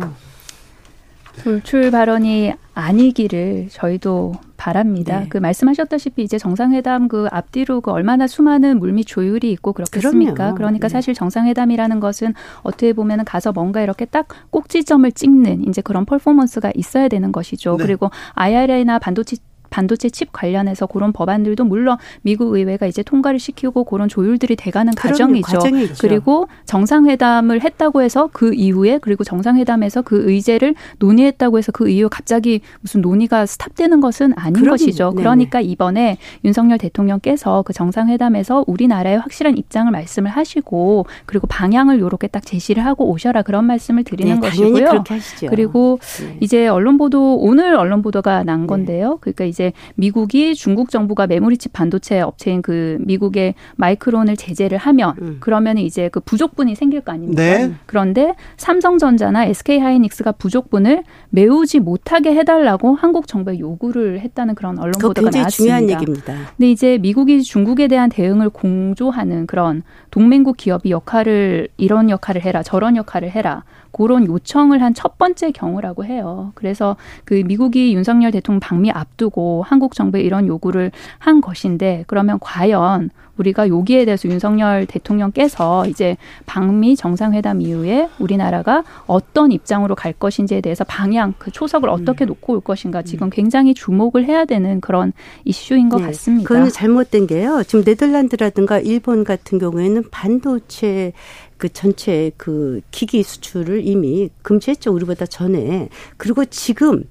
[1.43, 5.21] 돌출 발언이 아니기를 저희도 바랍니다.
[5.21, 5.29] 네.
[5.29, 10.33] 그 말씀하셨다시피 이제 정상회담 그 앞뒤로 그 얼마나 수많은 물밑 조율이 있고 그렇겠습니까?
[10.33, 10.55] 그럼요.
[10.55, 10.91] 그러니까 네.
[10.91, 17.07] 사실 정상회담이라는 것은 어떻게 보면은 가서 뭔가 이렇게 딱 꼭지점을 찍는 이제 그런 퍼포먼스가 있어야
[17.07, 17.77] 되는 것이죠.
[17.77, 17.85] 네.
[17.85, 19.37] 그리고 IRA나 반도체
[19.69, 25.59] 반도체 칩 관련해서 그런 법안들도 물론 미국 의회가 이제 통과를 시키고 그런 조율들이 돼가는 과정이죠.
[25.99, 32.61] 그리고 정상회담을 했다고 해서 그 이후에 그리고 정상회담에서 그 의제를 논의했다고 해서 그 이후 갑자기
[32.81, 35.09] 무슨 논의가 stop되는 것은 아닌 그럼, 것이죠.
[35.09, 35.21] 네네.
[35.21, 42.45] 그러니까 이번에 윤석열 대통령께서 그 정상회담에서 우리나라의 확실한 입장을 말씀을 하시고 그리고 방향을 요렇게 딱
[42.45, 45.03] 제시를 하고 오셔라 그런 말씀을 드리는 네, 것이고요.
[45.49, 46.37] 그리고 네.
[46.39, 48.67] 이제 언론 보도 오늘 언론 보도가 난 네.
[48.67, 49.17] 건데요.
[49.21, 55.37] 그러니까 이제 이제 미국이 중국 정부가 메모리칩 반도체 업체인 그 미국의 마이크론을 제재를 하면 음.
[55.41, 57.41] 그러면 이제 그 부족분이 생길 거 아닙니까?
[57.43, 57.71] 네.
[57.85, 65.29] 그런데 삼성전자나 SK 하이닉스가 부족분을 메우지 못하게 해달라고 한국 정부에 요구를 했다는 그런 언론 보도가
[65.29, 65.49] 나왔습니다.
[65.49, 66.33] 중요한 얘기입니다.
[66.55, 72.95] 근데 이제 미국이 중국에 대한 대응을 공조하는 그런 동맹국 기업이 역할을 이런 역할을 해라 저런
[72.95, 73.63] 역할을 해라
[74.03, 76.51] 그런 요청을 한 첫 번째 경우라고 해요.
[76.55, 83.11] 그래서 그 미국이 윤석열 대통령 방미 앞두고 한국 정부에 이런 요구를 한 것인데 그러면 과연
[83.37, 90.83] 우리가 여기에 대해서 윤석열 대통령께서 이제 방미 정상회담 이후에 우리나라가 어떤 입장으로 갈 것인지에 대해서
[90.83, 92.27] 방향 그 초석을 어떻게 음.
[92.27, 93.29] 놓고 올 것인가 지금 음.
[93.29, 95.13] 굉장히 주목을 해야 되는 그런
[95.45, 96.07] 이슈인 것 네.
[96.07, 96.47] 같습니다.
[96.49, 97.63] 그건 잘못된 게요.
[97.65, 101.13] 지금 네덜란드라든가 일본 같은 경우에는 반도체
[101.59, 104.91] 그 전체 그 기기 수출을 이미 금지했죠.
[104.91, 105.89] 우리보다 전에.
[106.17, 107.03] 그리고 지금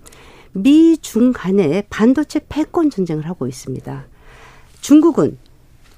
[0.52, 4.06] 미중 간에 반도체 패권 전쟁을 하고 있습니다.
[4.80, 5.38] 중국은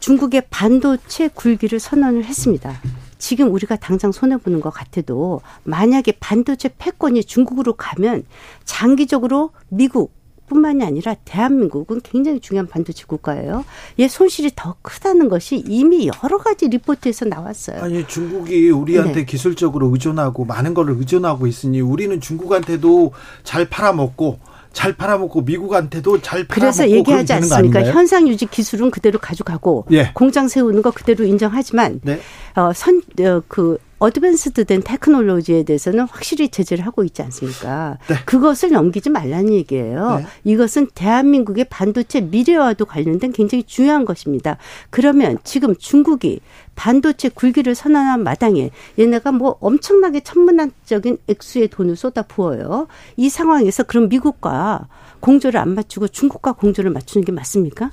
[0.00, 2.80] 중국의 반도체 굴기를 선언을 했습니다.
[3.18, 8.24] 지금 우리가 당장 손해보는 것 같아도 만약에 반도체 패권이 중국으로 가면
[8.64, 10.12] 장기적으로 미국
[10.50, 13.64] 뿐만이 아니라 대한민국은 굉장히 중요한 반도체 국가예요.
[14.00, 17.82] 얘 손실이 더 크다는 것이 이미 여러 가지 리포트에서 나왔어요.
[17.82, 19.24] 아니 중국이 우리한테 네.
[19.24, 23.12] 기술적으로 의존하고 많은 거를 의존하고 있으니 우리는 중국한테도
[23.44, 24.40] 잘 팔아먹고
[24.72, 27.84] 잘 팔아먹고 미국한테도 잘 팔아먹고 그래서 얘기하지 않습니까?
[27.84, 30.10] 현상 유지 기술은 그대로 가져가고 예.
[30.14, 32.20] 공장 세우는 거 그대로 인정하지만 네.
[32.56, 33.78] 어, 선, 어, 그어
[34.08, 37.98] 드밴스드 된 테크놀로지에 대해서는 확실히 제재를 하고 있지 않습니까?
[38.08, 38.14] 네.
[38.24, 40.16] 그것을 넘기지 말라는 얘기예요.
[40.16, 40.26] 네.
[40.44, 44.56] 이것은 대한민국의 반도체 미래와도 관련된 굉장히 중요한 것입니다.
[44.88, 46.40] 그러면 지금 중국이
[46.74, 52.86] 반도체 굴기를 선언한 마당에 얘네가 뭐 엄청나게 천문학적인 액수의 돈을 쏟아 부어요.
[53.18, 54.88] 이 상황에서 그럼 미국과
[55.20, 57.90] 공조를 안 맞추고 중국과 공조를 맞추는 게 맞습니까?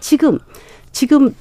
[0.00, 0.38] 지금
[0.92, 1.34] 지금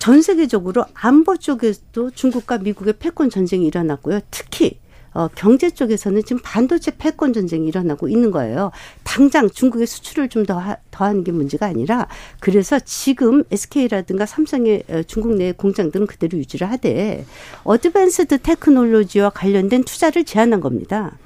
[0.00, 4.20] 전 세계적으로 안보 쪽에도 중국과 미국의 패권 전쟁이 일어났고요.
[4.30, 4.80] 특히
[5.12, 8.70] 어, 경제 쪽에서는 지금 반도체 패권 전쟁이 일어나고 있는 거예요.
[9.04, 10.58] 당장 중국의 수출을 좀 더
[10.90, 17.26] 더하는 게 문제가 아니라 그래서 지금 SK라든가 삼성의 어, 중국 내 공장들은 그대로 유지를 하되
[17.64, 21.18] advanced technology와 관련된 투자를 제한한 겁니다.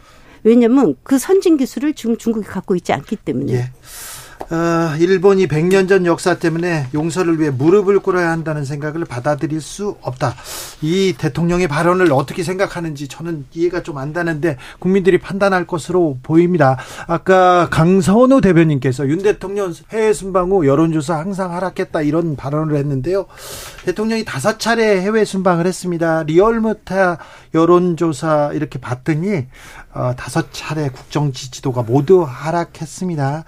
[0.42, 3.52] 왜냐하면 그 선진 기술을 지금 중국이 갖고 있지 않기 때문에.
[3.52, 3.70] 예.
[4.50, 10.34] 어, 일본이 100년 전 역사 때문에 용서를 위해 무릎을 꿇어야 한다는 생각을 받아들일 수 없다.
[10.82, 16.76] 이 대통령의 발언을 어떻게 생각하는지 저는 이해가 좀안 가는데 국민들이 판단할 것으로 보입니다.
[17.06, 23.26] 아까 강선우 대변인께서 윤 대통령 해외 순방 후 여론조사 항상 하락했다 이런 발언을 했는데요.
[23.86, 26.22] 대통령이 다섯 차례 해외 순방을 했습니다.
[26.24, 27.18] 리얼무타
[27.54, 29.46] 여론조사 이렇게 봤더니
[29.94, 33.44] 어, 다섯 차례 국정 지지도가 모두 하락했습니다.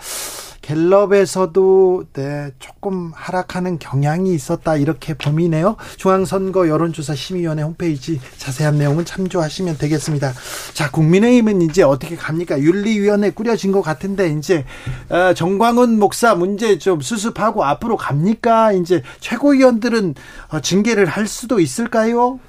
[0.67, 5.77] 갤럽에서도 네, 조금 하락하는 경향이 있었다 이렇게 범위네요.
[5.97, 10.33] 중앙선거 여론조사 심의위원회 홈페이지 자세한 내용은 참조하시면 되겠습니다.
[10.75, 12.61] 자, 국민의힘은 이제 어떻게 갑니까?
[12.61, 14.64] 윤리위원회 꾸려진 것 같은데 이제
[15.09, 18.73] 어, 정광훈 목사 문제 좀 수습하고 앞으로 갑니까?
[18.73, 20.17] 이제 최고위원들은
[20.49, 22.41] 어, 징계를 할 수도 있을까요?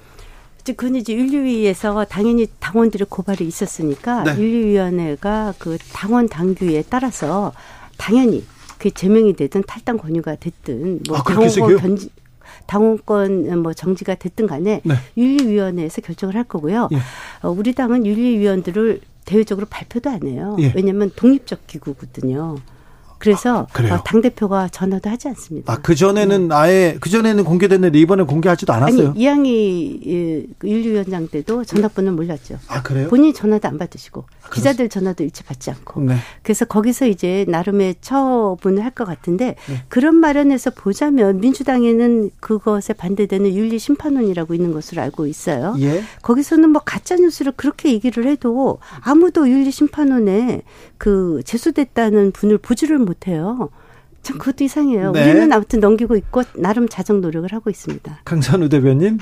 [0.65, 4.36] 그건 이제 윤리위에서 당연히 당원들의 고발이 있었으니까 네.
[4.38, 7.53] 윤리위원회가 그 당원 당규에 따라서
[7.97, 8.43] 당연히
[8.77, 11.97] 그 제명이 되든 탈당 권유가 됐든 뭐 아, 당원권
[12.67, 14.95] 당원권 뭐 정지가 됐든 간에 네.
[15.17, 16.89] 윤리위원회에서 결정을 할 거고요.
[16.91, 16.97] 예.
[17.41, 20.55] 어, 우리 당은 윤리위원들을 대외적으로 발표도 안 해요.
[20.59, 20.71] 예.
[20.75, 22.57] 왜냐하면 독립적 기구거든요.
[23.20, 25.72] 그래서 아, 어, 당 대표가 전화도 하지 않습니다.
[25.74, 26.55] 아, 그 전에는 네.
[26.55, 29.09] 아예 그 전에는 공개됐는데 이번에 공개하지도 않았어요.
[29.09, 32.57] 아니, 이양희 예, 윤리위원장 때도 전화번호 몰랐죠.
[32.68, 33.07] 아 그래요?
[33.07, 36.01] 본인이 전화도 안 받으시고 아, 기자들 전화도 일체 받지 않고.
[36.01, 36.15] 네.
[36.43, 39.84] 그래서 거기서 이제 나름의 처분을 할 것 같은데 네.
[39.89, 45.76] 그런 마련에서 보자면 민주당에는 그것에 반대되는 윤리 심판원이라고 있는 것으로 알고 있어요.
[45.80, 46.03] 예.
[46.24, 50.63] 거기서는 뭐 가짜 뉴스를 그렇게 얘기를 해도 아무도 윤리 심판원에
[50.97, 53.70] 그 제소됐다는 분을 보지를 못해요.
[54.22, 55.12] 참 그것도 이상해요.
[55.14, 55.24] 네.
[55.24, 58.20] 우리는 아무튼 넘기고 있고 나름 자정 노력을 하고 있습니다.
[58.26, 59.20] 강산우 대변인.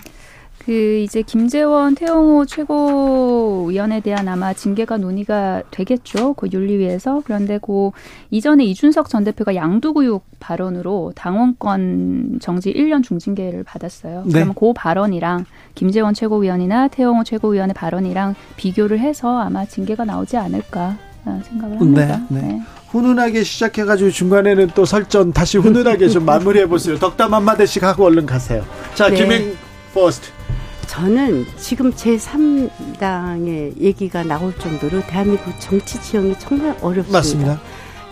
[0.65, 6.33] 그 이제 김재원 태영호 최고위원에 대한 아마 징계가 논의가 되겠죠.
[6.33, 7.91] 그 윤리위에서 그런데 그
[8.31, 14.23] 이전에 이준석 전 대표가 양두구육 발언으로 당원권 정지 1년 중징계를 받았어요.
[14.25, 14.31] 네.
[14.33, 20.97] 그러면 그 발언이랑 김재원 최고위원이나 태영호 최고위원의 발언이랑 비교를 해서 아마 징계가 나오지 않을까
[21.43, 22.21] 생각을 합니다.
[22.29, 22.47] 네, 네.
[22.47, 22.61] 네.
[22.89, 26.97] 훈훈하게 시작해가지고 중간에는 또 설전 다시 훈훈하게 좀 마무리해 보세요.
[26.97, 28.63] 덕담 한 마디씩 하고 얼른 가세요.
[28.93, 29.17] 자, 네.
[29.17, 29.57] 김행
[29.93, 30.29] first.
[30.87, 37.17] 저는 지금 제3당의 얘기가 나올 정도로 대한민국 정치 지형이 정말 어렵습니다.
[37.17, 37.61] 맞습니다.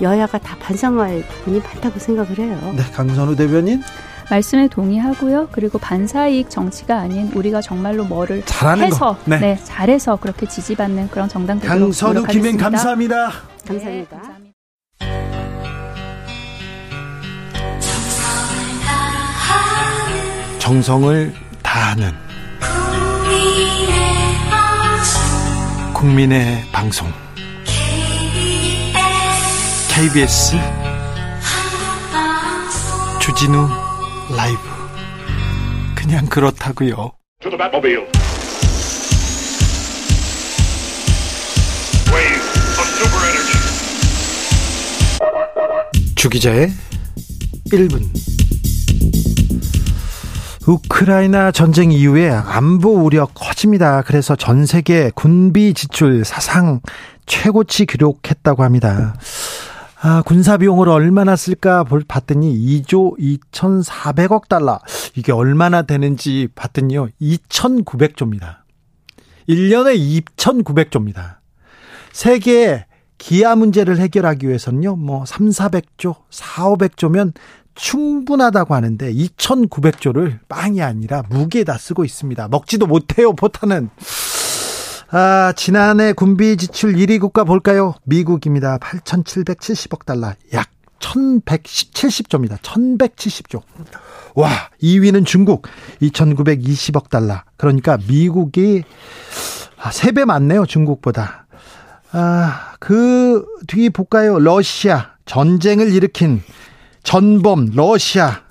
[0.02, 2.74] 여야가 다 반성할 부분이 많다고 생각을 해요.
[2.76, 3.82] 네, 강선우 대변인.
[4.30, 5.50] 말씀에 동의하고요.
[5.52, 8.44] 그리고 반사이익 정치가 아닌 우리가 정말로 뭐를
[8.78, 9.40] 해서 네.
[9.40, 9.60] 네.
[9.64, 13.32] 잘해서 그렇게 지지받는 그런 정당들 강선우 김행 감사합니다.
[13.68, 14.18] 감사합니다.
[14.18, 14.54] 네, 감사합니다.
[20.60, 22.12] 정성을 다하는
[25.94, 27.12] 국민의 방송
[29.90, 30.56] KBS
[33.20, 33.83] 주진우
[34.30, 34.60] 라이브
[35.96, 37.12] 그냥 그렇다고요.
[46.16, 46.72] 주기자의
[47.72, 48.02] 1분
[50.66, 54.02] 우크라이나 전쟁 이후에 안보 우려 커집니다.
[54.04, 56.80] 그래서 전 세계 군비 지출 사상
[57.26, 59.16] 최고치 기록했다고 합니다.
[60.06, 64.82] 아, 군사 비용을 얼마나 쓸까 볼 봤더니 2조 2,400억 달러.
[65.16, 67.08] 이게 얼마나 되는지 봤더니요.
[67.22, 68.58] 2,900조입니다.
[69.48, 69.98] 1년에
[70.36, 71.38] 2,900조입니다.
[72.12, 72.86] 세계
[73.18, 74.98] 기아 문제를 해결하기 위해서는요.
[74.98, 77.32] 뭐 3, 400조, 4, 500조면
[77.76, 82.50] 충분하다고 하는데 2,900조를 빵이 아니라 무게에다 쓰고 있습니다.
[82.50, 83.90] 먹지도 못해요, 포탄은.
[85.16, 87.94] 아, 지난해 군비 지출 1위 국가 볼까요?
[88.04, 88.80] 미국입니다.
[88.80, 90.34] 8,770억 달러.
[90.54, 92.58] 약 1,170조입니다.
[92.58, 93.62] 1,170조.
[94.34, 94.50] 와,
[94.82, 95.68] 2위는 중국.
[96.02, 97.44] 2,920억 달러.
[97.58, 98.84] 그러니까 미국이
[99.78, 101.46] 3배 아, 많네요, 중국보다.
[102.12, 104.40] 아, 그 뒤 볼까요?
[104.40, 105.12] 러시아.
[105.26, 106.42] 전쟁을 일으킨
[107.04, 108.42] 전범 러시아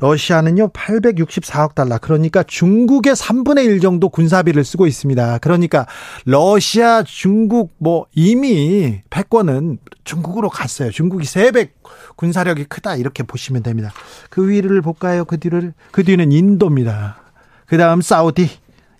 [0.00, 5.38] 러시아는요 864억 달러 그러니까 중국의 3분의 1 정도 군사비를 쓰고 있습니다.
[5.38, 5.86] 그러니까
[6.24, 10.90] 러시아, 중국 뭐 이미 패권은 중국으로 갔어요.
[10.90, 11.70] 중국이 3배
[12.16, 13.92] 군사력이 크다 이렇게 보시면 됩니다.
[14.30, 15.24] 그 위를 볼까요?
[15.24, 17.18] 그 뒤를 그 뒤는 인도입니다.
[17.66, 18.48] 그 다음 사우디,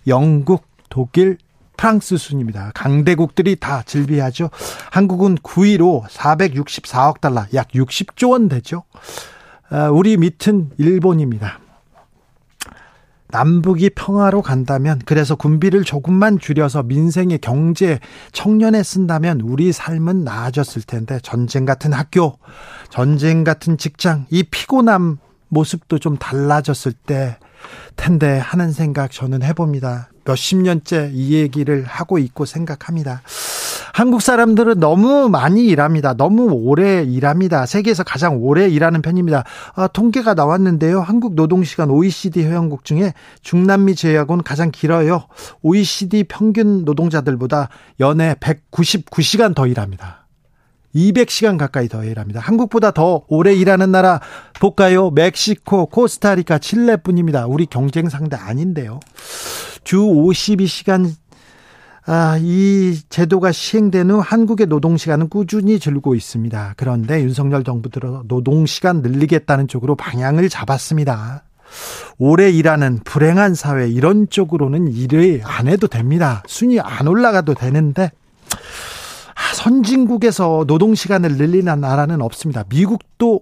[0.07, 1.37] 영국, 독일,
[1.77, 2.71] 프랑스 순입니다.
[2.75, 4.51] 강대국들이 다 질비하죠.
[4.91, 8.83] 한국은 9위로 464억 달러, 약 60조 원 되죠.
[9.71, 11.59] 아, 우리 밑은 일본입니다.
[13.29, 18.01] 남북이 평화로 간다면 그래서 군비를 조금만 줄여서 민생의 경제
[18.33, 22.37] 청년에 쓴다면 우리 삶은 나아졌을 텐데 전쟁 같은 학교,
[22.89, 27.37] 전쟁 같은 직장, 이 피곤함 모습도 좀 달라졌을 때
[27.95, 30.09] 텐데 하는 생각 저는 해봅니다.
[30.25, 33.21] 몇십 년째 이 얘기를 하고 있고 생각합니다.
[33.93, 36.13] 한국 사람들은 너무 많이 일합니다.
[36.13, 37.65] 너무 오래 일합니다.
[37.65, 39.43] 세계에서 가장 오래 일하는 편입니다.
[39.75, 41.01] 아, 통계가 나왔는데요.
[41.01, 45.25] 한국 노동시간 OECD 회원국 중에 중남미 제외하고는 가장 길어요.
[45.61, 47.69] OECD 평균 노동자들보다
[47.99, 50.27] 연애 199시간 더 일합니다.
[50.95, 52.39] 200시간 가까이 더 일합니다.
[52.41, 54.19] 한국보다 더 오래 일하는 나라
[54.59, 55.09] 볼까요?
[55.09, 57.47] 멕시코, 코스타리카, 칠레뿐입니다.
[57.47, 58.99] 우리 경쟁 상대 아닌데요.
[59.83, 61.11] 주 52시간
[62.05, 66.73] 아, 이 제도가 시행된 후 한국의 노동시간은 꾸준히 줄고 있습니다.
[66.77, 71.43] 그런데 윤석열 정부 들어 노동시간 늘리겠다는 쪽으로 방향을 잡았습니다.
[72.17, 76.43] 오래 일하는 불행한 사회 이런 쪽으로는 일을 안 해도 됩니다.
[76.47, 78.11] 순위 안 올라가도 되는데
[79.35, 82.63] 아, 선진국에서 노동 시간을 늘리는 나라는 없습니다.
[82.67, 83.41] 미국도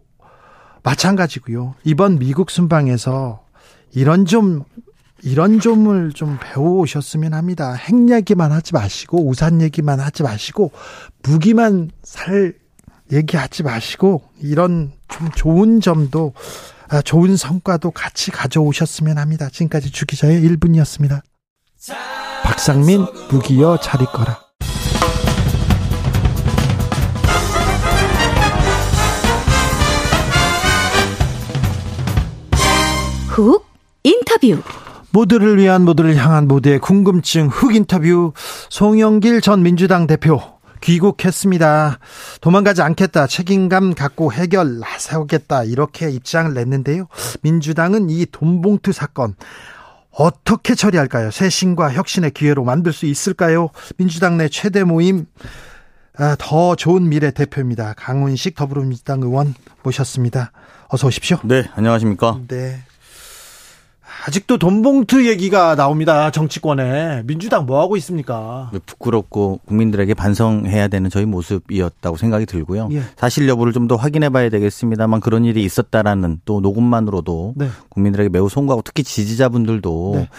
[0.83, 1.75] 마찬가지고요.
[1.83, 3.41] 이번 미국 순방에서
[3.93, 4.63] 이런 좀
[5.21, 7.73] 이런 점을 좀 배워오셨으면 합니다.
[7.73, 10.71] 핵 얘기만 하지 마시고 우산 얘기만 하지 마시고
[11.23, 12.53] 무기만 살
[13.11, 16.33] 얘기하지 마시고 이런 좀 좋은 점도
[16.89, 19.49] 아, 좋은 성과도 같이 가져오셨으면 합니다.
[19.51, 21.21] 지금까지 주기자의 1분이었습니다.
[22.43, 24.39] 박상민 무기여 잘 있거라.
[33.27, 33.65] 훅
[34.03, 34.61] 인터뷰
[35.11, 38.33] 모두를 위한 모두를 향한 모두의 궁금증 흑 인터뷰
[38.69, 40.39] 송영길 전 민주당 대표
[40.81, 41.99] 귀국했습니다.
[42.41, 43.27] 도망가지 않겠다.
[43.27, 45.65] 책임감 갖고 해결 나서겠다.
[45.65, 47.07] 이렇게 입장을 냈는데요.
[47.41, 49.35] 민주당은 이 돈봉투 사건
[50.11, 51.31] 어떻게 처리할까요?
[51.31, 53.69] 쇄신과 혁신의 기회로 만들 수 있을까요?
[53.97, 55.25] 민주당 내 최대 모임
[56.17, 57.93] 아, 더 좋은 미래 대표입니다.
[57.95, 59.53] 강훈식 더불어민주당 의원
[59.83, 60.51] 모셨습니다.
[60.89, 61.39] 어서 오십시오.
[61.43, 62.39] 네, 안녕하십니까?
[62.47, 62.83] 네.
[64.27, 66.31] 아직도 돈봉투 얘기가 나옵니다.
[66.31, 67.23] 정치권에.
[67.25, 68.71] 민주당 뭐 하고 있습니까?
[68.85, 72.89] 부끄럽고 국민들에게 반성해야 되는 저희 모습이었다고 생각이 들고요.
[72.91, 73.01] 예.
[73.17, 77.69] 사실 여부를 좀 더 확인해 봐야 되겠습니다만 그런 일이 있었다라는 또 녹음만으로도 네.
[77.89, 80.29] 국민들에게 매우 송구하고 특히 지지자분들도 네.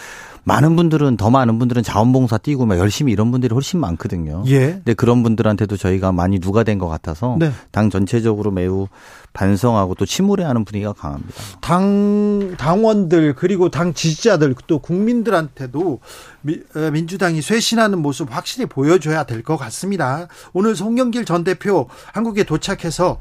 [0.43, 4.43] 많은 분들은 더 많은 분들은 자원봉사 뛰고 막 열심히 이런 분들이 훨씬 많거든요.
[4.47, 4.71] 예.
[4.71, 7.51] 근데 그런 분들한테도 저희가 많이 누가 된 것 같아서 네.
[7.71, 8.87] 당 전체적으로 매우
[9.33, 11.33] 반성하고 또 침울해하는 분위기가 강합니다.
[11.61, 15.99] 당 당원들 그리고 당 지지자들 또 국민들한테도
[16.41, 16.59] 미,
[16.91, 20.27] 민주당이 쇄신하는 모습 확실히 보여줘야 될 것 같습니다.
[20.53, 23.17] 오늘 송영길 전 대표 한국에 도착해서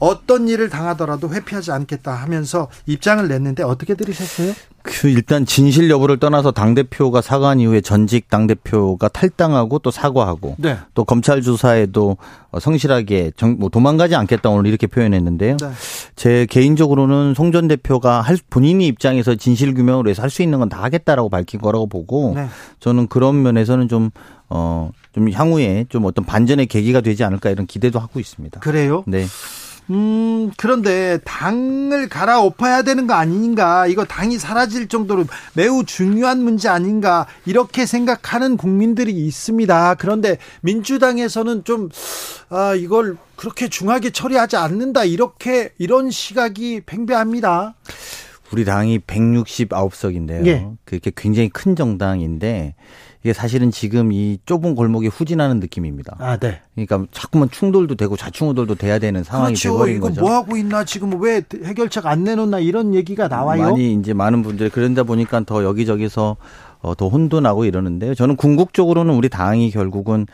[0.00, 4.52] 어떤 일을 당하더라도 회피하지 않겠다 하면서 입장을 냈는데 어떻게 들으셨어요?
[4.82, 10.56] 그 일단 진실 여부를 떠나서 당 대표가 사과한 이후에 전직 당 대표가 탈당하고 또 사과하고
[10.58, 10.78] 네.
[10.94, 12.16] 또 검찰 조사에도
[12.58, 15.58] 성실하게 정, 뭐 도망가지 않겠다 오늘 이렇게 표현했는데요.
[15.58, 15.70] 네.
[16.16, 20.68] 제 개인적으로는 송 전 대표가 할 본인이 입장에서 진실 규명을 위해서 할 수 있는 건
[20.70, 22.46] 다 하겠다라고 밝힌 거라고 보고 네.
[22.78, 24.10] 저는 그런 면에서는 좀
[24.48, 28.60] 어, 좀 향후에 좀 어떤 반전의 계기가 되지 않을까 이런 기대도 하고 있습니다.
[28.60, 29.04] 그래요?
[29.06, 29.26] 네.
[29.90, 33.86] 음, 그런데 당을 갈아엎어야 되는 거 아닌가?
[33.86, 35.24] 이거 당이 사라질 정도로
[35.54, 37.26] 매우 중요한 문제 아닌가?
[37.46, 39.94] 이렇게 생각하는 국민들이 있습니다.
[39.94, 41.88] 그런데 민주당에서는 좀,
[42.50, 45.04] 아, 이걸 그렇게 중하게 처리하지 않는다.
[45.04, 47.74] 이렇게, 이런 시각이 팽배합니다.
[48.52, 50.46] 우리 당이 169석인데요.
[50.46, 50.66] 예.
[50.84, 52.74] 그게 굉장히 큰 정당인데
[53.22, 56.16] 이게 사실은 지금 이 좁은 골목에 후진하는 느낌입니다.
[56.18, 56.60] 아, 네.
[56.74, 59.72] 그러니까 자꾸만 충돌도 되고 좌충우돌도 돼야 되는 상황이 그렇죠.
[59.72, 60.22] 돼버린 이거 거죠.
[60.22, 63.62] 뭐 하고 있나 지금 왜 해결책 안 내놓나 이런 얘기가 나와요.
[63.62, 66.36] 많이 이제 많은 분들이 그런다 보니까 더 여기저기서
[66.80, 68.14] 어, 더 혼돈하고 이러는데요.
[68.14, 70.26] 저는 궁극적으로는 우리 당이 결국은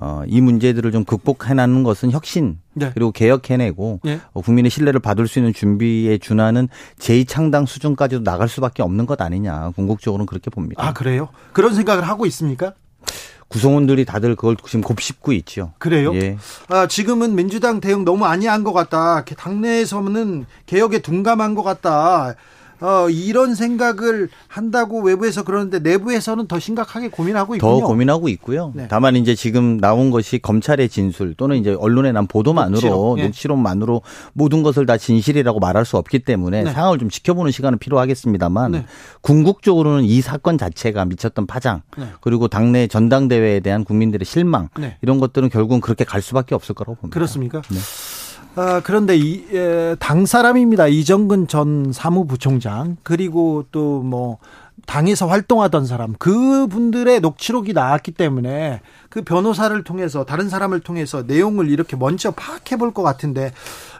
[0.00, 2.90] 어, 이 문제들을 좀 극복해나는 것은 혁신 네.
[2.94, 4.20] 그리고 개혁해내고 네.
[4.32, 6.68] 어, 국민의 신뢰를 받을 수 있는 준비에 준하는
[6.98, 10.86] 제2창당 수준까지도 나갈 수밖에 없는 것 아니냐 궁극적으로는 그렇게 봅니다.
[10.86, 11.28] 아 그래요?
[11.52, 12.74] 그런 생각을 하고 있습니까?
[13.48, 15.72] 구성원들이 다들 그걸 지금 곱씹고 있죠.
[15.78, 16.14] 그래요?
[16.14, 16.36] 예.
[16.68, 19.24] 아, 지금은 민주당 대응 너무 아니한 것 같다.
[19.24, 22.34] 당내에서는 개혁에 둔감한 것 같다.
[22.80, 27.80] 어, 이런 생각을 한다고 외부에서 그러는데 내부에서는 더 심각하게 고민하고 있군요.
[27.80, 28.72] 더 고민하고 있고요.
[28.74, 28.86] 네.
[28.88, 33.24] 다만 이제 지금 나온 것이 검찰의 진술 또는 이제 언론에 난 보도만으로 예.
[33.24, 34.02] 녹취록 만으로
[34.32, 36.72] 모든 것을 다 진실이라고 말할 수 없기 때문에 네.
[36.72, 38.86] 상황을 좀 지켜보는 시간은 필요하겠습니다만 네.
[39.20, 42.06] 궁극적으로는 이 사건 자체가 미쳤던 파장 네.
[42.20, 44.96] 그리고 당내 전당대회에 대한 국민들의 실망 네.
[45.02, 47.14] 이런 것들은 결국은 그렇게 갈 수밖에 없을 거라고 봅니다.
[47.14, 47.62] 그렇습니까?
[48.58, 48.62] 네.
[48.62, 50.88] 아, 그런데 이, 에, 당 사람입니다.
[50.88, 54.38] 이정근 전 사무부총장 그리고 또 뭐
[54.88, 61.96] 당에서 활동하던 사람 그분들의 녹취록이 나왔기 때문에 그 변호사를 통해서 다른 사람을 통해서 내용을 이렇게
[61.96, 63.52] 먼저 파악해 볼 것 같은데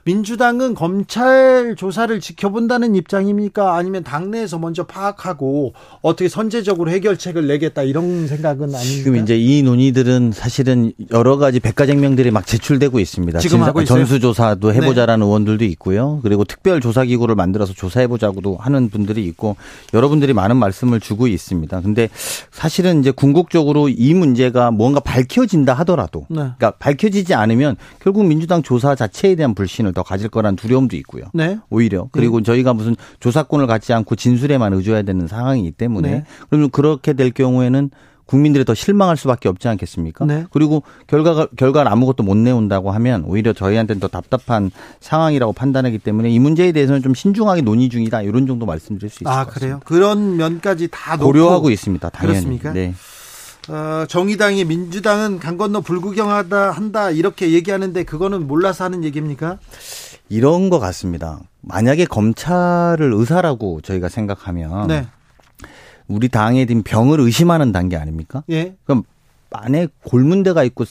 [0.04, 3.76] 민주당은 검찰 조사를 지켜본다는 입장입니까?
[3.76, 8.80] 아니면 당내에서 먼저 파악하고 어떻게 선제적으로 해결책을 내겠다 이런 생각은 아닙니까?
[8.80, 13.38] 지금 이제 이 논의들은 사실은 여러 가지 백과쟁명들이 막 제출되고 있습니다.
[13.40, 13.98] 지금 하고 있어요?
[13.98, 15.26] 전수조사도 해보자라는 네.
[15.26, 16.20] 의원들도 있고요.
[16.22, 19.56] 그리고 특별 조사기구를 만들어서 조사해보자고도 하는 분들이 있고
[19.92, 21.82] 여러분들이 많은 말씀을 주고 있습니다.
[21.82, 22.09] 근데
[22.50, 26.36] 사실은 이제 궁극적으로 이 문제가 뭔가 밝혀진다 하더라도 네.
[26.36, 31.24] 그러니까 밝혀지지 않으면 결국 민주당 조사 자체에 대한 불신을 더 가질 거란 두려움도 있고요.
[31.34, 31.59] 네.
[31.70, 32.44] 오히려 그리고 네.
[32.44, 36.24] 저희가 무슨 조사권을 갖지 않고 진술에만 의존해야 되는 상황이기 때문에 네.
[36.49, 37.90] 그러면 그렇게 될 경우에는
[38.28, 40.26] 국민들이 더 실망할 수밖에 없지 않겠습니까?
[40.26, 40.44] 네.
[40.51, 44.70] 그리고 결과가 결과를 아무것도 못 내온다고 하면 오히려 저희한테는 더 답답한
[45.01, 49.28] 상황이라고 판단하기 때문에 이 문제에 대해서는 좀 신중하게 논의 중이다 이런 정도 말씀드릴 수 있을
[49.28, 49.78] 아, 것 같습니다.
[49.78, 49.80] 그래요?
[49.86, 52.11] 그런 면까지 다 고려하고 있습니다.
[52.11, 52.34] 당연히.
[52.34, 52.72] 그렇습니까?
[52.74, 52.94] 네.
[53.68, 59.58] 어, 정의당이 민주당은 강 건너 불구경하다 한다 이렇게 얘기하는데 그거는 몰라서 하는 얘기입니까?
[60.28, 61.40] 이런 것 같습니다.
[61.60, 65.06] 만약에 검찰을 의사라고 저희가 생각하면 네.
[66.06, 68.42] 우리 당에 든 병을 의심하는 단계 아닙니까?
[68.50, 68.74] 예.
[68.84, 69.02] 그럼
[69.50, 70.84] 안에 골문대가 있고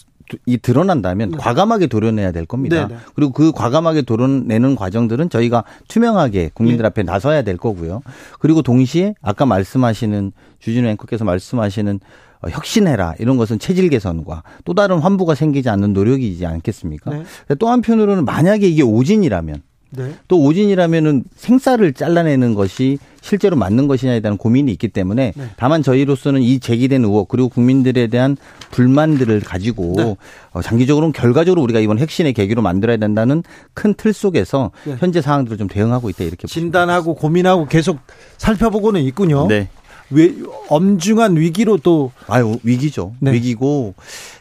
[0.45, 1.38] 이 드러난다면 네.
[1.38, 2.88] 과감하게 도려내야 될 겁니다.
[2.88, 2.99] 네네.
[3.15, 6.88] 그리고 그 과감하게 도려내는 과정들은 저희가 투명하게 국민들 네.
[6.88, 8.01] 앞에 나서야 될 거고요.
[8.39, 11.99] 그리고 동시에 아까 말씀하시는 주진우 앵커께서 말씀하시는 어,
[12.47, 17.11] 혁신해라 이런 것은 체질 개선과 또 다른 환부가 생기지 않는 노력이지 않겠습니까?
[17.11, 17.23] 네.
[17.59, 20.13] 또 한편으로는 만약에 이게 오진이라면 네.
[20.27, 25.49] 또 오진이라면은 생쌀을 잘라내는 것이 실제로 맞는 것이냐에 대한 고민이 있기 때문에 네.
[25.55, 28.35] 다만 저희로서는 이 제기된 의혹 그리고 국민들에 대한
[28.71, 30.15] 불만들을 가지고 네.
[30.51, 34.95] 어, 장기적으로는 결과적으로 우리가 이번 핵심의 계기로 만들어야 된다는 큰 틀 속에서 네.
[34.99, 37.99] 현재 상황들을 좀 대응하고 있다 이렇게 진단하고 고민하고 계속
[38.38, 39.47] 살펴보고는 있군요.
[39.47, 39.69] 네.
[40.10, 40.34] 왜
[40.70, 43.14] 엄중한 위기로 또 아유 위기죠.
[43.20, 43.34] 네.
[43.34, 43.93] 위기고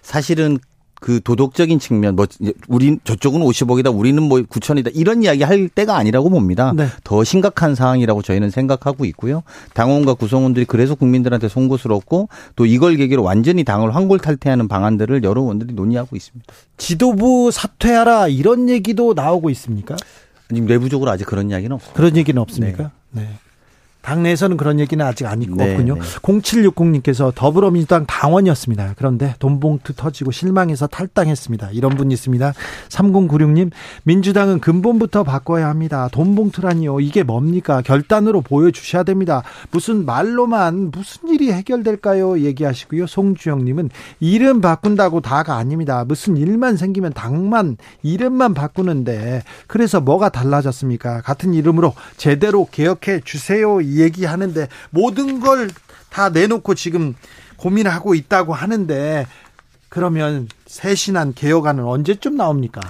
[0.03, 0.59] 사실은
[0.99, 2.27] 그 도덕적인 측면 뭐
[2.69, 6.73] 우리 저쪽은 50억이다 우리는 뭐 9천이다 이런 이야기 할 때가 아니라고 봅니다.
[6.75, 6.87] 네.
[7.05, 9.43] 더 심각한 상황이라고 저희는 생각하고 있고요.
[9.75, 16.17] 당원과 구성원들이 그래서 국민들한테 송구스럽고 또 이걸 계기로 완전히 당을 황골탈퇴하는 방안들을 여러 의원들이 논의하고
[16.17, 16.53] 있습니다.
[16.79, 19.97] 지도부 사퇴하라 이런 얘기도 나오고 있습니까?
[20.49, 21.97] 지금 내부적으로 아직 그런 이야기는 없습니다.
[21.97, 22.91] 그런 얘기는 없습니까?
[23.11, 23.23] 네.
[23.23, 23.29] 네.
[24.07, 25.97] 당내에서는 그런 얘기는 아직 안 있고 네, 없군요.
[25.97, 26.01] 네.
[26.01, 28.95] 0760님께서 더불어민주당 당원이었습니다.
[28.97, 31.71] 그런데 돈봉투 터지고 실망해서 탈당했습니다.
[31.73, 32.53] 이런 분이 있습니다.
[32.89, 33.73] 3096님,
[34.05, 36.09] 민주당은 근본부터 바꿔야 합니다.
[36.13, 37.01] 돈봉투라니요.
[37.01, 37.83] 이게 뭡니까?
[37.83, 39.43] 결단으로 보여주셔야 됩니다.
[39.73, 42.41] 무슨 말로만 무슨 일이 해결될까요?
[42.41, 43.09] 얘기하시고요.
[43.09, 43.91] 송주영님은
[44.21, 46.05] 이름 바꾼다고 다가 아닙니다.
[46.07, 51.23] 무슨 일만 생기면 당만 이름만 바꾸는데 그래서 뭐가 달라졌습니까?
[51.23, 53.81] 같은 이름으로 제대로 개혁해 주세요.
[54.01, 55.69] 얘기하는데 모든 걸
[56.17, 57.15] 다 내놓고 지금
[57.59, 59.27] 고민하고 있다고 하는데
[59.91, 62.81] 그러면 새신한 개혁안은 언제쯤 나옵니까?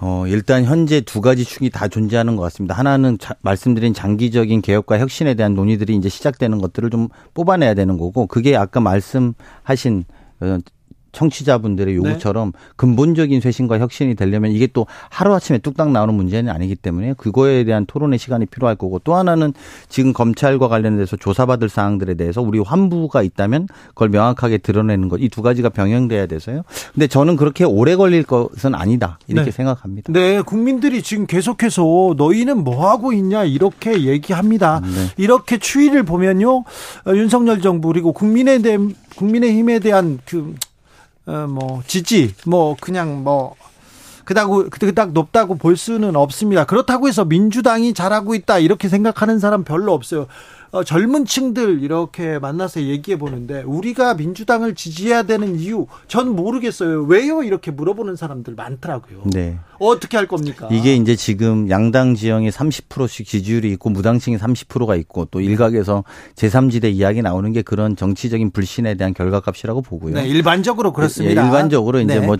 [0.00, 2.74] 어, 일단 현재 두 가지 축이 다 존재하는 것 같습니다.
[2.74, 8.26] 하나는 자, 말씀드린 장기적인 개혁과 혁신에 대한 논의들이 이제 시작되는 것들을 좀 뽑아내야 되는 거고
[8.26, 10.04] 그게 아까 말씀하신
[10.40, 10.58] 어,
[11.12, 12.58] 청취자분들의 요구처럼 네.
[12.76, 18.18] 근본적인 쇄신과 혁신이 되려면 이게 또 하루아침에 뚝딱 나오는 문제는 아니기 때문에 그거에 대한 토론의
[18.18, 19.54] 시간이 필요할 거고 또 하나는
[19.88, 25.40] 지금 검찰과 관련돼서 조사받을 사항들에 대해서 우리 환부가 있다면 그걸 명확하게 드러내는 것 이 두
[25.42, 26.62] 가지가 병행돼야 돼서요.
[26.92, 29.50] 근데 저는 그렇게 오래 걸릴 것은 아니다 이렇게 네.
[29.50, 30.12] 생각합니다.
[30.12, 34.80] 네, 국민들이 지금 계속해서 너희는 뭐 하고 있냐 이렇게 얘기합니다.
[34.80, 34.88] 네.
[35.16, 36.64] 이렇게 추이를 보면요,
[37.08, 40.54] 윤석열 정부 그리고 국민의힘 국민의 힘에 대한 그
[41.26, 43.54] 어, 뭐 지지 뭐 그냥 뭐
[44.24, 46.64] 그다고 그닥 높다고 볼 수는 없습니다.
[46.64, 50.26] 그렇다고 해서 민주당이 잘하고 있다 이렇게 생각하는 사람 별로 없어요.
[50.72, 57.02] 어, 젊은 층들 이렇게 만나서 얘기해 보는데 우리가 민주당을 지지해야 되는 이유 전 모르겠어요.
[57.02, 57.42] 왜요?
[57.42, 59.24] 이렇게 물어보는 사람들 많더라고요.
[59.26, 59.58] 네.
[59.78, 60.68] 어떻게 할 겁니까?
[60.72, 66.04] 이게 이제 지금 양당 지형에 30%씩 지지율이 있고 무당층이 30%가 있고 또 일각에서
[66.36, 70.14] 제3지대 이야기 나오는 게 그런 정치적인 불신에 대한 결과값이라고 보고요.
[70.14, 71.42] 네, 일반적으로 그렇습니다.
[71.42, 72.26] 예, 일반적으로 이제 네.
[72.26, 72.38] 뭐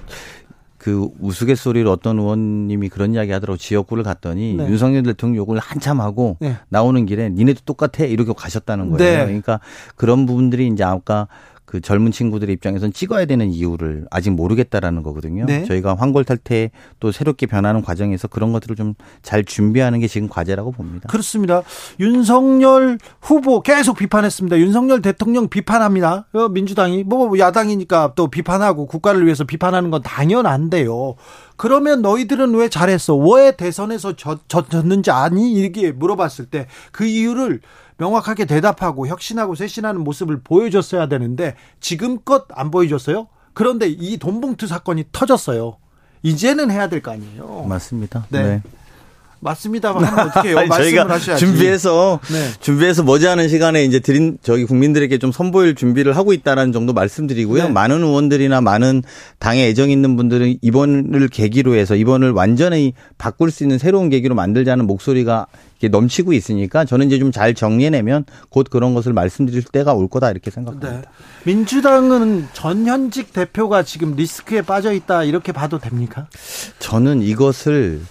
[0.83, 4.67] 그 우스갯소리로 어떤 의원님이 그런 이야기 하더라고 지역구를 갔더니 네.
[4.67, 6.57] 윤석열 대통령 욕을 한참 하고 네.
[6.71, 9.19] 나오는 길에 니네도 똑같아 이렇게 가셨다는 거예요.
[9.19, 9.25] 네.
[9.25, 9.61] 그러니까
[9.95, 11.29] 그런 부분들이 이제 아까
[11.73, 15.47] 그 젊은 친구들의 입장에서는 찍어야 되는 이유를 아직 모르겠다라는 거거든요.
[15.47, 15.65] 네.
[15.65, 16.71] 저희가 황골 탈퇴
[17.01, 18.93] 또 새롭게 변하는 과정에서 그런 것들을 좀
[19.23, 21.09] 잘 준비하는 게 지금 과제라고 봅니다.
[21.09, 21.63] 그렇습니다.
[22.01, 24.59] 윤석열 후보 계속 비판했습니다.
[24.59, 26.27] 윤석열 대통령 비판합니다.
[26.35, 31.15] 어, 민주당이 뭐 야당이니까 또 비판하고 국가를 위해서 비판하는 건 당연한데요.
[31.57, 33.17] 그러면 너희들은 왜 잘했어?
[33.17, 35.53] 왜 대선에서 졌, 졌는지 아니?
[35.53, 37.61] 이렇게 물어봤을 때 그 이유를
[37.99, 43.29] 명확하게 대답하고 혁신하고 쇄신하는 모습을 보여줬어야 되는데 지금껏 안 보여줬어요.
[43.55, 45.77] 그런데 이 돈봉투 사건이 터졌어요.
[46.23, 47.67] 이제는 해야 될 거 아니에요.
[47.69, 48.27] 맞습니다.
[48.31, 48.43] 네.
[48.43, 48.63] 네.
[49.41, 50.55] 맞습니다만 하면 어떻게?
[50.67, 51.45] 말씀을 하셔야지.
[51.45, 52.49] 준비해서 네.
[52.61, 57.65] 준비해서 머지않은 시간에 이제 드린 저기 국민들에게 좀 선보일 준비를 하고 있다라는 정도 말씀드리고요.
[57.65, 57.69] 네.
[57.71, 59.03] 많은 의원들이나 많은
[59.41, 64.87] 당에 애정 있는 분들은 이번을 계기로 해서 이번을 완전히 바꿀 수 있는 새로운 계기로 만들자는
[64.87, 65.47] 목소리가
[65.89, 70.51] 넘치고 있으니까 저는 이제 좀 잘 정리해내면 곧 그런 것을 말씀드릴 때가 올 거다 이렇게
[70.51, 70.93] 생각합니다.
[70.93, 71.03] 네.
[71.45, 76.27] 민주당은 전현직 대표가 지금 리스크에 빠져 있다 이렇게 봐도 됩니까?
[76.79, 78.03] 저는 이것을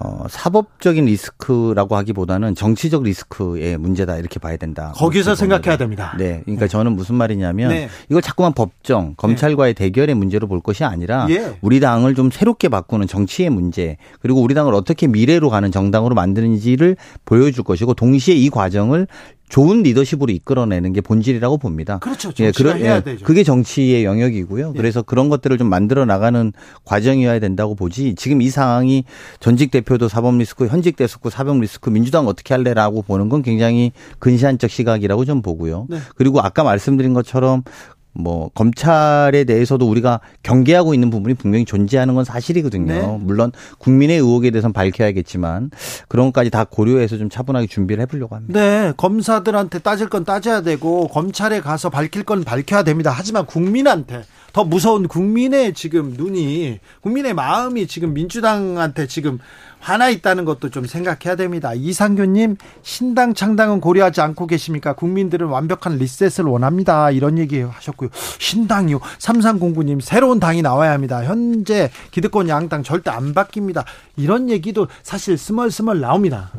[0.00, 4.92] 어, 사법적인 리스크라고 하기보다는 정치적 리스크의 문제다 이렇게 봐야 된다.
[4.94, 6.14] 거기서 생각해야 됩니다.
[6.16, 6.42] 네.
[6.44, 6.68] 그러니까 네.
[6.68, 7.88] 저는 무슨 말이냐면 네.
[8.08, 9.84] 이걸 자꾸만 법정, 검찰과의 네.
[9.84, 11.56] 대결의 문제로 볼 것이 아니라 예.
[11.62, 16.96] 우리 당을 좀 새롭게 바꾸는 정치의 문제 그리고 우리 당을 어떻게 미래로 가는 정당으로 만드는지를
[17.24, 19.08] 보여줄 것이고 동시에 이 과정을
[19.48, 21.98] 좋은 리더십으로 이끌어내는 게 본질이라고 봅니다.
[21.98, 22.32] 그렇죠.
[22.40, 23.24] 예, 그런, 해야 예, 되죠.
[23.24, 24.72] 그게 정치의 영역이고요.
[24.74, 24.76] 예.
[24.76, 26.52] 그래서 그런 것들을 좀 만들어 나가는
[26.84, 28.14] 과정이어야 된다고 보지.
[28.16, 29.04] 지금 이 상황이
[29.40, 34.70] 전직 대표도 사법 리스크, 현직 대수고 사법 리스크, 민주당 어떻게 할래라고 보는 건 굉장히 근시안적
[34.70, 35.86] 시각이라고 좀 보고요.
[35.88, 35.98] 네.
[36.16, 37.62] 그리고 아까 말씀드린 것처럼
[38.18, 42.92] 뭐 검찰에 대해서도 우리가 경계하고 있는 부분이 분명히 존재하는 건 사실이거든요.
[42.92, 43.18] 네.
[43.20, 45.70] 물론 국민의 의혹에 대해서는 밝혀야겠지만
[46.08, 48.58] 그런 것까지 다 고려해서 좀 차분하게 준비를 해보려고 합니다.
[48.58, 53.12] 네, 검사들한테 따질 건 따져야 되고 검찰에 가서 밝힐 건 밝혀야 됩니다.
[53.14, 59.38] 하지만 국민한테 더 무서운 국민의 지금 눈이 국민의 마음이 지금 민주당한테 지금
[59.80, 61.72] 화나 있다는 것도 좀 생각해야 됩니다.
[61.74, 64.94] 이상규님 신당 창당은 고려하지 않고 계십니까?
[64.94, 67.10] 국민들은 완벽한 리셋을 원합니다.
[67.10, 68.10] 이런 얘기 하셨고요.
[68.38, 68.98] 신당이요.
[68.98, 71.24] 3309님 새로운 당이 나와야 합니다.
[71.24, 73.84] 현재 기득권 양당 절대 안 바뀝니다.
[74.16, 76.50] 이런 얘기도 사실 스멀스멀 나옵니다.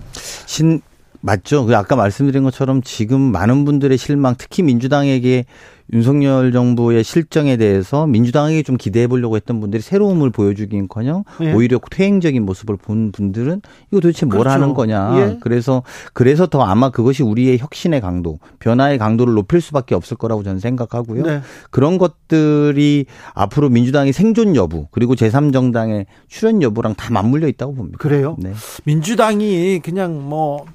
[0.45, 0.81] 신
[1.21, 1.65] 맞죠.
[1.65, 5.45] 그 아까 말씀드린 것처럼 지금 많은 분들의 실망, 특히 민주당에게
[5.91, 11.53] 윤석열 정부의 실정에 대해서 민주당에게 좀 기대해 보려고 했던 분들이 새로움을 보여주긴커녕 예.
[11.53, 13.61] 오히려 퇴행적인 모습을 본 분들은
[13.91, 14.49] 이거 도대체 뭘 그렇죠.
[14.53, 15.15] 하는 거냐.
[15.17, 15.37] 예.
[15.41, 15.83] 그래서
[16.13, 21.23] 그래서 더 아마 그것이 우리의 혁신의 강도, 변화의 강도를 높일 수밖에 없을 거라고 저는 생각하고요.
[21.23, 21.41] 네.
[21.71, 27.97] 그런 것들이 앞으로 민주당의 생존 여부 그리고 제3정당의 출연 여부랑 다 맞물려 있다고 봅니다.
[27.97, 28.35] 그래요?
[28.39, 28.53] 네.
[28.85, 30.65] 민주당이 그냥 뭐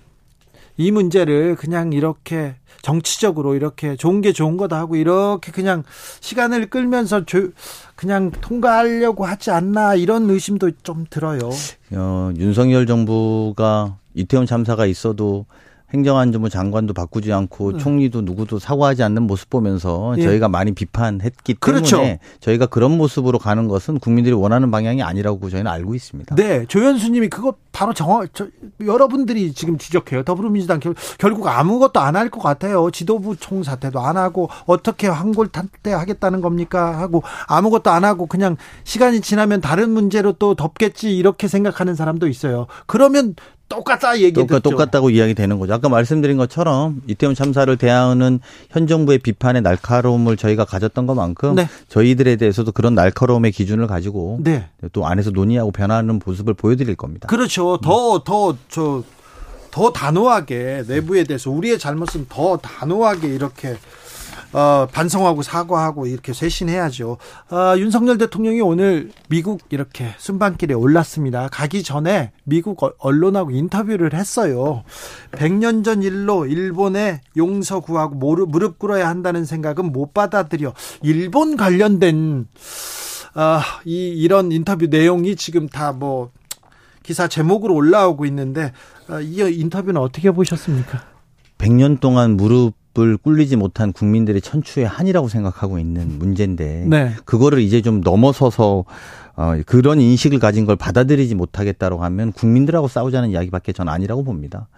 [0.77, 5.85] 이 문제를 그냥 이렇게 정치적으로 이렇게 좋은 게 좋은 거다 하고 이렇게 그냥
[6.21, 7.51] 시간을 끌면서 조,
[7.97, 11.39] 그냥 통과하려고 하지 않나 이런 의심도 좀 들어요.
[11.93, 15.47] 어, 윤석열 정부가 이태원 참사가 있어도
[15.93, 17.79] 행정안전부 장관도 바꾸지 않고 네.
[17.79, 20.23] 총리도 누구도 사과하지 않는 모습 보면서 예.
[20.23, 21.97] 저희가 많이 비판했기 그렇죠.
[21.99, 26.35] 때문에 저희가 그런 모습으로 가는 것은 국민들이 원하는 방향이 아니라고 저희는 알고 있습니다.
[26.35, 28.49] 네, 조현수님이 그거 바로 정확 저,
[28.85, 30.25] 여러분들이 지금 지적해요.
[30.25, 32.91] 더불어민주당 결, 결국 아무것도 안 할 것 같아요.
[32.91, 39.91] 지도부 총사퇴도 안 하고 어떻게 황골탄퇴하겠다는 겁니까 하고 아무것도 안 하고 그냥 시간이 지나면 다른
[39.91, 42.67] 문제로 또 덮겠지 이렇게 생각하는 사람도 있어요.
[42.87, 43.35] 그러면
[43.69, 45.75] 똑같다 얘기 똑같, 똑같다고 이야기 되는 거죠.
[45.75, 48.41] 아까 말씀드린 것처럼 이태원 참사를 대하는
[48.71, 51.69] 현 정부의 비판의 날카로움을 저희가 가졌던 것만큼 네.
[51.89, 54.69] 저희들에 대해서도 그런 날카로움의 기준을 가지고 네.
[54.93, 57.27] 또 안에서 논의하고 변화하는 모습을 보여드릴 겁니다.
[57.29, 57.79] 그렇죠.
[57.79, 63.77] 더 더 저더 단호하게 내부에 대해서 우리의 잘못은 더 단호하게 이렇게
[64.55, 67.19] 어, 반성하고 사과하고 이렇게 쇄신해야죠.
[67.51, 71.49] 어, 윤석열 대통령이 오늘 미국 이렇게 순방길에 올랐습니다.
[71.49, 74.85] 가기 전에 미국 언론하고 인터뷰를 했어요.
[75.33, 78.15] 100년 전 일로 일본에 용서 구하고
[78.47, 80.73] 무릎 꿇어야 한다는 생각은 못 받아들여.
[81.03, 82.47] 일본 관련된
[83.35, 86.31] 어, 이 이런 인터뷰 내용이 지금 다뭐
[87.03, 88.73] 기사 제목으로 올라오고 있는데
[89.09, 91.03] 어, 이 인터뷰는 어떻게 보셨습니까?
[91.59, 97.13] 100년 동안 무릎 을 꿀리지 못한 국민들의 천추의 한이라고 생각하고 있는 문제인데 네.
[97.25, 98.85] 그거를 이제 좀 넘어서서
[99.37, 104.69] 어, 그런 인식을 가진 걸 받아들이지 못하겠다고 하면 국민들하고 싸우자는 이야기밖에 전 아니라고 봅니다.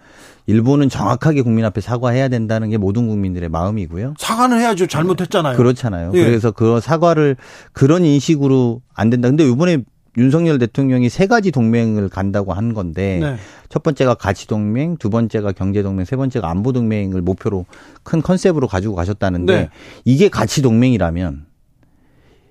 [0.47, 4.15] 일본은 정확하게 국민 앞에 사과해야 된다는 게 모든 국민들의 마음이고요.
[4.17, 4.87] 사과는 해야죠.
[4.87, 5.57] 잘못했잖아요.
[5.57, 6.13] 그렇잖아요.
[6.15, 6.25] 예.
[6.25, 7.37] 그래서 그 사과를
[7.73, 9.29] 그런 인식으로 안 된다.
[9.29, 9.83] 근데 이번에
[10.17, 13.37] 윤석열 대통령이 세 가지 동맹을 간다고 한 건데 네.
[13.69, 17.67] 첫 번째가 가치 동맹, 두 번째가 경제 동맹, 세 번째가 안보 동맹을 목표로
[18.03, 19.71] 큰 컨셉으로 가지고 가셨다는데 네.
[20.05, 21.46] 이게 가치 동맹이라면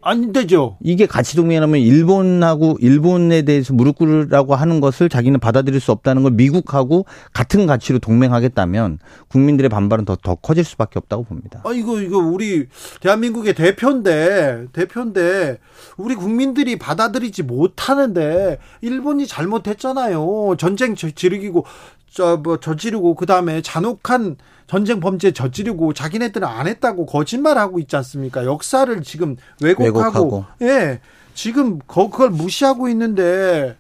[0.06, 0.78] 안 되죠.
[0.84, 6.32] 이게 가치 동맹이라면 일본하고 일본에 대해서 무릎 꿇으라고 하는 것을 자기는 받아들일 수 없다는 걸
[6.34, 9.00] 미국하고 같은 가치로 동맹하겠다면
[9.30, 11.64] 국민들의 반발은 더, 더 커질 수밖에 없다고 봅니다.
[11.66, 12.68] 아, 이거, 이거 우리
[13.02, 15.58] 대한민국의 대표인데, 대표인데,
[15.98, 20.56] 우리 국민들이 받아들이지 못하는데, 일본이 잘못했잖아요.
[20.60, 21.66] 전쟁 지르기고,
[22.12, 24.36] 저, 뭐, 저지르고, 그 다음에 잔혹한
[24.68, 28.46] 전쟁 범죄 저지르고 자기네들은 안 했다고 거짓말하고 있지 않습니까?
[28.46, 30.46] 역사를 지금 왜곡하고, 왜곡하고.
[30.62, 31.00] 예.
[31.34, 33.76] 지금 그걸 무시하고 있는데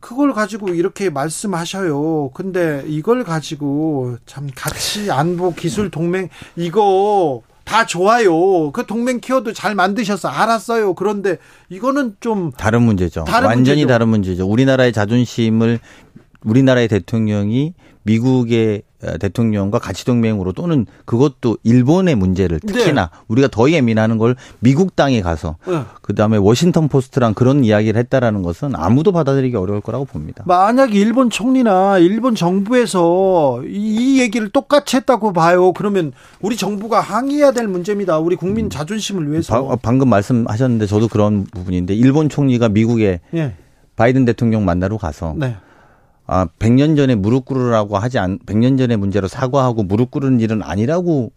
[0.00, 2.30] 그걸 가지고 이렇게 말씀하셔요.
[2.34, 8.70] 근데 이걸 가지고 참 같이 안보 기술 동맹 이거 다 좋아요.
[8.70, 10.94] 그 동맹 키워드 잘 만드셔서 알았어요.
[10.94, 11.38] 그런데
[11.70, 13.24] 이거는 좀 다른 문제죠.
[13.24, 13.88] 다른 완전히 문제죠.
[13.88, 14.46] 다른 문제죠.
[14.46, 15.80] 우리나라의 자존심을
[16.44, 18.85] 우리나라의 대통령이 미국의 어,
[19.20, 23.18] 대통령과 가치 동맹으로 또는 그것도 일본의 문제를 특히나 네.
[23.28, 25.82] 우리가 더 예민하는 걸 미국 땅에 가서 네.
[26.02, 30.44] 그다음에 워싱턴 포스트랑 그런 이야기를 했다라는 것은 아무도 받아들이기 어려울 거라고 봅니다.
[30.46, 35.72] 만약에 일본 총리나 일본 정부에서 이 얘기를 똑같이 했다고 봐요.
[35.72, 38.18] 그러면 우리 정부가 항의해야 될 문제입니다.
[38.18, 39.66] 우리 국민 자존심을 위해서.
[39.66, 43.54] 바, 방금 말씀하셨는데 저도 그런 부분인데 일본 총리가 미국에 네.
[43.96, 45.56] 바이든 대통령 만나러 가서 네.
[46.26, 51.32] 아, 100년 전에 무릎 꿇으라고 하지 않, 100년 전의 문제로 사과하고 무릎 꿇는 일은 아니라고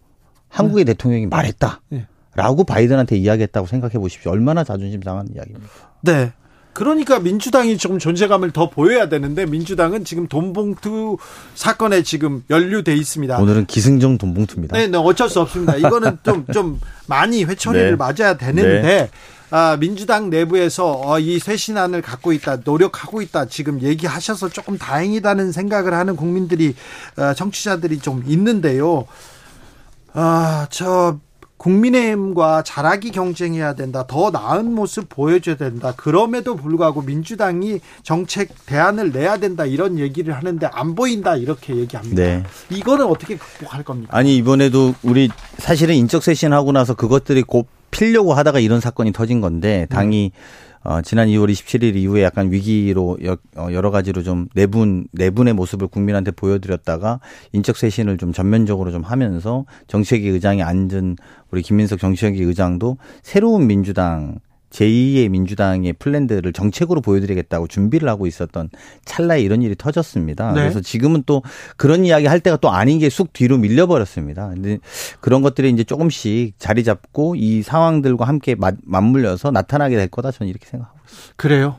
[0.49, 0.93] 한국의 네.
[0.93, 1.81] 대통령이 말했다.
[1.89, 2.07] 네.
[2.35, 4.31] 라고 바이든한테 이야기했다고 생각해 보십시오.
[4.31, 5.69] 얼마나 자존심 상한 이야기입니까?
[6.01, 6.31] 네.
[6.73, 11.17] 그러니까 민주당이 좀 존재감을 더 보여야 되는데 민주당은 지금 돈봉투
[11.55, 13.38] 사건에 지금 연루돼 있습니다.
[13.38, 14.77] 오늘은 기승전 돈봉투입니다.
[14.77, 15.76] 네, 네 어쩔 수 없습니다.
[15.76, 17.95] 이거는 좀좀 많이 회초리를 네.
[17.97, 19.09] 맞아야 되는데 네.
[19.51, 25.93] 아, 민주당 내부에서 어, 이 쇄신안을 갖고 있다, 노력하고 있다, 지금 얘기하셔서 조금 다행이다는 생각을
[25.93, 26.76] 하는 국민들이,
[27.17, 29.07] 어, 정치자들이 좀 있는데요.
[30.13, 31.19] 아, 저,
[31.60, 34.06] 국민의힘과 잘하기 경쟁해야 된다.
[34.07, 35.94] 더 나은 모습 보여줘야 된다.
[35.95, 39.65] 그럼에도 불구하고 민주당이 정책 대안을 내야 된다.
[39.65, 41.36] 이런 얘기를 하는데 안 보인다.
[41.36, 42.15] 이렇게 얘기합니다.
[42.15, 42.44] 네.
[42.69, 44.18] 이거는 어떻게 극복할 겁니까?
[44.18, 49.86] 아니, 이번에도 우리 사실은 인적 쇄신하고 나서 그것들이 곧 필려고 하다가 이런 사건이 터진 건데
[49.90, 50.31] 당이
[50.84, 55.88] 어, 지난 2월 27일 이후에 약간 위기로 여, 어, 여러 가지로 좀 내분 내분의 모습을
[55.88, 57.19] 국민한테 보여드렸다가
[57.51, 61.18] 인적 쇄신을 좀 전면적으로 좀 하면서 정책위 의장이 앉은
[61.51, 64.39] 우리 김민석 정치혁위 의장도 새로운 민주당
[64.71, 68.69] 제2의 민주당의 플랜들을 정책으로 보여드리겠다고 준비를 하고 있었던
[69.05, 70.53] 찰나에 이런 일이 터졌습니다.
[70.53, 70.61] 네.
[70.61, 71.41] 그래서 지금은 또
[71.77, 74.49] 그런 이야기 할 때가 또 아닌 게 쑥 뒤로 밀려버렸습니다.
[74.49, 74.77] 근데
[75.19, 80.49] 그런 것들이 이제 조금씩 자리 잡고 이 상황들과 함께 맞, 맞물려서 나타나게 될 거다 저는
[80.49, 81.33] 이렇게 생각하고 있습니다.
[81.35, 81.77] 그래요.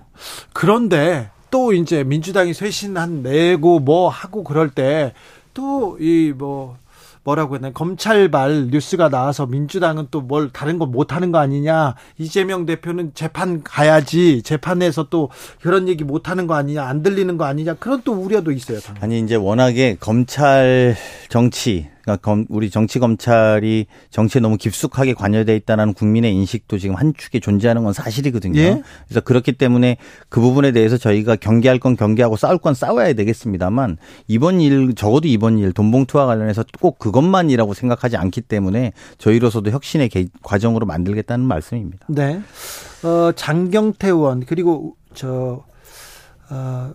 [0.52, 5.12] 그런데 또 이제 민주당이 쇄신한 내고 뭐 하고 그럴 때
[5.54, 6.76] 또 이 뭐
[7.22, 13.12] 뭐라고 했나 검찰발 뉴스가 나와서 민주당은 또 뭘 다른 거 못하는 거 아니냐 이재명 대표는
[13.14, 15.30] 재판 가야지 재판에서 또
[15.60, 18.80] 그런 얘기 못하는 거 아니냐 안 들리는 거 아니냐 그런 또 우려도 있어요.
[18.80, 19.04] 당연히.
[19.04, 20.94] 아니 이제 워낙에 검찰
[21.28, 27.40] 정치 그러니까 우리 정치 검찰이 정치에 너무 깊숙하게 관여돼 있다는 국민의 인식도 지금 한 축에
[27.40, 28.60] 존재하는 건 사실이거든요.
[28.60, 28.82] 예?
[29.06, 29.96] 그래서 그렇기 때문에
[30.28, 33.98] 그 부분에 대해서 저희가 경계할 건 경계하고 싸울 건 싸워야 되겠습니다만
[34.28, 40.10] 이번 일 적어도 이번 일 돈봉투와 관련해서 꼭 그것만이라고 생각하지 않기 때문에 저희로서도 혁신의
[40.42, 42.06] 과정으로 만들겠다는 말씀입니다.
[42.08, 42.40] 네.
[43.02, 45.64] 어, 장경태 의원 그리고 저
[46.50, 46.92] 어,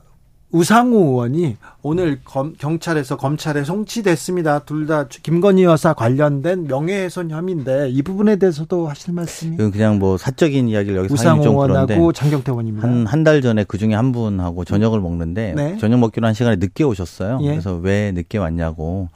[0.52, 4.60] 우상호 의원이 오늘 검, 경찰에서 검찰에 송치됐습니다.
[4.60, 9.58] 둘 다 김건희 여사 관련된 명예훼손 혐의인데 이 부분에 대해서도 하실 말씀이?
[9.58, 12.88] 그냥 뭐 사적인 이야기를 여기서 우상호 의원하고 장경태 의원입니다.
[12.88, 15.78] 한 한 달 전에 그 중에 한 분하고 저녁을 먹는데 네.
[15.78, 17.40] 저녁 먹기로 한 시간에 늦게 오셨어요.
[17.42, 17.50] 예.
[17.50, 19.10] 그래서 왜 늦게 왔냐고.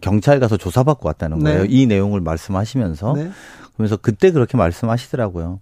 [0.00, 1.62] 경찰 가서 조사받고 왔다는 거예요.
[1.62, 1.68] 네.
[1.70, 3.30] 이 내용을 말씀하시면서 네.
[3.74, 5.60] 그러면서 그때 그렇게 말씀하시더라고요.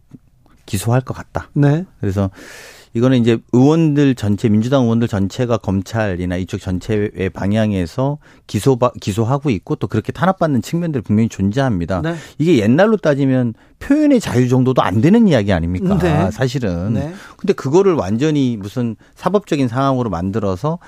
[0.64, 1.48] 기소할 것 같다.
[1.55, 1.84] 네.
[2.01, 2.30] 그래서
[2.94, 9.86] 이거는 이제 의원들 전체 민주당 의원들 전체가 검찰이나 이쪽 전체의 방향에서 기소 기소하고 있고 또
[9.86, 12.02] 그렇게 탄압받는 측면들 분명히 존재합니다.
[12.02, 12.14] 네.
[12.39, 15.98] 이게 옛날로 따지면 표현의 자유 정도도 안 되는 이야기 아닙니까?
[15.98, 16.31] 네.
[16.31, 16.94] 사실은.
[16.94, 17.12] 네.
[17.36, 20.78] 근데 그거를 완전히 무슨 사법적인 상황으로 만들어서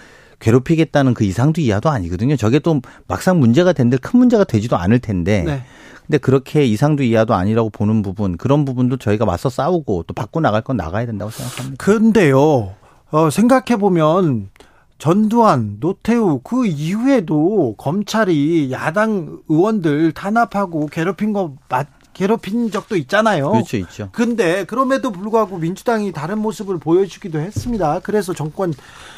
[0.41, 2.37] 괴롭히겠다는 그 이상도 이하도 아니거든요.
[2.37, 5.43] 저게 또 막상 문제가 된들 큰 문제가 되지도 않을 텐데.
[5.47, 5.63] 네.
[6.07, 10.63] 근데 그렇게 이상도 이하도 아니라고 보는 부분 그런 부분도 저희가 맞서 싸우고 또 바꿔 나갈
[10.63, 11.83] 건 나가야 된다고 생각합니다.
[11.83, 12.75] 그런데요.
[13.11, 14.51] 어, 생각해 보면
[14.99, 23.51] 전두환, 노태우 그 이후에도 검찰이 야당 의원들 탄압하고 괴롭힌 거 맞, 괴롭힌 적도 있잖아요.
[23.51, 24.09] 그렇죠, 있죠.
[24.13, 28.01] 근데 그럼에도 불구하고 민주당이 다른 모습을 보여주기도 했습니다.
[28.03, 28.73] 그래서 정권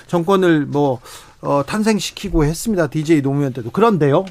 [0.06, 1.00] 정권을 뭐
[1.40, 2.88] 어, 탄생시키고 했습니다.
[2.88, 3.70] DJ 노무현 때도.
[3.70, 4.24] 그런데요.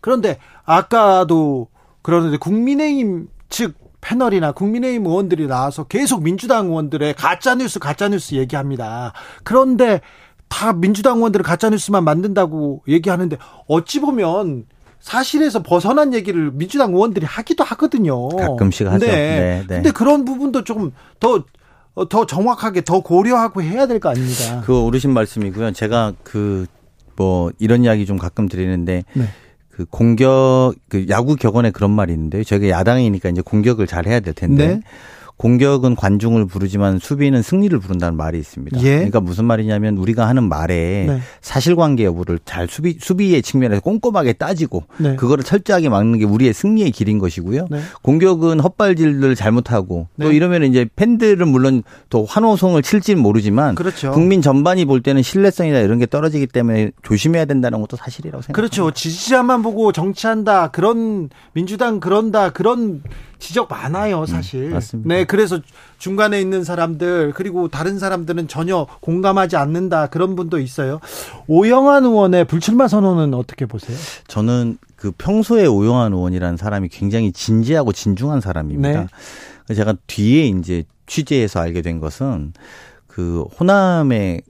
[0.00, 1.68] 그런데 아까도
[2.02, 9.12] 그러는데 국민의힘 측 패널이나 국민의힘 의원들이 나와서 계속 민주당 의원들의 가짜뉴스, 가짜뉴스 얘기합니다.
[9.44, 10.00] 그런데
[10.48, 13.36] 다 민주당 의원들은 가짜뉴스만 만든다고 얘기하는데
[13.66, 14.66] 어찌 보면
[15.00, 18.28] 사실에서 벗어난 얘기를 민주당 의원들이 하기도 하거든요.
[18.28, 19.06] 가끔씩 하죠.
[19.06, 19.12] 네.
[19.12, 19.74] 네, 네.
[19.76, 21.44] 근데 그런 부분도 조금 더,
[22.08, 24.62] 더 정확하게 더 고려하고 해야 될 거 아닙니까?
[24.64, 25.72] 그 오르신 말씀이고요.
[25.72, 26.66] 제가 그,
[27.16, 29.04] 뭐, 이런 이야기 좀 가끔 드리는데.
[29.14, 29.24] 네.
[29.76, 34.32] 그 공격 그 야구 격언에 그런 말이 있는데 저희가 야당이니까 이제 공격을 잘 해야 될
[34.34, 34.80] 텐데 네.
[35.36, 38.80] 공격은 관중을 부르지만 수비는 승리를 부른다는 말이 있습니다.
[38.82, 38.94] 예.
[38.96, 41.20] 그러니까 무슨 말이냐면 우리가 하는 말에 네.
[41.40, 45.16] 사실관계 여부를 잘 수비 수비의 측면에서 꼼꼼하게 따지고 네.
[45.16, 47.66] 그거를 철저하게 막는 게 우리의 승리의 길인 것이고요.
[47.68, 47.80] 네.
[48.02, 50.36] 공격은 헛발질을 잘못하고 또 네.
[50.36, 54.12] 이러면 이제 팬들은 물론 또 환호성을 칠지는 모르지만 그렇죠.
[54.12, 58.54] 국민 전반이 볼 때는 신뢰성이나 이런 게 떨어지기 때문에 조심해야 된다는 것도 사실이라고 생각합니다.
[58.54, 58.92] 그렇죠.
[58.92, 60.68] 지지자만 보고 정치한다.
[60.68, 62.50] 그런 민주당 그런다.
[62.50, 63.02] 그런
[63.38, 64.64] 지적 많아요, 음, 사실.
[64.64, 65.14] 음, 맞습니다.
[65.14, 65.60] 네, 그래서
[65.98, 71.00] 중간에 있는 사람들 그리고 다른 사람들은 전혀 공감하지 않는다 그런 분도 있어요.
[71.46, 73.96] 오영환 의원의 불출마 선언은 어떻게 보세요?
[74.26, 79.06] 저는 그 평소에 오영환 의원이라는 사람이 굉장히 진지하고 진중한 사람입니다.
[79.68, 79.74] 네.
[79.74, 82.52] 제가 뒤에 이제 취재해서 알게 된 것은
[83.06, 84.42] 그 호남의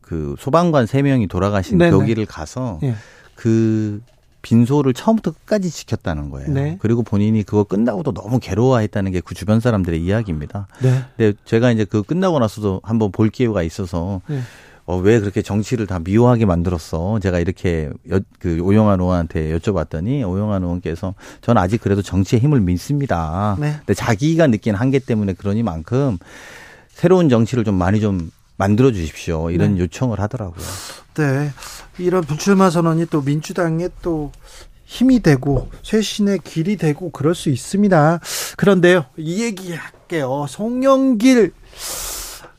[0.00, 1.90] 그 소방관 3명이 돌아가신 네네.
[1.92, 2.94] 거기를 가서 네.
[3.34, 4.00] 그
[4.42, 6.50] 빈소를 처음부터 끝까지 지켰다는 거예요.
[6.52, 6.76] 네.
[6.80, 10.66] 그리고 본인이 그거 끝나고도 너무 괴로워했다는 게 그 주변 사람들의 이야기입니다.
[10.82, 11.04] 네.
[11.16, 14.40] 근데 제가 이제 그 끝나고 나서도 한번 볼 기회가 있어서 네.
[14.86, 17.20] 어, 왜 그렇게 정치를 다 미워하게 만들었어?
[17.20, 23.56] 제가 이렇게 여, 그 오영환 의원한테 여쭤봤더니 오영환 의원께서 저는 아직 그래도 정치의 힘을 믿습니다.
[23.60, 23.74] 네.
[23.78, 26.18] 근데 자기가 느낀 한계 때문에 그러니만큼
[26.88, 29.50] 새로운 정치를 좀 많이 좀 만들어 주십시오.
[29.50, 29.82] 이런 네.
[29.82, 30.64] 요청을 하더라고요.
[31.14, 31.50] 네.
[32.00, 34.32] 이런 불출마 선언이 또 민주당에 또
[34.84, 38.20] 힘이 되고 쇄신의 길이 되고 그럴 수 있습니다.
[38.56, 39.04] 그런데요.
[39.16, 40.46] 이 얘기 할게요.
[40.48, 41.52] 송영길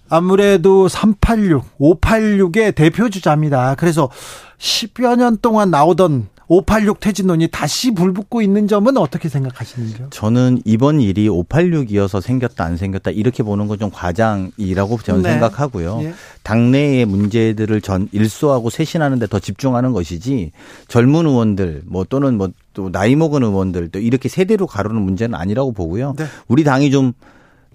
[0.07, 3.75] 아무래도 386, 586의 대표 주자입니다.
[3.75, 4.09] 그래서
[4.57, 10.07] 10여 년 동안 나오던 586 퇴진론이 다시 불붙고 있는 점은 어떻게 생각하시는지요?
[10.09, 15.31] 저는 이번 일이 586이어서 생겼다 안 생겼다 이렇게 보는 건 좀 과장이라고 저는 네.
[15.31, 16.01] 생각하고요.
[16.03, 16.13] 예.
[16.43, 20.51] 당내의 문제들을 전 일소하고 쇄신하는 데 더 집중하는 것이지
[20.89, 25.73] 젊은 의원들 뭐 또는 뭐 또 나이 먹은 의원들 또 이렇게 세대로 가르는 문제는 아니라고
[25.73, 26.13] 보고요.
[26.17, 26.25] 네.
[26.47, 27.11] 우리 당이 좀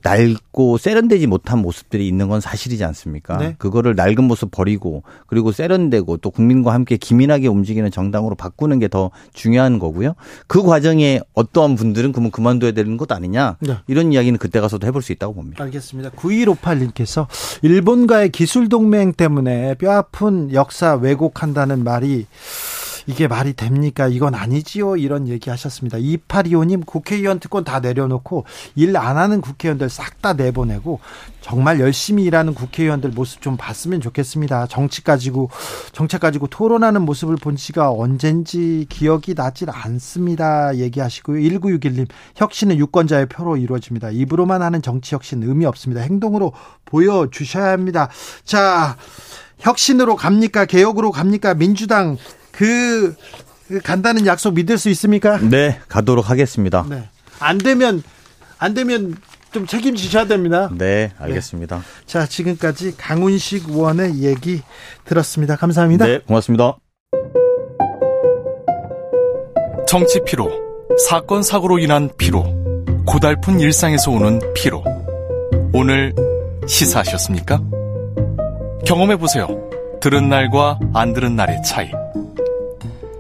[0.06, 3.36] 낡고 세련되지 못한 모습들이 있는 건 사실이지 않습니까?
[3.36, 3.54] 네.
[3.58, 9.10] 그거를 낡은 모습 버리고 그리고 세련되고 또 국민과 함께 기민하게 움직이는 정당으로 바꾸는 게 더
[9.32, 10.14] 중요한 거고요.
[10.46, 13.76] 그 과정에 어떠한 분들은 그러면 그만둬야 되는 것 아니냐 네.
[13.86, 15.64] 이런 이야기는 그때 가서도 해볼 수 있다고 봅니다.
[15.64, 16.10] 알겠습니다.
[16.10, 17.26] 9158님께서
[17.62, 22.26] 일본과의 기술 동맹 때문에 뼈아픈 역사 왜곡한다는 말이
[23.06, 24.08] 이게 말이 됩니까?
[24.08, 24.96] 이건 아니지요.
[24.96, 25.98] 이런 얘기 하셨습니다.
[25.98, 31.00] 2825님 국회의원 특권 다 내려놓고 일 안 하는 국회의원들 싹 다 내보내고
[31.42, 34.66] 정말 열심히 일하는 국회의원들 모습 좀 봤으면 좋겠습니다.
[34.66, 35.50] 정치 가지고
[35.92, 40.76] 정책 가지고 토론하는 모습을 본 지가 언젠지 기억이 나질 않습니다.
[40.76, 41.38] 얘기하시고요.
[41.38, 44.10] 1961님 혁신은 유권자의 표로 이루어집니다.
[44.10, 46.00] 입으로만 하는 정치 혁신 의미 없습니다.
[46.00, 46.52] 행동으로
[46.86, 48.08] 보여주셔야 합니다.
[48.44, 48.96] 자
[49.58, 50.64] 혁신으로 갑니까?
[50.64, 51.54] 개혁으로 갑니까?
[51.54, 52.16] 민주당
[52.56, 53.14] 그,
[53.68, 55.38] 그 간다는 약속 믿을 수 있습니까?
[55.38, 56.86] 네, 가도록 하겠습니다.
[56.88, 57.08] 네.
[57.38, 58.02] 안 되면
[58.58, 59.14] 안 되면
[59.52, 60.70] 좀 책임지셔야 됩니다.
[60.72, 61.76] 네, 알겠습니다.
[61.76, 61.82] 네.
[62.06, 64.62] 자, 지금까지 강훈식 의원의 얘기
[65.04, 65.56] 들었습니다.
[65.56, 66.06] 감사합니다.
[66.06, 66.76] 네, 고맙습니다.
[69.86, 70.50] 정치 피로,
[71.08, 72.44] 사건 사고로 인한 피로,
[73.06, 74.82] 고달픈 일상에서 오는 피로.
[75.72, 76.14] 오늘
[76.66, 77.60] 시사하셨습니까?
[78.86, 79.46] 경험해 보세요.
[80.00, 81.90] 들은 날과 안 들은 날의 차이.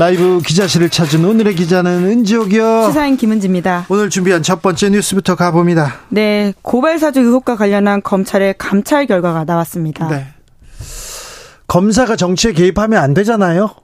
[0.00, 2.86] 라이브 기자실을 찾은 오늘의 기자는 은지옥이요.
[2.88, 3.84] 시사인 김은지입니다.
[3.90, 5.96] 오늘 준비한 첫 번째 뉴스부터 가봅니다.
[6.08, 10.08] 네, 고발 사주 의혹과 관련한 검찰의 감찰 결과가 나왔습니다.
[10.08, 10.28] 네.
[11.66, 13.74] 검사가 정치에 개입하면 안 되잖아요.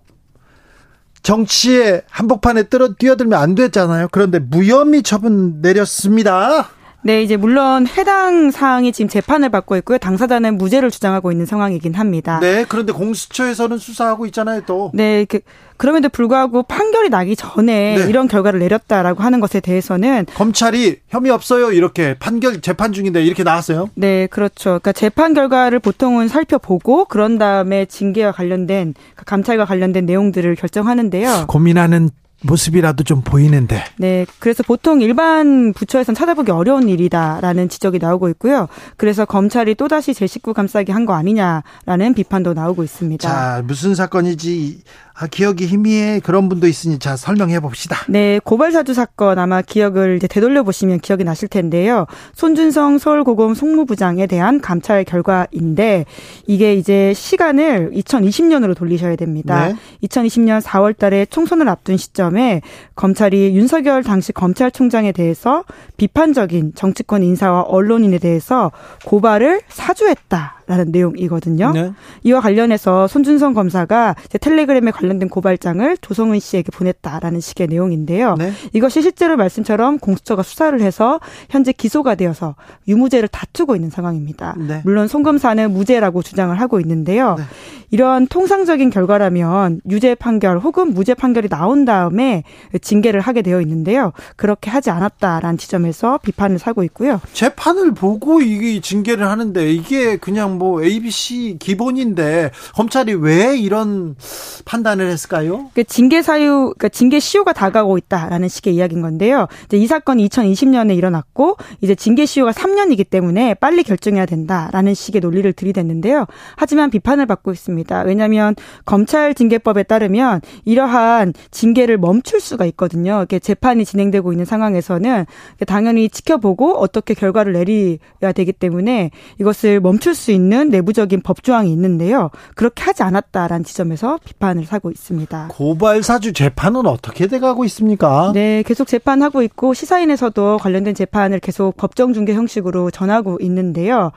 [1.22, 2.62] 정치에 한복판에
[2.98, 4.08] 뛰어들면 안 됐잖아요.
[4.10, 6.70] 그런데 무혐의 처분 내렸습니다.
[7.06, 9.96] 네, 이제 물론 해당 사항이 지금 재판을 받고 있고요.
[9.96, 12.40] 당사자는 무죄를 주장하고 있는 상황이긴 합니다.
[12.40, 14.90] 네, 그런데 공수처에서는 수사하고 있잖아요, 또.
[14.92, 15.38] 네, 그,
[15.76, 18.08] 그럼에도 불구하고 판결이 나기 전에 네.
[18.08, 23.88] 이런 결과를 내렸다라고 하는 것에 대해서는 검찰이 혐의 없어요 이렇게 판결 재판 중인데 이렇게 나왔어요.
[23.94, 24.80] 네, 그렇죠.
[24.80, 31.44] 그러니까 재판 결과를 보통은 살펴보고 그런 다음에 징계와 관련된 그 감찰과 관련된 내용들을 결정하는데요.
[31.46, 32.10] 고민하는
[32.42, 33.82] 모습이라도 좀 보이는데.
[33.96, 34.26] 네.
[34.38, 38.68] 그래서 보통 일반 부처에선 찾아보기 어려운 일이다라는 지적이 나오고 있고요.
[38.96, 43.28] 그래서 검찰이 또다시 제 식구 감싸기 한 거 아니냐라는 비판도 나오고 있습니다.
[43.28, 44.82] 자, 무슨 사건이지
[45.18, 47.96] 아, 기억이 희미해 그런 분도 있으니 자 설명해 봅시다.
[48.08, 52.06] 네, 고발사주 사건 아마 기억을 이제 되돌려 보시면 기억이 나실 텐데요.
[52.34, 56.04] 손준성 서울고검 송무부장에 대한 감찰 결과인데
[56.46, 59.68] 이게 이제 시간을 2020년으로 돌리셔야 됩니다.
[59.68, 59.76] 네.
[60.06, 62.60] 2020년 4월달에 총선을 앞둔 시점에
[62.94, 65.64] 검찰이 윤석열 당시 검찰총장에 대해서
[65.96, 68.70] 비판적인 정치권 인사와 언론인에 대해서
[69.06, 70.55] 고발을 사주했다.
[70.66, 71.72] 라는 내용이거든요.
[71.72, 71.92] 네.
[72.24, 78.34] 이와 관련해서 손준성 검사가 텔레그램에 관련된 고발장을 조성은 씨에게 보냈다라는 식의 내용인데요.
[78.34, 78.52] 네.
[78.72, 81.20] 이것이 실제로 말씀처럼 공수처가 수사를 해서
[81.50, 82.56] 현재 기소가 되어서
[82.88, 84.56] 유무죄를 다투고 있는 상황입니다.
[84.58, 84.80] 네.
[84.84, 87.36] 물론 송 검사는 무죄라고 주장을 하고 있는데요.
[87.38, 87.44] 네.
[87.90, 92.42] 이러한 통상적인 결과라면 유죄 판결 혹은 무죄 판결이 나온 다음에
[92.80, 94.12] 징계를 하게 되어 있는데요.
[94.34, 97.20] 그렇게 하지 않았다라는 지점에서 비판을 사고 있고요.
[97.32, 104.16] 재판을 보고 이게 징계를 하는데 이게 그냥 뭐 ABC 기본인데 검찰이 왜 이런
[104.64, 105.70] 판단을 했을까요?
[105.74, 109.46] 그 징계 사유, 그러니까 징계 시효가 다가오고 있다라는 식의 이야기인 건데요.
[109.66, 115.50] 이제 이 사건이 2020년에 일어났고 이제 징계 시효가 3년이기 때문에 빨리 결정해야 된다라는 식의 논리를
[115.52, 116.26] 들이댔는데요.
[116.56, 118.02] 하지만 비판을 받고 있습니다.
[118.02, 118.54] 왜냐하면
[118.84, 123.18] 검찰 징계법에 따르면 이러한 징계를 멈출 수가 있거든요.
[123.18, 125.26] 이렇게 재판이 진행되고 있는 상황에서는
[125.66, 129.10] 당연히 지켜보고 어떻게 결과를 내려야 되기 때문에
[129.40, 132.30] 이것을 멈출 수 있는 내부적인 법 조항이 있는데요.
[132.54, 135.48] 그렇게 하지 않았다라는 지점에서 비판을 사고 있습니다.
[135.50, 138.32] 고발 사주 재판은 어떻게 돼가고 있습니까?
[138.34, 144.12] 네, 계속 재판하고 있고 시사인에서도 관련된 재판을 계속 법정 중개 형식으로 전하고 있는데요.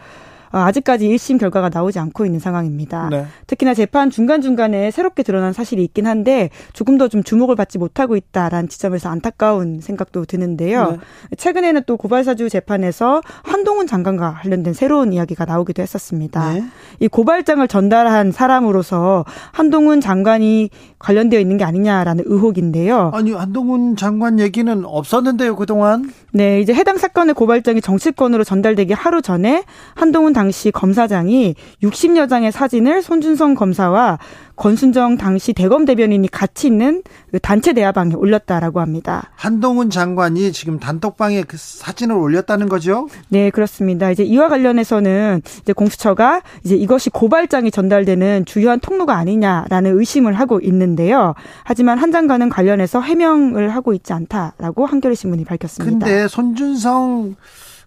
[0.53, 3.09] 어, 아직까지 1심 결과가 나오지 않고 있는 상황입니다.
[3.11, 3.25] 네.
[3.45, 8.69] 특히나 재판 중간중간에 새롭게 드러난 사실이 있긴 한데 조금 더 좀 주목을 받지 못하고 있다라는
[8.69, 10.91] 지점에서 안타까운 생각도 드는데요.
[10.91, 11.35] 네.
[11.37, 16.53] 최근에는 또 고발사주 재판에서 한동훈 장관과 관련된 새로운 이야기가 나오기도 했었습니다.
[16.53, 16.63] 네.
[16.99, 20.69] 이 고발장을 전달한 사람으로서 한동훈 장관이
[20.99, 23.11] 관련되어 있는 게 아니냐라는 의혹인데요.
[23.13, 26.11] 아니 한동훈 장관 얘기는 없었는데요 그동안.
[26.31, 29.63] 네, 이제 해당 사건의 고발장이 정치권으로 전달되기 하루 전에
[29.95, 31.53] 한동훈 당시 검사장이
[31.83, 34.19] 60여 장의 사진을 손준성 검사와
[34.55, 39.31] 권순정 당시 대검 대변인이 같이 있는 그 단체 대화방에 올렸다라고 합니다.
[39.35, 43.09] 한동훈 장관이 지금 단톡방에 그 사진을 올렸다는 거죠?
[43.27, 44.11] 네, 그렇습니다.
[44.11, 51.33] 이제 이와 관련해서는 이제 공수처가 이제 이것이 고발장이 전달되는 주요한 통로가 아니냐라는 의심을 하고 있는데요.
[51.65, 56.05] 하지만 한 장관은 관련해서 해명을 하고 있지 않다라고 한겨레 신문이 밝혔습니다.
[56.05, 57.35] 근데 손준성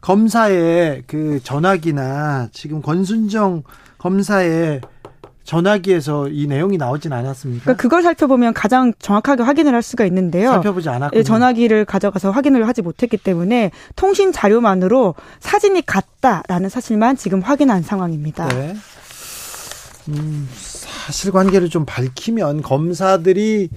[0.02, 3.62] 검사의 그 전화기나 지금 권순정
[3.98, 4.82] 검사의
[5.44, 7.64] 전화기에서 이 내용이 나오진 않았습니까?
[7.64, 10.50] 그러니까 그걸 살펴보면 가장 정확하게 확인을 할 수가 있는데요.
[10.50, 17.40] 살펴보지 않았고 예, 전화기를 가져가서 확인을 하지 못했기 때문에 통신 자료만으로 사진이 같다라는 사실만 지금
[17.40, 18.48] 확인한 상황입니다.
[18.48, 18.74] 네.
[20.08, 23.68] 음, 사실관계를 좀 밝히면 검사들이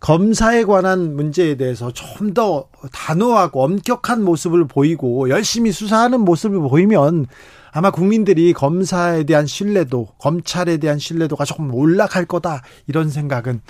[0.00, 7.26] 검사에 관한 문제에 대해서 좀 더 단호하고 엄격한 모습을 보이고 열심히 수사하는 모습을 보이면
[7.72, 13.60] 아마 국민들이 검사에 대한 신뢰도, 검찰에 대한 신뢰도가 조금 올라갈 거다 이런 생각은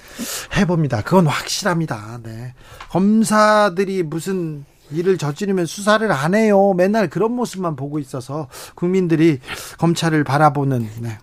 [0.56, 1.02] 해봅니다.
[1.02, 2.20] 그건 확실합니다.
[2.22, 2.54] 네.
[2.90, 6.72] 검사들이 무슨 일을 저지르면 수사를 안 해요.
[6.76, 9.40] 맨날 그런 모습만 보고 있어서 국민들이
[9.78, 11.18] 검찰을 바라보는 네.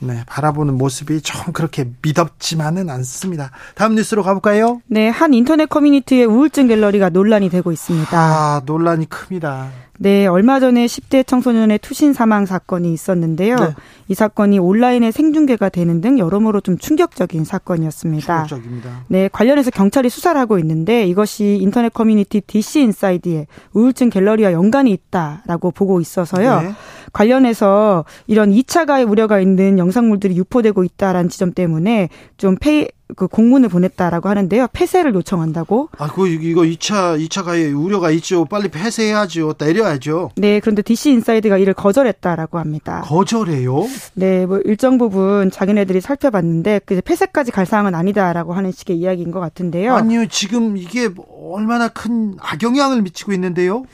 [0.00, 3.50] 네, 바라보는 모습이 좀 그렇게 미덥지만은 않습니다.
[3.74, 4.80] 다음 뉴스로 가볼까요?
[4.86, 8.16] 네, 한 인터넷 커뮤니티의 우울증 갤러리가 논란이 되고 있습니다.
[8.16, 9.68] 아, 논란이 큽니다.
[10.00, 13.56] 네, 얼마 전에 10대 청소년의 투신 사망 사건이 있었는데요.
[13.56, 13.74] 네.
[14.06, 18.44] 이 사건이 온라인에 생중계가 되는 등 여러모로 좀 충격적인 사건이었습니다.
[18.44, 19.04] 충격적입니다.
[19.08, 25.72] 네, 관련해서 경찰이 수사를 하고 있는데 이것이 인터넷 커뮤니티 DC 인사이드에 우울증 갤러리와 연관이 있다라고
[25.72, 26.60] 보고 있어서요.
[26.62, 26.70] 네.
[27.12, 32.86] 관련해서 이런 2차 가해 우려가 있는 영상물들이 유포되고 있다라는 지점 때문에 좀 페이
[33.16, 34.68] 그 공문을 보냈다라고 하는데요.
[34.72, 35.88] 폐쇄를 요청한다고.
[35.98, 38.44] 아, 그 이거 2차 2차 가해 우려가 있죠.
[38.44, 39.54] 빨리 폐쇄해야죠.
[39.58, 40.30] 내려야죠.
[40.36, 43.02] 네, 그런데 DC 인사이드가 이를 거절했다라고 합니다.
[43.04, 43.86] 거절해요?
[44.14, 49.40] 네, 뭐 일정 부분 자기네들이 살펴봤는데 그 폐쇄까지 갈 사항은 아니다라고 하는 식의 이야기인 것
[49.40, 49.94] 같은데요.
[49.94, 51.08] 아니요, 지금 이게
[51.50, 53.84] 얼마나 큰 악영향을 미치고 있는데요.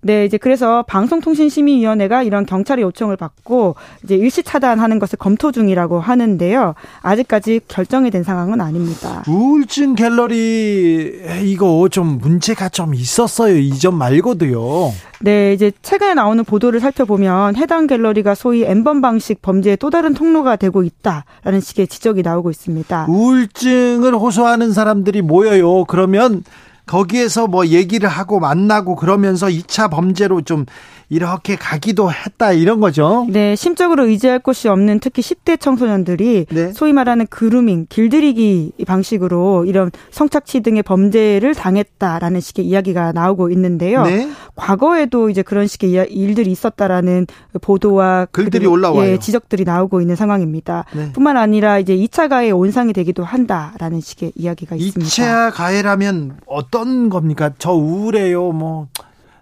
[0.00, 6.74] 네, 이제 그래서 방송통신심의위원회가 이런 경찰의 요청을 받고 이제 일시 차단하는 것을 검토 중이라고 하는데요.
[7.02, 9.22] 아직까지 결정이 된 상황은 아닙니다.
[9.28, 13.56] 우울증 갤러리 이거 좀 문제가 좀 있었어요.
[13.58, 14.92] 이 점 말고도요.
[15.20, 20.56] 네, 이제 최근에 나오는 보도를 살펴보면 해당 갤러리가 소위 엠번 방식 범죄의 또 다른 통로가
[20.56, 23.06] 되고 있다라는 식의 지적이 나오고 있습니다.
[23.08, 25.84] 우울증을 호소하는 사람들이 모여요.
[25.84, 26.44] 그러면
[26.86, 30.66] 거기에서 뭐 얘기를 하고 만나고 그러면서 2차 범죄로 좀
[31.14, 33.24] 이렇게 가기도 했다 이런 거죠.
[33.30, 36.72] 네, 심적으로 의지할 곳이 없는 특히 10대 청소년들이 네.
[36.72, 44.02] 소위 말하는 그루밍, 길들이기 방식으로 이런 성착취 등의 범죄를 당했다라는 식의 이야기가 나오고 있는데요.
[44.02, 44.28] 네.
[44.56, 47.28] 과거에도 이제 그런 식의 일들이 있었다라는
[47.60, 49.12] 보도와 글들이 올라와요.
[49.12, 50.84] 예, 지적들이 나오고 있는 상황입니다.
[50.94, 51.12] 네.
[51.12, 55.08] 뿐만 아니라 이제 2차 가해 온상이 되기도 한다라는 식의 이야기가 있습니다.
[55.08, 57.52] 2차 가해라면 어떤 겁니까?
[57.58, 58.50] 저 우울해요.
[58.50, 58.88] 뭐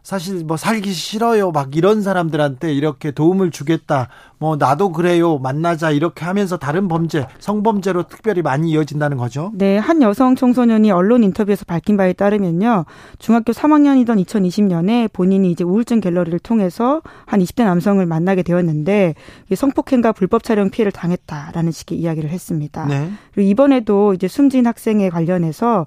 [0.02, 4.08] 사실 뭐 살기 싫어요 막 이런 사람들한테 이렇게 도움을 주겠다
[4.42, 9.52] 뭐 나도 그래요 만나자 이렇게 하면서 다른 범죄 성범죄로 특별히 많이 이어진다는 거죠.
[9.54, 12.84] 네, 한 여성 청소년이 언론 인터뷰에서 밝힌 바에 따르면요.
[13.20, 19.14] 중학교 3학년이던 2020년에 본인이 이제 우울증 갤러리를 통해서 한 20대 남성을 만나게 되었는데
[19.54, 22.86] 성폭행과 불법 촬영 피해를 당했다라는 식의 이야기를 했습니다.
[22.86, 23.12] 네.
[23.32, 25.86] 그리고 이번에도 이제 숨진 학생에 관련해서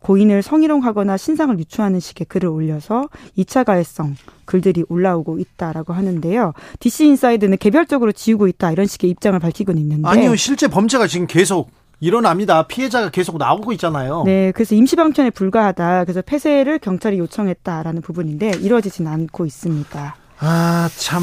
[0.00, 3.08] 고인을 성희롱하거나 신상을 유추하는 식의 글을 올려서
[3.38, 6.52] 2차 가해성 글들이 올라오고 있다라고 하는데요.
[6.80, 11.70] DC 인사이드는 개별적으로 지우고 있다 이런 식의 입장을 밝히고는 있는데 아니요 실제 범죄가 지금 계속
[12.00, 12.66] 일어납니다.
[12.66, 14.22] 피해자가 계속 나오고 있잖아요.
[14.24, 16.04] 네, 그래서 임시방편에 불과하다.
[16.04, 20.16] 그래서 폐쇄를 경찰이 요청했다라는 부분인데 이루어지진 않고 있습니다.
[20.40, 21.22] 아, 참.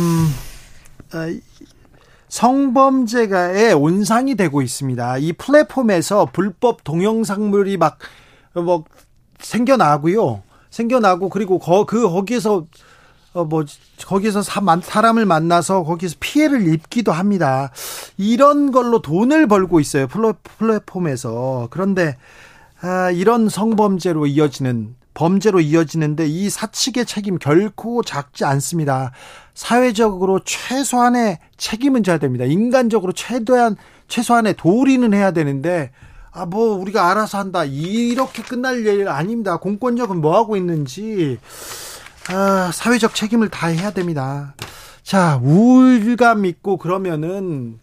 [1.11, 1.31] 아,
[2.27, 5.19] 성범죄가의 온상이 되고 있습니다.
[5.19, 7.99] 이 플랫폼에서 불법 동영상물이 막,
[8.53, 8.83] 뭐,
[9.39, 10.43] 생겨나고요.
[10.69, 12.65] 생겨나고, 그리고 거, 그, 거기에서
[13.33, 13.65] 어, 뭐,
[14.05, 17.71] 거기서 사람을 만나서 거기서 피해를 입기도 합니다.
[18.17, 20.07] 이런 걸로 돈을 벌고 있어요.
[20.07, 21.67] 플랫폼에서.
[21.71, 22.15] 그런데,
[22.81, 29.11] 아, 이런 성범죄로 이어지는, 범죄로 이어지는데 이 사측의 책임 결코 작지 않습니다.
[29.53, 32.45] 사회적으로 최소한의 책임은 져야 됩니다.
[32.45, 33.77] 인간적으로 최대한,
[34.07, 35.91] 최소한의 도리는 해야 되는데,
[36.33, 37.63] 아, 뭐, 우리가 알아서 한다.
[37.63, 39.57] 이렇게 끝날 일 아닙니다.
[39.57, 41.37] 공권력은 뭐 하고 있는지.
[42.29, 44.55] 아, 사회적 책임을 다 해야 됩니다.
[45.03, 47.79] 자, 우울감 있고 그러면은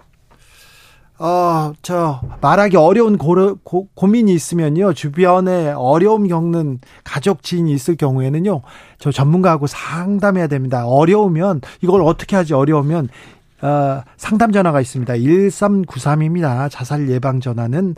[1.22, 8.62] 어, 저, 말하기 어려운 고, 고, 고민이 있으면요, 주변에 어려움 겪는 가족 지인이 있을 경우에는요,
[8.98, 10.86] 저 전문가하고 상담해야 됩니다.
[10.86, 13.10] 어려우면, 이걸 어떻게 하지, 어려우면,
[13.62, 15.14] 어, 상담 전화가 있습니다.
[15.14, 16.68] 1393입니다.
[16.70, 17.94] 자살 예방 전화는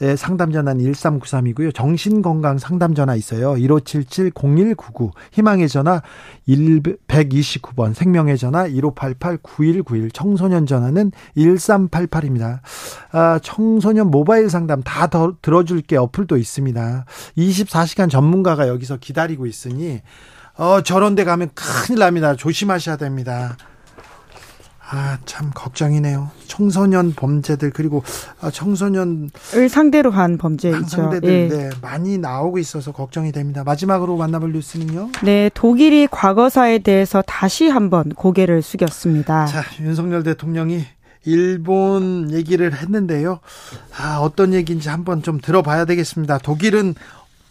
[0.00, 1.72] 예, 상담 전화는 1393이고요.
[1.74, 3.52] 정신 건강 상담 전화 있어요.
[3.54, 6.02] 1577-0199 희망의 전화
[6.48, 12.60] 129번 생명의 전화 1588-9191 청소년 전화는 1388입니다.
[13.12, 17.04] 아, 청소년 모바일 상담 다 더 들어줄 게 어플도 있습니다.
[17.36, 20.00] 24시간 전문가가 여기서 기다리고 있으니
[20.56, 22.34] 어, 저런 데 가면 큰일 납니다.
[22.34, 23.56] 조심하셔야 됩니다.
[24.94, 26.30] 아, 참 걱정이네요.
[26.46, 28.04] 청소년 범죄들 그리고
[28.42, 29.30] 아, 청소년을
[29.70, 30.86] 상대로 한 범죄이죠.
[30.86, 31.48] 상대들 예.
[31.48, 33.64] 네, 많이 나오고 있어서 걱정이 됩니다.
[33.64, 35.08] 마지막으로 만나볼 뉴스는요.
[35.24, 39.46] 네, 독일이 과거사에 대해서 다시 한번 고개를 숙였습니다.
[39.46, 40.84] 자, 윤석열 대통령이
[41.24, 43.40] 일본 얘기를 했는데요.
[43.98, 46.36] 아, 어떤 얘기인지 한번 좀 들어봐야 되겠습니다.
[46.38, 46.94] 독일은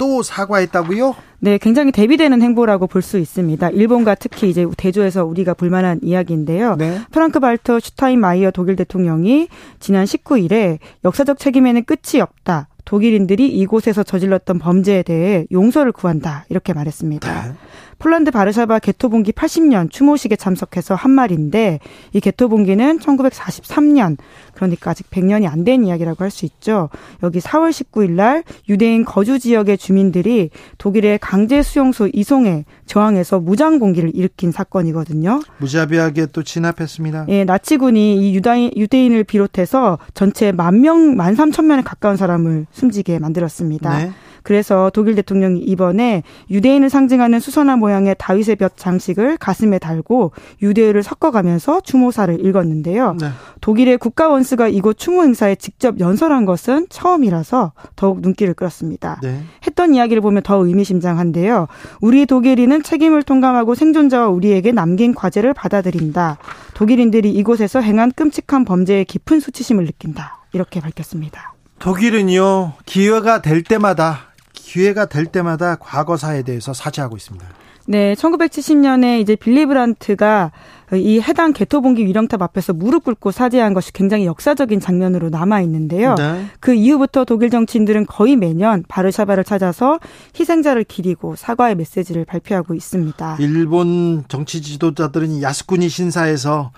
[0.02, 1.14] 또 사과했다고요?
[1.41, 3.69] 네, 굉장히 대비되는 행보라고 볼 수 있습니다.
[3.69, 6.76] 일본과 특히 이제 대조해서 우리가 볼만한 이야기인데요.
[6.76, 7.02] 네.
[7.11, 9.48] 프랑크 발터 슈타인마이어 독일 대통령이
[9.80, 12.68] 지난 19일에 역사적 책임에는 끝이 없다.
[12.84, 16.45] 독일인들이 이곳에서 저질렀던 범죄에 대해 용서를 구한다.
[16.49, 17.44] 이렇게 말했습니다.
[17.44, 17.53] 네.
[18.02, 21.80] 폴란드 바르샤바 게토 봉기 80년 추모식에 참석해서 한 말인데
[22.14, 24.18] 이 게토 봉기는 1943년
[24.56, 26.90] 그러니까 아직 100년이 안 된 이야기라고 할 수 있죠.
[27.22, 30.49] 여기 4월 19일 날 유대인 거주 지역의 주민들이
[30.80, 35.41] 독일의 강제 수용소 이송에 저항해서 무장 공기를 일으킨 사건이거든요.
[35.60, 37.26] 무자비하게 또 진압했습니다.
[37.30, 43.19] 예, 나치군이 이 유다인, 유대인을 비롯해서 전체 만 명, 만 삼천 명에 가까운 사람을 숨지게
[43.19, 43.98] 만들었습니다.
[43.99, 44.11] 네.
[44.44, 50.32] 그래서 독일 대통령이 이번에 유대인을 상징하는 수선화 모양의 다윗의 볕 장식을 가슴에 달고
[50.62, 53.18] 유대인을 섞어가면서 추모사를 읽었는데요.
[53.20, 53.30] 네.
[53.62, 59.20] 독일의 국가 원수가 이곳 추모 행사에 직접 연설한 것은 처음이라서 더욱 눈길을 끌었습니다.
[59.22, 59.42] 네.
[59.66, 61.68] 했던 이야기를 보면 더 의미심장한데요.
[62.02, 66.38] 우리 독일인은 책임을 통감하고 생존자와 우리에게 남긴 과제를 받아들인다.
[66.74, 70.40] 독일인들이 이곳에서 행한 끔찍한 범죄에 깊은 수치심을 느낀다.
[70.54, 71.54] 이렇게 밝혔습니다.
[71.80, 74.31] 독일은요, 기회가 될 때마다
[74.72, 77.45] 기회가 될 때마다 과거사에 대해서 사죄하고 있습니다.
[77.88, 80.52] 네, 1970년에 이제 빌리 브란트가
[80.93, 86.15] 이 해당 개토봉기 위령탑 앞에서 무릎 꿇고 사죄한 것이 굉장히 역사적인 장면으로 남아 있는데요.
[86.15, 86.45] 네.
[86.61, 89.99] 그 이후부터 독일 정치인들은 거의 매년 바르샤바를 찾아서
[90.39, 93.38] 희생자를 기리고 사과의 메시지를 발표하고 있습니다.
[93.41, 96.72] 일본 정치 지도자들은 야스쿠니 신사에서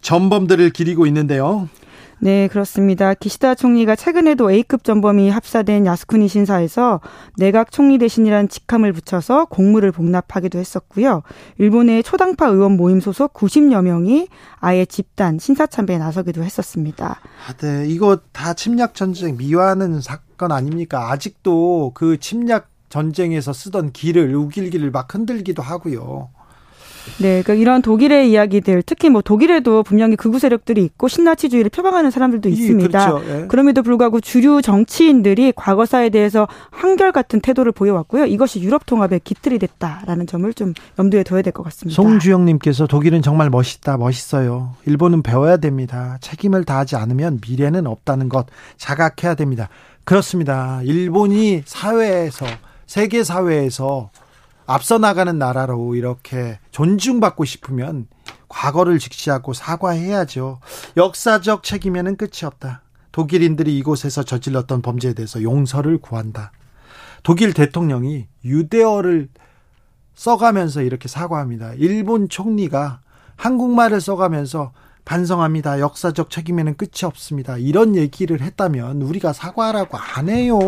[0.00, 1.68] 전범들을 기리고 있는데요.
[2.18, 3.12] 네, 그렇습니다.
[3.14, 7.00] 기시다 총리가 최근에도 A급 전범이 합사된 야스쿠니 신사에서
[7.36, 11.22] 내각 총리 대신이라는 직함을 붙여서 공물을 복납하기도 했었고요.
[11.58, 14.28] 일본의 초당파 의원 모임 소속 90여 명이
[14.60, 17.20] 아예 집단 신사 참배에 나서기도 했었습니다.
[17.48, 21.10] 아, 네, 이거 다 침략 전쟁 미화하는 사건 아닙니까?
[21.12, 26.30] 아직도 그 침략 전쟁에서 쓰던 길을 우길기를 막 흔들기도 하고요.
[27.18, 32.48] 네, 그러니까 이런 독일의 이야기들, 특히 뭐 독일에도 분명히 극우 세력들이 있고 신나치주의를 표방하는 사람들도
[32.48, 33.06] 있습니다.
[33.16, 33.24] 그렇죠.
[33.28, 33.46] 예.
[33.46, 38.26] 그럼에도 불구하고 주류 정치인들이 과거사에 대해서 한결같은 태도를 보여왔고요.
[38.26, 41.94] 이것이 유럽 통합의 깃틀이 됐다라는 점을 좀 염두에 둬야 될 것 같습니다.
[42.02, 44.74] 송주영님께서 독일은 정말 멋있다, 멋있어요.
[44.84, 46.18] 일본은 배워야 됩니다.
[46.20, 48.46] 책임을 다하지 않으면 미래는 없다는 것
[48.76, 49.68] 자각해야 됩니다.
[50.04, 50.80] 그렇습니다.
[50.84, 52.46] 일본이 사회에서
[52.86, 54.10] 세계 사회에서
[54.66, 58.08] 앞서 나가는 나라로 이렇게 존중받고 싶으면
[58.48, 60.60] 과거를 직시하고 사과해야죠.
[60.96, 62.82] 역사적 책임에는 끝이 없다.
[63.12, 66.52] 독일인들이 이곳에서 저질렀던 범죄에 대해서 용서를 구한다.
[67.22, 69.28] 독일 대통령이 유대어를
[70.14, 71.72] 써가면서 이렇게 사과합니다.
[71.74, 73.00] 일본 총리가
[73.36, 74.72] 한국말을 써가면서
[75.04, 75.80] 반성합니다.
[75.80, 77.58] 역사적 책임에는 끝이 없습니다.
[77.58, 80.58] 이런 얘기를 했다면 우리가 사과하라고 안 해요.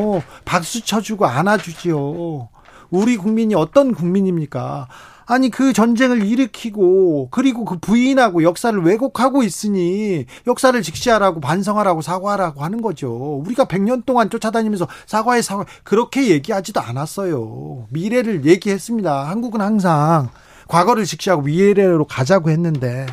[0.44, 2.48] 박수 쳐주고 안아주지요.
[2.90, 4.88] 우리 국민이 어떤 국민입니까?
[5.26, 12.80] 아니 그 전쟁을 일으키고 그리고 그 부인하고 역사를 왜곡하고 있으니 역사를 직시하라고 반성하라고 사과하라고 하는
[12.80, 13.42] 거죠.
[13.44, 17.88] 우리가 100년 동안 쫓아다니면서 사과해 사과 그렇게 얘기하지도 않았어요.
[17.90, 19.28] 미래를 얘기했습니다.
[19.28, 20.30] 한국은 항상
[20.66, 23.06] 과거를 직시하고 미래로 가자고 했는데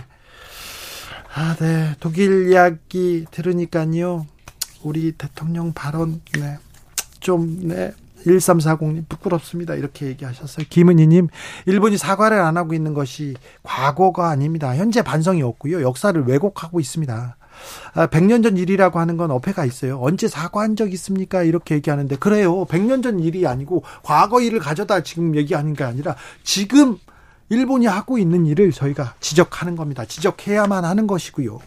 [1.38, 1.96] 아, 네.
[2.00, 4.26] 독일 이야기 들으니까요.
[4.84, 6.58] 우리 대통령 발언, 네.
[7.20, 7.92] 좀, 네.
[8.26, 9.76] 1340님 부끄럽습니다.
[9.76, 10.66] 이렇게 얘기하셨어요.
[10.70, 11.28] 김은희님,
[11.66, 14.76] 일본이 사과를 안 하고 있는 것이 과거가 아닙니다.
[14.76, 15.82] 현재 반성이 없고요.
[15.82, 17.38] 역사를 왜곡하고 있습니다.
[17.94, 20.00] 아, 100년 전 일이라고 하는 건 어폐가 있어요.
[20.02, 21.44] 언제 사과한 적 있습니까?
[21.44, 22.66] 이렇게 얘기하는데, 그래요.
[22.66, 26.98] 100년 전 일이 아니고, 과거 일을 가져다 지금 얘기하는 게 아니라, 지금
[27.50, 30.04] 일본이 하고 있는 일을 저희가 지적하는 겁니다.
[30.04, 31.60] 지적해야만 하는 것이고요.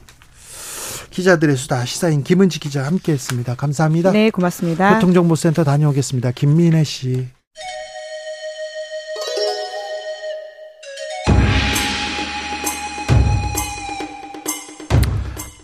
[1.18, 3.56] 기자들의 수다 시사인 김은지 기자 함께했습니다.
[3.56, 4.12] 감사합니다.
[4.12, 4.94] 네, 고맙습니다.
[4.94, 6.30] 교통정보센터 다녀오겠습니다.
[6.30, 7.26] 김민혜 씨.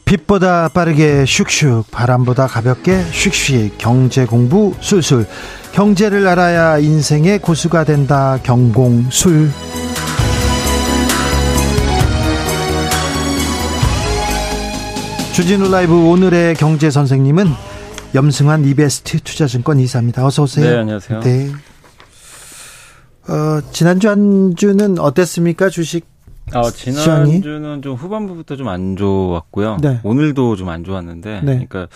[0.05, 5.24] 빛보다 빠르게 슉슉 바람보다 가볍게 슉슉 경제 공부 술술
[5.72, 9.51] 경제를 알아야 인생의 고수가 된다 경공술
[15.35, 17.47] 주진우 라이브 오늘의 경제 선생님은
[18.15, 20.24] 염승환 이베스트 투자증권 이사입니다.
[20.24, 20.70] 어서 오세요.
[20.70, 21.20] 네, 안녕하세요.
[21.20, 21.51] 네.
[23.28, 25.70] 어, 지난주 한 주는 어땠습니까?
[25.70, 26.06] 주식
[26.52, 29.78] 아, 지난주는 좀 후반부부터 좀 안 좋았고요.
[29.82, 29.98] 네.
[30.05, 31.66] 오늘도 좀 안 좋았는데 네.
[31.66, 31.89] 그러니까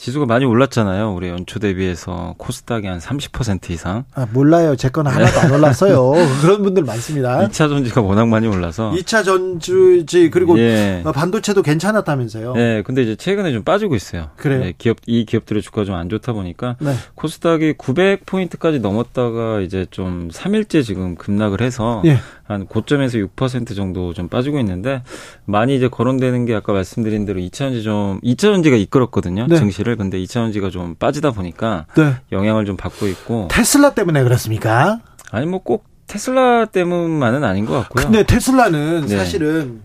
[0.00, 1.12] 지수가 많이 올랐잖아요.
[1.14, 4.04] 우리 연초 대비해서 코스닥이 한 30% 이상.
[4.14, 4.74] 아, 몰라요.
[4.74, 6.12] 제 건 하나도 안 올랐어요.
[6.40, 7.46] 그런 분들 많습니다.
[7.48, 8.92] 2차 전지가 워낙 많이 올라서.
[8.92, 11.02] 2차 전지 그리고 예.
[11.14, 12.54] 반도체도 괜찮았다면서요.
[12.54, 14.30] 네, 근데 이제 최근에 좀 빠지고 있어요.
[14.36, 14.60] 그래요.
[14.60, 16.94] 네, 기업 이 기업들의 주가 좀 안 좋다 보니까 네.
[17.14, 22.16] 코스닥이 900포인트까지 넘었다가 이제 좀 3일째 지금 급락을 해서 예.
[22.50, 25.04] 한 고점에서 6% 정도 좀 빠지고 있는데
[25.44, 29.46] 많이 이제 거론되는 게 아까 말씀드린 대로 2차 전지 좀 2차 전지가 이끌었거든요.
[29.46, 29.56] 네.
[29.56, 32.16] 증시를 근데 2차전지가 좀 빠지다 보니까 네.
[32.32, 34.98] 영향을 좀 받고 있고 테슬라 때문에 그렇습니까?
[35.30, 38.06] 아니 뭐 꼭 테슬라 때문만은 아닌 것 같고요.
[38.06, 39.16] 근데 테슬라는 네.
[39.16, 39.80] 사실은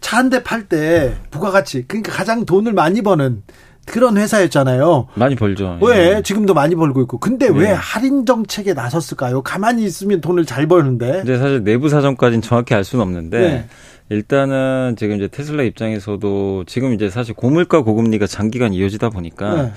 [0.00, 3.42] 차 한 대 팔 때 부가가치 그러니까 가장 돈을 많이 버는
[3.84, 5.08] 그런 회사였잖아요.
[5.14, 5.78] 많이 벌죠.
[5.82, 6.22] 왜 예.
[6.22, 7.18] 지금도 많이 벌고 있고.
[7.18, 7.58] 근데 네.
[7.58, 9.42] 왜 할인 정책에 나섰을까요?
[9.42, 11.12] 가만히 있으면 돈을 잘 버는데.
[11.18, 13.68] 근데 사실 내부 사정까지는 정확히 알 수는 없는데 네.
[14.08, 19.72] 일단은 지금 이제 테슬라 입장에서도 지금 이제 사실 고물가 고금리가 장기간 이어지다 보니까 네.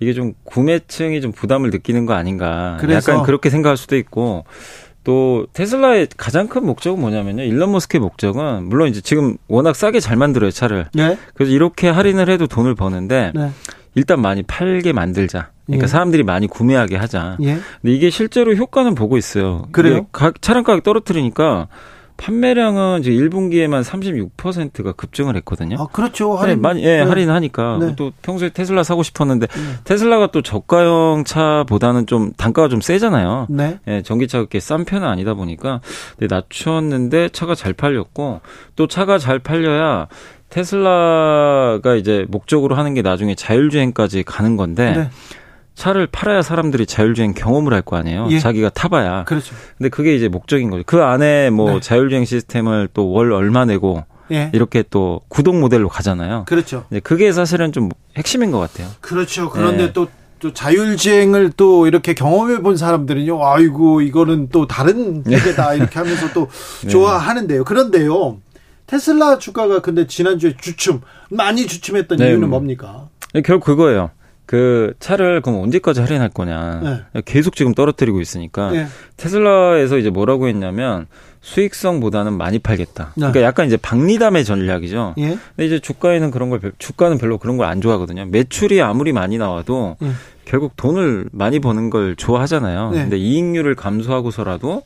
[0.00, 2.76] 이게 좀 구매층이 좀 부담을 느끼는 거 아닌가.
[2.80, 3.12] 그래서.
[3.12, 4.44] 약간 그렇게 생각할 수도 있고
[5.06, 7.44] 또 테슬라의 가장 큰 목적은 뭐냐면요.
[7.44, 10.88] 일론 머스크의 목적은 물론 이제 지금 워낙 싸게 잘 만들어요 차를.
[10.94, 11.16] 네.
[11.32, 13.50] 그래서 이렇게 할인을 해도 돈을 버는데 네.
[13.94, 15.50] 일단 많이 팔게 만들자.
[15.66, 15.86] 그러니까 예.
[15.86, 17.36] 사람들이 많이 구매하게 하자.
[17.42, 17.58] 예.
[17.80, 19.68] 근데 이게 실제로 효과는 보고 있어요.
[19.70, 20.08] 그래요?
[20.40, 21.68] 차량 가격 떨어뜨리니까
[22.16, 25.76] 판매량은 이제 1분기에만 36%가 급증을 했거든요.
[25.78, 26.34] 아, 그렇죠.
[26.34, 26.56] 네, 할인.
[26.56, 27.02] 네, 많이, 예, 네.
[27.02, 27.78] 할인하니까.
[27.80, 27.94] 네.
[27.96, 29.62] 또 평소에 테슬라 사고 싶었는데, 네.
[29.84, 33.46] 테슬라가 또 저가형 차보다는 좀 단가가 좀 세잖아요.
[33.50, 33.78] 네.
[33.86, 35.80] 예, 전기차가 그렇게 싼 편은 아니다 보니까.
[36.18, 38.40] 네, 낮췄는데 차가 잘 팔렸고,
[38.76, 40.08] 또 차가 잘 팔려야
[40.48, 45.10] 테슬라가 이제 목적으로 하는 게 나중에 자율주행까지 가는 건데, 네.
[45.76, 48.26] 차를 팔아야 사람들이 자율주행 경험을 할 거 아니에요.
[48.30, 48.38] 예.
[48.40, 49.24] 자기가 타봐야.
[49.24, 49.54] 그렇죠.
[49.78, 50.82] 근데 그게 이제 목적인 거죠.
[50.86, 51.80] 그 안에 뭐 네.
[51.80, 54.50] 자율주행 시스템을 또 월 얼마 내고 예.
[54.54, 56.46] 이렇게 또 구독 모델로 가잖아요.
[56.48, 56.84] 그렇죠.
[56.88, 58.88] 네, 그게 사실은 좀 핵심인 것 같아요.
[59.00, 59.50] 그렇죠.
[59.50, 59.92] 그런데 네.
[59.92, 60.08] 또,
[60.40, 65.74] 또 자율주행을 또 이렇게 경험해 본 사람들은요, 아이고, 이거는 또 다른 세계다.
[65.74, 66.48] 이렇게 하면서 또
[66.82, 66.88] 네.
[66.88, 67.62] 좋아하는데요.
[67.64, 68.38] 그런데요,
[68.88, 72.28] 테슬라 주가가 근데 지난주에 주춤, 많이 주춤했던 네.
[72.30, 73.08] 이유는 뭡니까?
[73.32, 74.10] 네, 결국 그거예요.
[74.46, 76.80] 그 차를 그럼 언제까지 할인할 거냐.
[77.12, 77.22] 네.
[77.24, 78.86] 계속 지금 떨어뜨리고 있으니까 네.
[79.16, 81.06] 테슬라에서 이제 뭐라고 했냐면
[81.40, 83.12] 수익성보다는 많이 팔겠다.
[83.14, 83.20] 네.
[83.20, 85.14] 그러니까 약간 이제 박리담의 전략이죠.
[85.18, 85.28] 예.
[85.56, 88.26] 근데 이제 주가에는 그런 걸 주가는 별로 그런 걸 안 좋아하거든요.
[88.26, 90.10] 매출이 아무리 많이 나와도 예.
[90.44, 92.90] 결국 돈을 많이 버는 걸 좋아하잖아요.
[92.92, 93.02] 네.
[93.02, 94.82] 근데 이익률을 감소하고서라도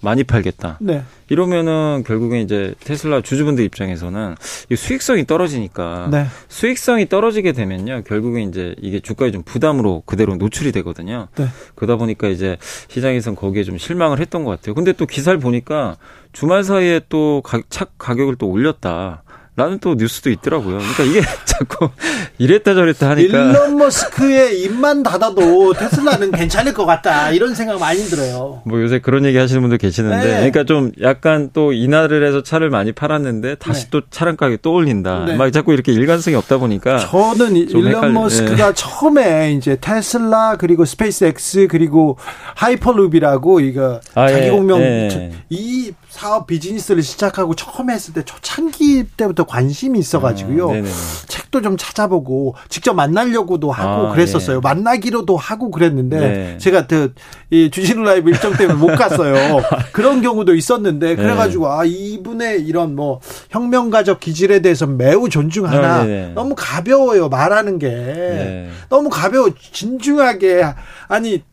[0.00, 0.78] 많이 팔겠다.
[0.80, 1.02] 네.
[1.28, 4.34] 이러면은 결국엔 이제 테슬라 주주분들 입장에서는
[4.70, 6.26] 이 수익성이 떨어지니까 네.
[6.48, 11.28] 수익성이 떨어지게 되면요 결국엔 이제 이게 주가에 좀 부담으로 그대로 노출이 되거든요.
[11.36, 11.46] 네.
[11.74, 12.56] 그러다 보니까 이제
[12.88, 14.74] 시장에선 거기에 좀 실망을 했던 것 같아요.
[14.74, 15.96] 근데 또 기사를 보니까
[16.32, 19.22] 주말 사이에 또차 가격을 또 올렸다.
[19.56, 20.76] 라는 또 뉴스도 있더라고요.
[20.76, 21.88] 그러니까 이게 자꾸
[22.36, 28.60] 이랬다 저랬다 하니까 일론 머스크의 입만 닫아도 테슬라는 괜찮을 것 같다 이런 생각 많이 들어요.
[28.66, 30.34] 뭐 요새 그런 얘기 하시는 분들 계시는데 네.
[30.34, 33.88] 그러니까 좀 약간 또 인하를 해서 차를 많이 팔았는데 다시 네.
[33.90, 35.24] 또 차량 가격이 또 올린다.
[35.24, 35.36] 네.
[35.36, 38.12] 막 자꾸 이렇게 일관성이 없다 보니까 저는 일론 헷갈리...
[38.12, 38.72] 머스크가 네.
[38.74, 42.18] 처음에 이제 테슬라 그리고 스페이스X 그리고
[42.56, 44.50] 하이퍼루비라고 이거 아, 자기 예.
[44.50, 45.32] 공명 예.
[45.48, 50.70] 이 사업 비즈니스를 시작하고 처음 했을 때 초창기 때부터 관심이 있어가지고요.
[50.70, 54.60] 아, 책도 좀 찾아보고 직접 만나려고도 하고 아, 그랬었어요.
[54.60, 54.60] 네.
[54.62, 56.58] 만나기로도 하고 그랬는데 네.
[56.58, 57.14] 제가 그
[57.50, 59.62] 이 주신 라이브 일정 때문에 못 갔어요.
[59.92, 61.16] 그런 경우도 있었는데 네.
[61.16, 63.20] 그래가지고 아 이분의 이런 뭐
[63.50, 66.04] 혁명가적 기질에 대해서 매우 존중하나 아,
[66.34, 68.70] 너무 가벼워요 말하는 게 네.
[68.88, 70.64] 너무 가벼워 진중하게
[71.06, 71.44] 아니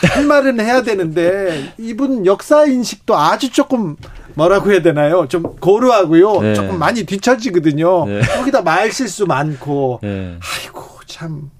[0.00, 3.96] 할 말은 해야 되는데 이분 역사 인식도 아주 조금
[4.34, 5.28] 뭐라고 해야 되나요?
[5.28, 6.40] 좀 고루하고요.
[6.40, 6.54] 네.
[6.54, 8.06] 조금 많이 뒤처지거든요.
[8.06, 8.20] 네.
[8.20, 10.00] 거기다 말 실수 많고.
[10.02, 10.38] 네.
[10.40, 11.50] 아이고 참.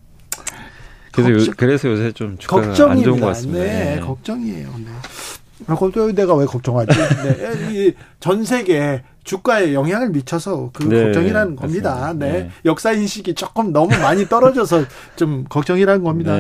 [1.13, 2.91] 그래서 걱정, 요, 그래서 요새 좀 걱정입니다.
[2.91, 3.65] 안 좋은 것 같습니다.
[3.65, 4.01] 네, 네.
[4.01, 4.69] 걱정이에요.
[4.79, 4.87] 네.
[5.67, 5.77] 아,
[6.15, 6.99] 내가 왜 걱정하지?
[7.23, 12.13] 네, 전 세계 주가에 영향을 미쳐서 그 네, 걱정이라는 겁니다.
[12.17, 12.33] 네.
[12.33, 12.51] 네.
[12.65, 14.85] 역사 인식이 조금 너무 많이 떨어져서
[15.15, 16.37] 좀 걱정이라는 겁니다.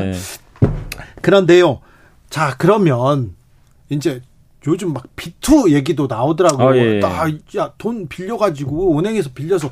[1.22, 1.26] 네.
[1.26, 1.80] 그런데요.
[2.28, 3.34] 자, 그러면
[3.88, 4.20] 이제
[4.66, 6.68] 요즘 막 비투 얘기도 나오더라고요.
[6.68, 7.00] 아, 예.
[7.00, 7.58] 예.
[7.58, 9.70] 야, 돈 빌려가지고 은행에서 빌려서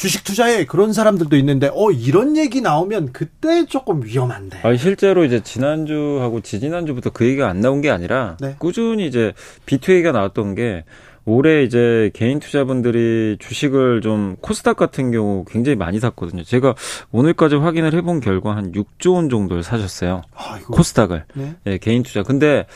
[0.00, 4.60] 주식 투자해 그런 사람들도 있는데 어 이런 얘기 나오면 그때 조금 위험한데.
[4.62, 8.54] 아 실제로 이제 지난주하고 지지난주부터 그 얘기가 안 나온 게 아니라 네.
[8.58, 9.34] 꾸준히 이제
[9.66, 10.84] 비투 얘기가 나왔던 게
[11.24, 16.42] 올해 이제 개인 투자분들이 주식을 좀 코스닥 같은 경우 굉장히 많이 샀거든요.
[16.42, 16.74] 제가
[17.12, 20.22] 오늘까지 확인을 해본 결과 한 6조 원 정도를 사셨어요.
[20.34, 20.74] 아이고.
[20.74, 21.24] 코스닥을.
[21.34, 21.54] 네?
[21.64, 22.22] 네, 개인 투자.
[22.22, 22.66] 근데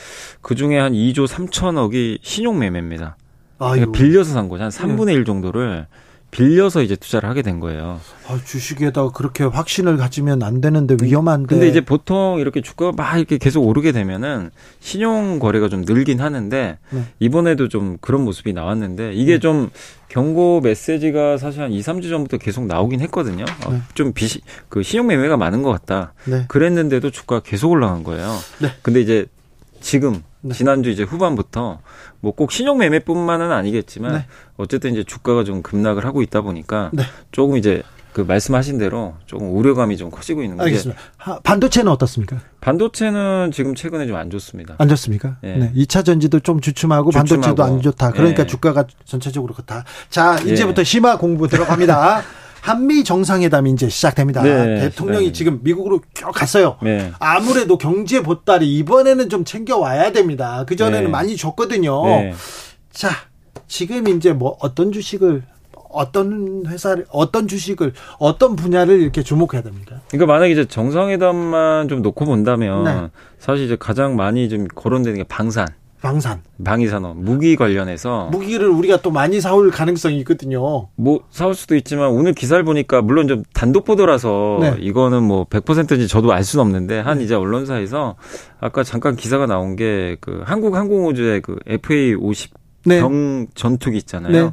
[0.41, 3.17] 그 중에 한 2조 3천억이 신용 매매입니다.
[3.59, 4.65] 그러니까 빌려서 산 거죠.
[4.65, 5.13] 한 3분의 네.
[5.15, 5.87] 1 정도를
[6.35, 8.01] 빌려서 이제 투자를 하게 된 거예요.
[8.27, 11.47] 아, 주식에다가 그렇게 확신을 가지면 안 되는데 위험한데.
[11.47, 14.51] 근데 이제 보통 이렇게 주가가 막 이렇게 계속 오르게 되면은
[14.81, 17.05] 신용 거래가 좀 늘긴 하는데 네.
[17.21, 19.39] 이번에도 좀 그런 모습이 나왔는데 이게 네.
[19.39, 19.71] 좀
[20.09, 23.45] 경고 메시지가 사실 한 2, 3주 전부터 계속 나오긴 했거든요.
[23.67, 23.81] 어, 네.
[23.95, 26.15] 좀 비시 그 신용 매매가 많은 것 같다.
[26.25, 26.47] 네.
[26.49, 28.37] 그랬는데도 주가가 계속 올라간 거예요.
[28.61, 28.71] 네.
[28.83, 29.27] 근데 이제
[29.81, 30.55] 지금 네.
[30.55, 31.81] 지난주 이제 후반부터
[32.21, 34.27] 뭐 꼭 신용 매매뿐만은 아니겠지만 네.
[34.57, 37.03] 어쨌든 이제 주가가 좀 급락을 하고 있다 보니까 네.
[37.33, 40.67] 조금 이제 그 말씀하신 대로 조금 우려감이 좀 커지고 있는 거죠.
[40.67, 41.01] 알겠습니다.
[41.43, 42.39] 반도체는 어떻습니까?
[42.61, 44.77] 반도체는 지금 최근에 좀 안 좋습니다.
[44.79, 45.37] 안 좋습니까?
[45.43, 45.57] 네.
[45.57, 45.73] 네.
[45.75, 48.13] 2차 전지도 좀 주춤하고, 주춤하고 반도체도 안 좋다.
[48.13, 48.47] 그러니까 네.
[48.47, 49.85] 주가가 전체적으로 그렇다.
[50.11, 50.53] 자, 예.
[50.53, 50.85] 이제부터 네.
[50.85, 52.23] 심화 공부 들어갑니다.
[52.65, 54.43] 한미 정상회담이 이제 시작됩니다.
[54.43, 55.33] 네, 대통령이 네.
[55.33, 56.79] 지금 미국으로 쭉 갔어요.
[56.83, 57.13] 네.
[57.19, 60.65] 아무래도 경제 보따리 이번에는 좀 챙겨 와야 됩니다.
[60.67, 61.11] 그 전에는 네.
[61.11, 62.07] 많이 줬거든요.
[62.07, 62.33] 네.
[62.91, 63.11] 자,
[63.69, 65.43] 지금 이제 뭐 어떤 주식을
[65.91, 70.01] 어떤 회사를 어떤 주식을 어떤 분야를 이렇게 주목해야 됩니까?
[70.09, 73.11] 그러니까 만약 이제 정상회담만 좀 놓고 본다면 네.
[73.39, 75.69] 사실 이제 가장 많이 좀 거론되는 게 방산.
[76.05, 76.43] 방산.
[76.63, 78.29] 방위산업, 무기 관련해서.
[78.31, 80.89] 무기를 우리가 또 많이 사올 가능성이 있거든요.
[80.97, 84.77] 뭐, 사올 수도 있지만, 오늘 기사를 보니까, 물론 좀 단독 보도라서, 네.
[84.81, 87.25] 이거는 뭐, 100%인지 저도 알 수는 없는데, 한 네.
[87.25, 88.17] 이제 언론사에서,
[88.61, 92.51] 아까 잠깐 기사가 나온 게, 그, 한국 항공우주의 그 FA50
[92.85, 93.01] 네.
[93.01, 94.33] 병 전투기 있잖아요.
[94.33, 94.53] 네.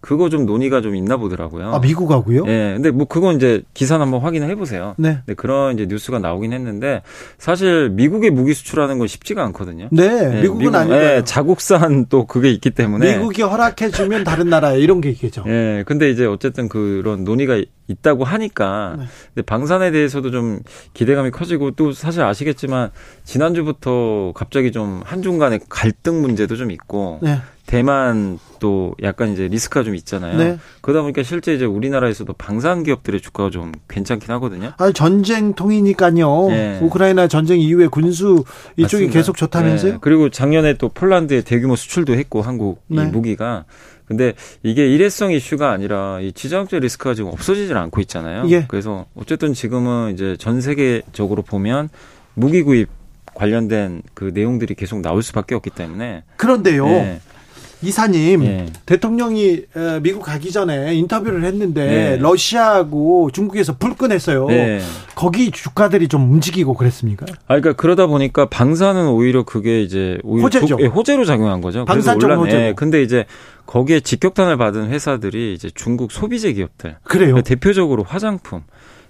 [0.00, 1.72] 그거 좀 논의가 좀 있나 보더라고요.
[1.72, 2.44] 아 미국하고요?
[2.46, 2.50] 예.
[2.50, 4.94] 네, 근데 뭐 그건 이제 기사 한번 확인해 보세요.
[4.98, 5.20] 네.
[5.26, 5.34] 네.
[5.34, 7.02] 그런 이제 뉴스가 나오긴 했는데
[7.38, 9.88] 사실 미국의 무기 수출하는 건 쉽지가 않거든요.
[9.90, 10.08] 네.
[10.08, 11.00] 네 미국은 미국, 아니에요.
[11.00, 15.44] 네, 자국산 또 그게 있기 때문에 미국이 허락해 주면 다른 나라에 이런 게 있겠죠.
[15.46, 15.50] 예.
[15.50, 19.04] 네, 근데 이제 어쨌든 그런 논의가 있다고 하니까 네.
[19.34, 20.60] 근데 방산에 대해서도 좀
[20.94, 22.90] 기대감이 커지고 또 사실 아시겠지만
[23.24, 27.38] 지난주부터 갑자기 좀 한중 간의 갈등 문제도 좀 있고 네.
[27.66, 30.38] 대만 또 약간 이제 리스크가 좀 있잖아요.
[30.38, 30.58] 네.
[30.80, 34.72] 그러다 보니까 실제 이제 우리나라에서도 방산 기업들의 주가가 좀 괜찮긴 하거든요.
[34.78, 36.46] 아 전쟁 통이니까요.
[36.48, 36.78] 네.
[36.80, 38.44] 우크라이나 전쟁 이후에 군수
[38.76, 39.12] 이쪽이 맞습니다.
[39.12, 39.92] 계속 좋다면서요?
[39.92, 39.98] 네.
[40.00, 43.04] 그리고 작년에 또 폴란드에 대규모 수출도 했고 한국 이 네.
[43.04, 43.64] 무기가
[44.08, 44.32] 근데
[44.62, 48.44] 이게 일회성 이슈가 아니라 이 지정학적 리스크가 지금 없어지질 않고 있잖아요.
[48.48, 48.64] 예.
[48.66, 51.90] 그래서 어쨌든 지금은 이제 전 세계적으로 보면
[52.34, 52.88] 무기 구입
[53.34, 56.86] 관련된 그 내용들이 계속 나올 수밖에 없기 때문에 그런데요.
[56.86, 57.20] 네.
[57.80, 58.66] 이사님 네.
[58.86, 59.62] 대통령이
[60.02, 62.16] 미국 가기 전에 인터뷰를 했는데 네.
[62.16, 64.46] 러시아하고 중국에서 불끈했어요.
[64.46, 64.80] 네.
[65.14, 67.26] 거기 주가들이 좀 움직이고 그랬습니까?
[67.46, 70.66] 아, 그러니까 그러다 보니까 방사는 오히려 그게 이제 오히려 호재죠.
[70.66, 71.84] 조, 예, 호재로 작용한 거죠.
[71.84, 72.56] 방사적 호재.
[72.68, 73.26] 예, 근데 이제
[73.66, 76.96] 거기에 직격탄을 받은 회사들이 이제 중국 소비재 기업들.
[77.04, 77.34] 그래요.
[77.34, 78.62] 그러니까 대표적으로 화장품.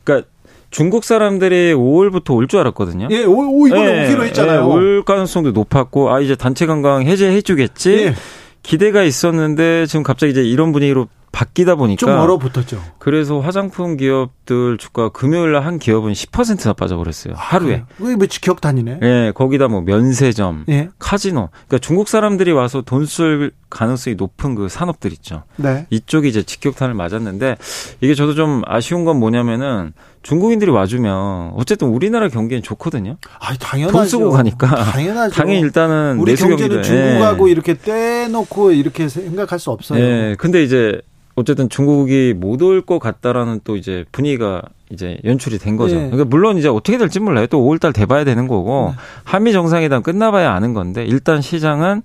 [0.05, 0.29] 그러니까
[0.71, 3.09] 중국 사람들이 5월부터 올 줄 알았거든요.
[3.11, 4.61] 예, 오, 오 이번에 예, 오기로 했잖아요.
[4.61, 7.93] 예, 올 가능성도 높았고, 아, 이제 단체 관광 해제해주겠지?
[7.93, 8.15] 예.
[8.63, 12.83] 기대가 있었는데 지금 갑자기 이제 이런 분위기로 바뀌다 보니까 좀 얼어붙었죠.
[12.99, 17.35] 그래서 화장품 기업들 주가 금요일 날 한 기업은 10%나 빠져버렸어요.
[17.35, 17.85] 아, 하루에.
[17.99, 19.01] 그게 뭐 기억 다니네.
[19.03, 20.89] 예, 거기다 뭐 면세점, 예.
[20.99, 21.51] 카지노.
[21.53, 25.45] 그러니까 중국 사람들이 와서 돈 쓸 가능성이 높은 그 산업들 있죠.
[25.57, 25.87] 네.
[25.91, 27.57] 이쪽이 이제 직격탄을 맞았는데
[28.01, 29.93] 이게 저도 좀 아쉬운 건 뭐냐면은
[30.23, 33.17] 중국인들이 와주면 어쨌든 우리나라 경기는 좋거든요.
[33.41, 33.97] 아, 당연하죠.
[33.97, 34.67] 돈 쓰고 가니까.
[34.93, 35.35] 당연하죠.
[35.35, 37.53] 당연히 일단은 우리 경제는 중국하고 예.
[37.53, 40.01] 이렇게 떼놓고 이렇게 생각할 수 없어요.
[40.03, 40.37] 예.
[40.39, 41.01] 근데 이제
[41.35, 45.95] 어쨌든 중국이 못 올 것 같다라는 또 이제 분위기가 이제 연출이 된 거죠.
[45.95, 46.07] 네.
[46.11, 47.47] 그러니까 물론 이제 어떻게 될지 몰라요.
[47.47, 49.03] 또 5월달 돼봐야 되는 거고 네.
[49.25, 52.03] 한미 정상회담 끝나봐야 아는 건데 일단 시장은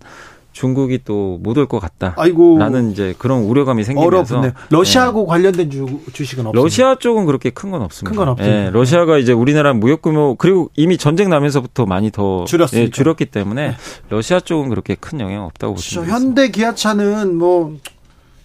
[0.53, 2.13] 중국이 또 못 올 것 같다.
[2.17, 2.57] 아이고.
[2.59, 4.53] 라는 이제 그런 우려감이 생기면서 어렵네요.
[4.69, 5.27] 러시아하고 네.
[5.27, 6.63] 관련된 주, 주식은 없어요.
[6.63, 8.11] 러시아 쪽은 그렇게 큰 건 없습니다.
[8.11, 8.45] 큰 건 없죠.
[8.45, 13.69] 네, 러시아가 이제 우리나라 무역 규모 그리고 이미 전쟁 나면서부터 많이 더 예, 줄였기 때문에
[13.69, 13.75] 네.
[14.09, 16.15] 러시아 쪽은 그렇게 큰 영향 없다고 보시면 됩니다.
[16.25, 17.75] 현대 기아차는 뭐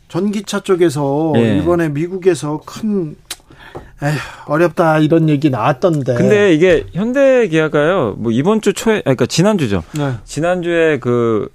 [0.09, 1.59] 전기차 쪽에서 네.
[1.59, 3.17] 이번에 미국에서 큰
[4.03, 4.17] 에휴,
[4.47, 6.15] 어렵다 이런 얘기 나왔던데.
[6.15, 8.15] 근데 이게 현대 기아가요.
[8.17, 9.83] 뭐 이번 주 초에 그러니까 지난주죠.
[9.99, 10.13] 네.
[10.25, 11.49] 지난주에 그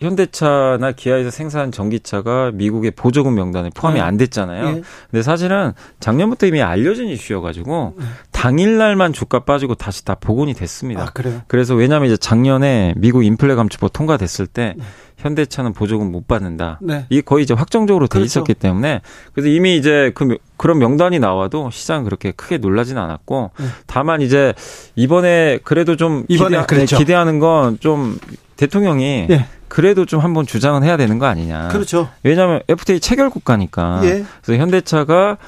[0.00, 4.04] 현대차나 기아에서 생산한 전기차가 미국의 보조금 명단에 포함이 네.
[4.04, 4.70] 안 됐잖아요.
[4.70, 4.82] 네.
[5.10, 8.04] 근데 사실은 작년부터 이미 알려진 이슈여가지고 네.
[8.32, 11.02] 당일날만 주가 빠지고 다시 다 복원이 됐습니다.
[11.02, 11.42] 아, 그래요?
[11.48, 14.84] 그래서 왜냐하면 이제 작년에 미국 인플레 감축법 통과됐을 때 네.
[15.18, 16.78] 현대차는 보조금 못 받는다.
[16.80, 17.04] 네.
[17.10, 18.24] 이게 거의 이제 확정적으로 돼 그렇죠.
[18.24, 19.02] 있었기 때문에
[19.34, 23.66] 그래서 이미 이제 그 그런 명단이 나와도 시장 그렇게 크게 놀라지는 않았고 네.
[23.86, 24.54] 다만 이제
[24.96, 26.96] 이번에 그래도 좀 이번에 기대, 그렇죠.
[26.96, 28.18] 기대하는 건 좀
[28.56, 29.46] 대통령이 네.
[29.70, 31.68] 그래도 좀 한번 주장은 해야 되는 거 아니냐.
[31.68, 32.10] 그렇죠.
[32.24, 34.00] 왜냐하면 FTA 체결 국가니까.
[34.04, 34.24] 예.
[34.42, 35.38] 그래서 현대차가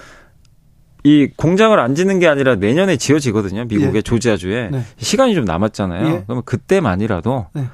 [1.03, 3.65] 이 공장을 안 짓는 게 아니라 내년에 지어지거든요.
[3.65, 4.03] 미국의 예.
[4.03, 4.85] 조지아주에 네.
[4.97, 6.07] 시간이 좀 남았잖아요.
[6.07, 6.23] 예.
[6.25, 7.65] 그러면 그때만이라도 네.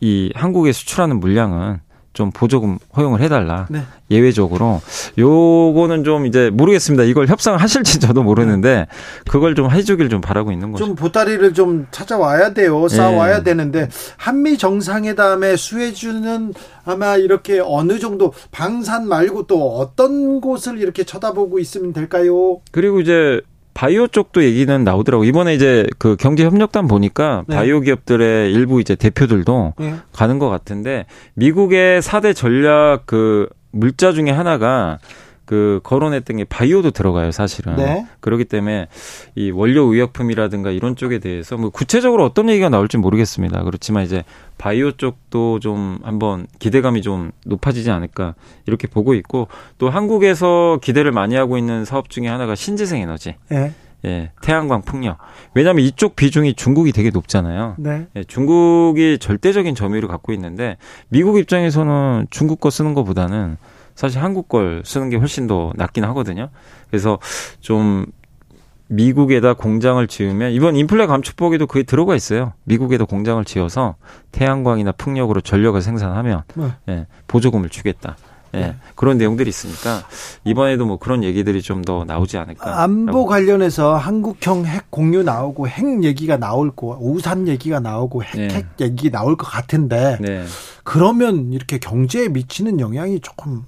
[0.00, 1.80] 이 한국에 수출하는 물량은
[2.18, 3.68] 좀 보조금 허용을 해달라.
[3.70, 3.82] 네.
[4.10, 4.82] 예외적으로.
[5.16, 7.04] 요거는 좀 이제 모르겠습니다.
[7.04, 8.88] 이걸 협상을 하실지 저도 모르는데
[9.28, 10.84] 그걸 좀 해주길 좀 바라고 있는 거죠.
[10.84, 12.88] 좀 보따리를 좀 찾아와야 돼요.
[12.88, 13.44] 쌓아와야 네.
[13.44, 16.54] 되는데 한미 정상회담에 수혜주는
[16.84, 22.58] 아마 이렇게 어느 정도 방산 말고 또 어떤 곳을 이렇게 쳐다보고 있으면 될까요?
[22.72, 23.40] 그리고 이제
[23.78, 25.22] 바이오 쪽도 얘기는 나오더라고.
[25.22, 27.54] 이번에 이제 그 경제협력단 보니까 네.
[27.54, 29.94] 바이오 기업들의 일부 이제 대표들도 네.
[30.12, 34.98] 가는 것 같은데 미국의 4대 전략 그 물자 중에 하나가
[35.48, 37.76] 그 거론했던 게 바이오도 들어가요, 사실은.
[37.76, 38.06] 네.
[38.20, 38.88] 그렇기 때문에
[39.34, 43.62] 이 원료 의약품이라든가 이런 쪽에 대해서 뭐 구체적으로 어떤 얘기가 나올지 모르겠습니다.
[43.62, 44.24] 그렇지만 이제
[44.58, 48.34] 바이오 쪽도 좀 한번 기대감이 좀 높아지지 않을까
[48.66, 49.48] 이렇게 보고 있고
[49.78, 53.36] 또 한국에서 기대를 많이 하고 있는 사업 중에 하나가 신재생 에너지.
[53.48, 53.72] 네.
[54.04, 55.16] 예, 태양광 풍력.
[55.54, 57.74] 왜냐하면 이쪽 비중이 중국이 되게 높잖아요.
[57.78, 58.06] 네.
[58.16, 60.76] 예, 중국이 절대적인 점유율을 갖고 있는데
[61.08, 63.56] 미국 입장에서는 중국 거 쓰는 것보다는
[63.98, 66.50] 사실 한국 걸 쓰는 게 훨씬 더 낫긴 하거든요.
[66.88, 67.18] 그래서
[67.58, 68.06] 좀
[68.86, 72.52] 미국에다 공장을 지으면 이번 인플레 감축법에도 그게 들어가 있어요.
[72.62, 73.96] 미국에다 공장을 지어서
[74.30, 76.72] 태양광이나 풍력으로 전력을 생산하면 네.
[76.88, 78.16] 예, 보조금을 주겠다.
[78.54, 78.76] 예, 네.
[78.94, 80.04] 그런 내용들이 있으니까
[80.44, 82.80] 이번에도 뭐 그런 얘기들이 좀 더 나오지 않을까.
[82.80, 88.48] 안보 관련해서 한국형 핵 공유 나오고 핵 얘기가 나올 거, 우산 얘기가 나오고 핵, 네.
[88.54, 90.44] 핵 얘기 나올 것 같은데 네.
[90.84, 93.64] 그러면 이렇게 경제에 미치는 영향이 조금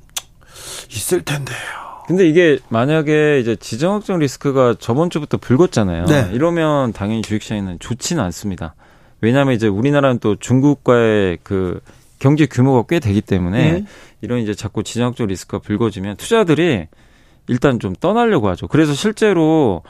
[0.90, 1.58] 있을 텐데요.
[2.06, 6.06] 근데 이게 만약에 이제 지정학적 리스크가 저번 주부터 불었잖아요.
[6.06, 6.30] 네.
[6.32, 8.74] 이러면 당연히 주식 시장에는 좋지는 않습니다.
[9.20, 11.80] 왜냐하면 이제 우리나라는 또 중국과의 그
[12.18, 13.84] 경제 규모가 꽤 되기 때문에 네.
[14.22, 16.88] 이런 이제 자꾸 지정학적 리스크가 불거지면 투자들이
[17.48, 18.68] 일단 좀 떠나려고 하죠.
[18.68, 19.82] 그래서 실제로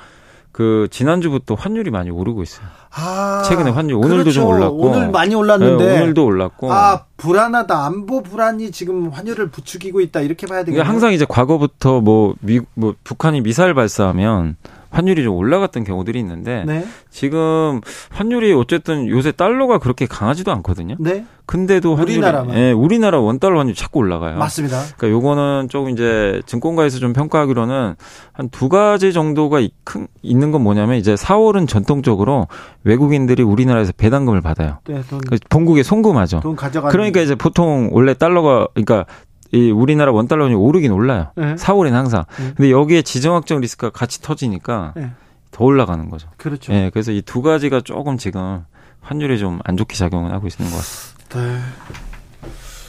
[0.61, 2.67] 그 지난주부터 환율이 많이 오르고 있어요.
[2.95, 4.33] 아, 최근에 환율 오늘도 그렇죠.
[4.33, 10.03] 좀 올랐고 오늘 많이 올랐는데 네, 오늘도 올랐고 아 불안하다 안보 불안이 지금 환율을 부추기고
[10.03, 10.87] 있다 이렇게 봐야 되겠네요.
[10.87, 14.57] 항상 이제 과거부터 뭐, 미, 뭐 북한이 미사일 발사하면
[14.91, 16.85] 환율이 좀 올라갔던 경우들이 있는데 네.
[17.11, 17.81] 지금
[18.11, 20.97] 환율이 어쨌든 요새 달러가 그렇게 강하지도 않거든요.
[20.99, 21.25] 네.
[21.47, 24.37] 근데도 환율이 우리나라만 예, 우리나라 원 달러 환율 자꾸 올라가요.
[24.39, 24.81] 맞습니다.
[24.97, 27.95] 그러니까 요거는 조금 이제 증권가에서 좀 평가하기로는
[28.33, 32.47] 한 두 가지 정도가 큰 있는 건 뭐냐면 이제 4월은 전통적으로
[32.85, 34.79] 외국인들이 우리나라에서 배당금을 받아요.
[34.89, 36.41] 네, 돈, 그 본국에 송금하죠.
[36.41, 36.89] 돈 가져가.
[36.89, 39.07] 그러니까 이제 보통 원래 달러가 그러니까
[39.53, 41.33] 이 우리나라 원 달러이 오르긴 올라요.
[41.37, 41.55] 네.
[41.57, 42.25] 4월에는 항상.
[42.39, 42.53] 네.
[42.57, 45.11] 근데 여기에 지정학적 리스크가 같이 터지니까 네.
[45.51, 46.29] 더 올라가는 거죠.
[46.37, 46.73] 그렇죠.
[46.73, 48.65] 예, 그래서 이 두 가지가 조금 지금
[49.01, 51.41] 환율에 좀 안 좋게 작용을 하고 있는 것 같습니다.
[51.41, 51.59] 네.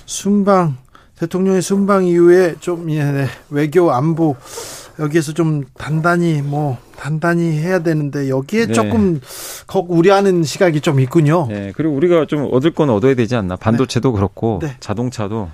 [0.05, 0.77] 순방
[1.17, 3.27] 대통령의 순방 이후에 좀 예, 네.
[3.49, 4.35] 외교 안보
[4.99, 8.73] 여기에서 좀 단단히 뭐 단단히 해야 되는데 여기에 네.
[8.73, 9.19] 조금
[9.67, 11.47] 걱 우려하는 시각이 좀 있군요.
[11.49, 13.55] 네, 그리고 우리가 좀 얻을 건 얻어야 되지 않나.
[13.55, 14.15] 반도체도 네.
[14.15, 14.75] 그렇고 네.
[14.79, 15.49] 자동차도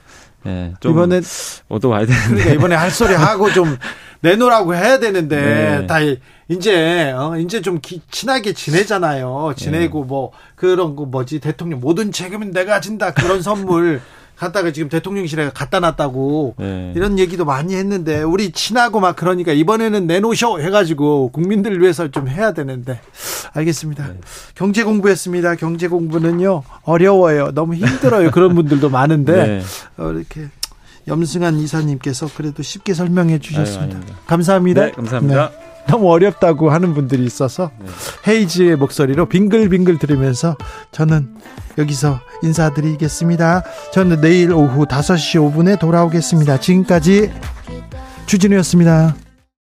[0.46, 1.22] 예, 좀 이번에
[1.68, 3.78] 얻어 와야 되는데 그러니까 이번에 할 소리 하고 좀
[4.22, 5.42] 내놓으라고 해야 되는데
[5.82, 5.88] 네.
[5.88, 5.98] 다
[6.48, 9.54] 이제 어 이제 좀 기, 친하게 지내잖아요.
[9.56, 10.08] 지내고 네.
[10.08, 14.02] 뭐 그런 거 뭐지 대통령 모든 책임은 내가 진다 그런 선물
[14.38, 16.94] 갖다가 지금 대통령실에 갖다 놨다고 네.
[16.96, 22.54] 이런 얘기도 많이 했는데 우리 친하고 막 그러니까 이번에는 내놓으셔 해가지고 국민들을 위해서 좀 해야
[22.54, 23.00] 되는데
[23.54, 24.08] 알겠습니다.
[24.08, 24.14] 네.
[24.54, 25.56] 경제 공부했습니다.
[25.56, 27.52] 경제 공부는요 어려워요.
[27.52, 28.30] 너무 힘들어요.
[28.32, 29.62] 그런 분들도 많은데 네.
[29.98, 30.50] 어, 이렇게
[31.08, 33.98] 염승한 이사님께서 그래도 쉽게 설명해 주셨습니다.
[33.98, 34.86] 아유, 감사합니다.
[34.86, 35.67] 네, 감사합니다.
[35.88, 35.92] 네.
[35.92, 37.88] 너무 어렵다고 하는 분들이 있어서 네.
[38.28, 40.58] 헤이즈의 목소리로 빙글빙글 들으면서
[40.92, 41.36] 저는
[41.78, 43.64] 여기서 인사드리겠습니다.
[43.94, 46.60] 저는 내일 오후 5시 5분에 돌아오겠습니다.
[46.60, 47.32] 지금까지
[48.26, 49.16] 주진우였습니다.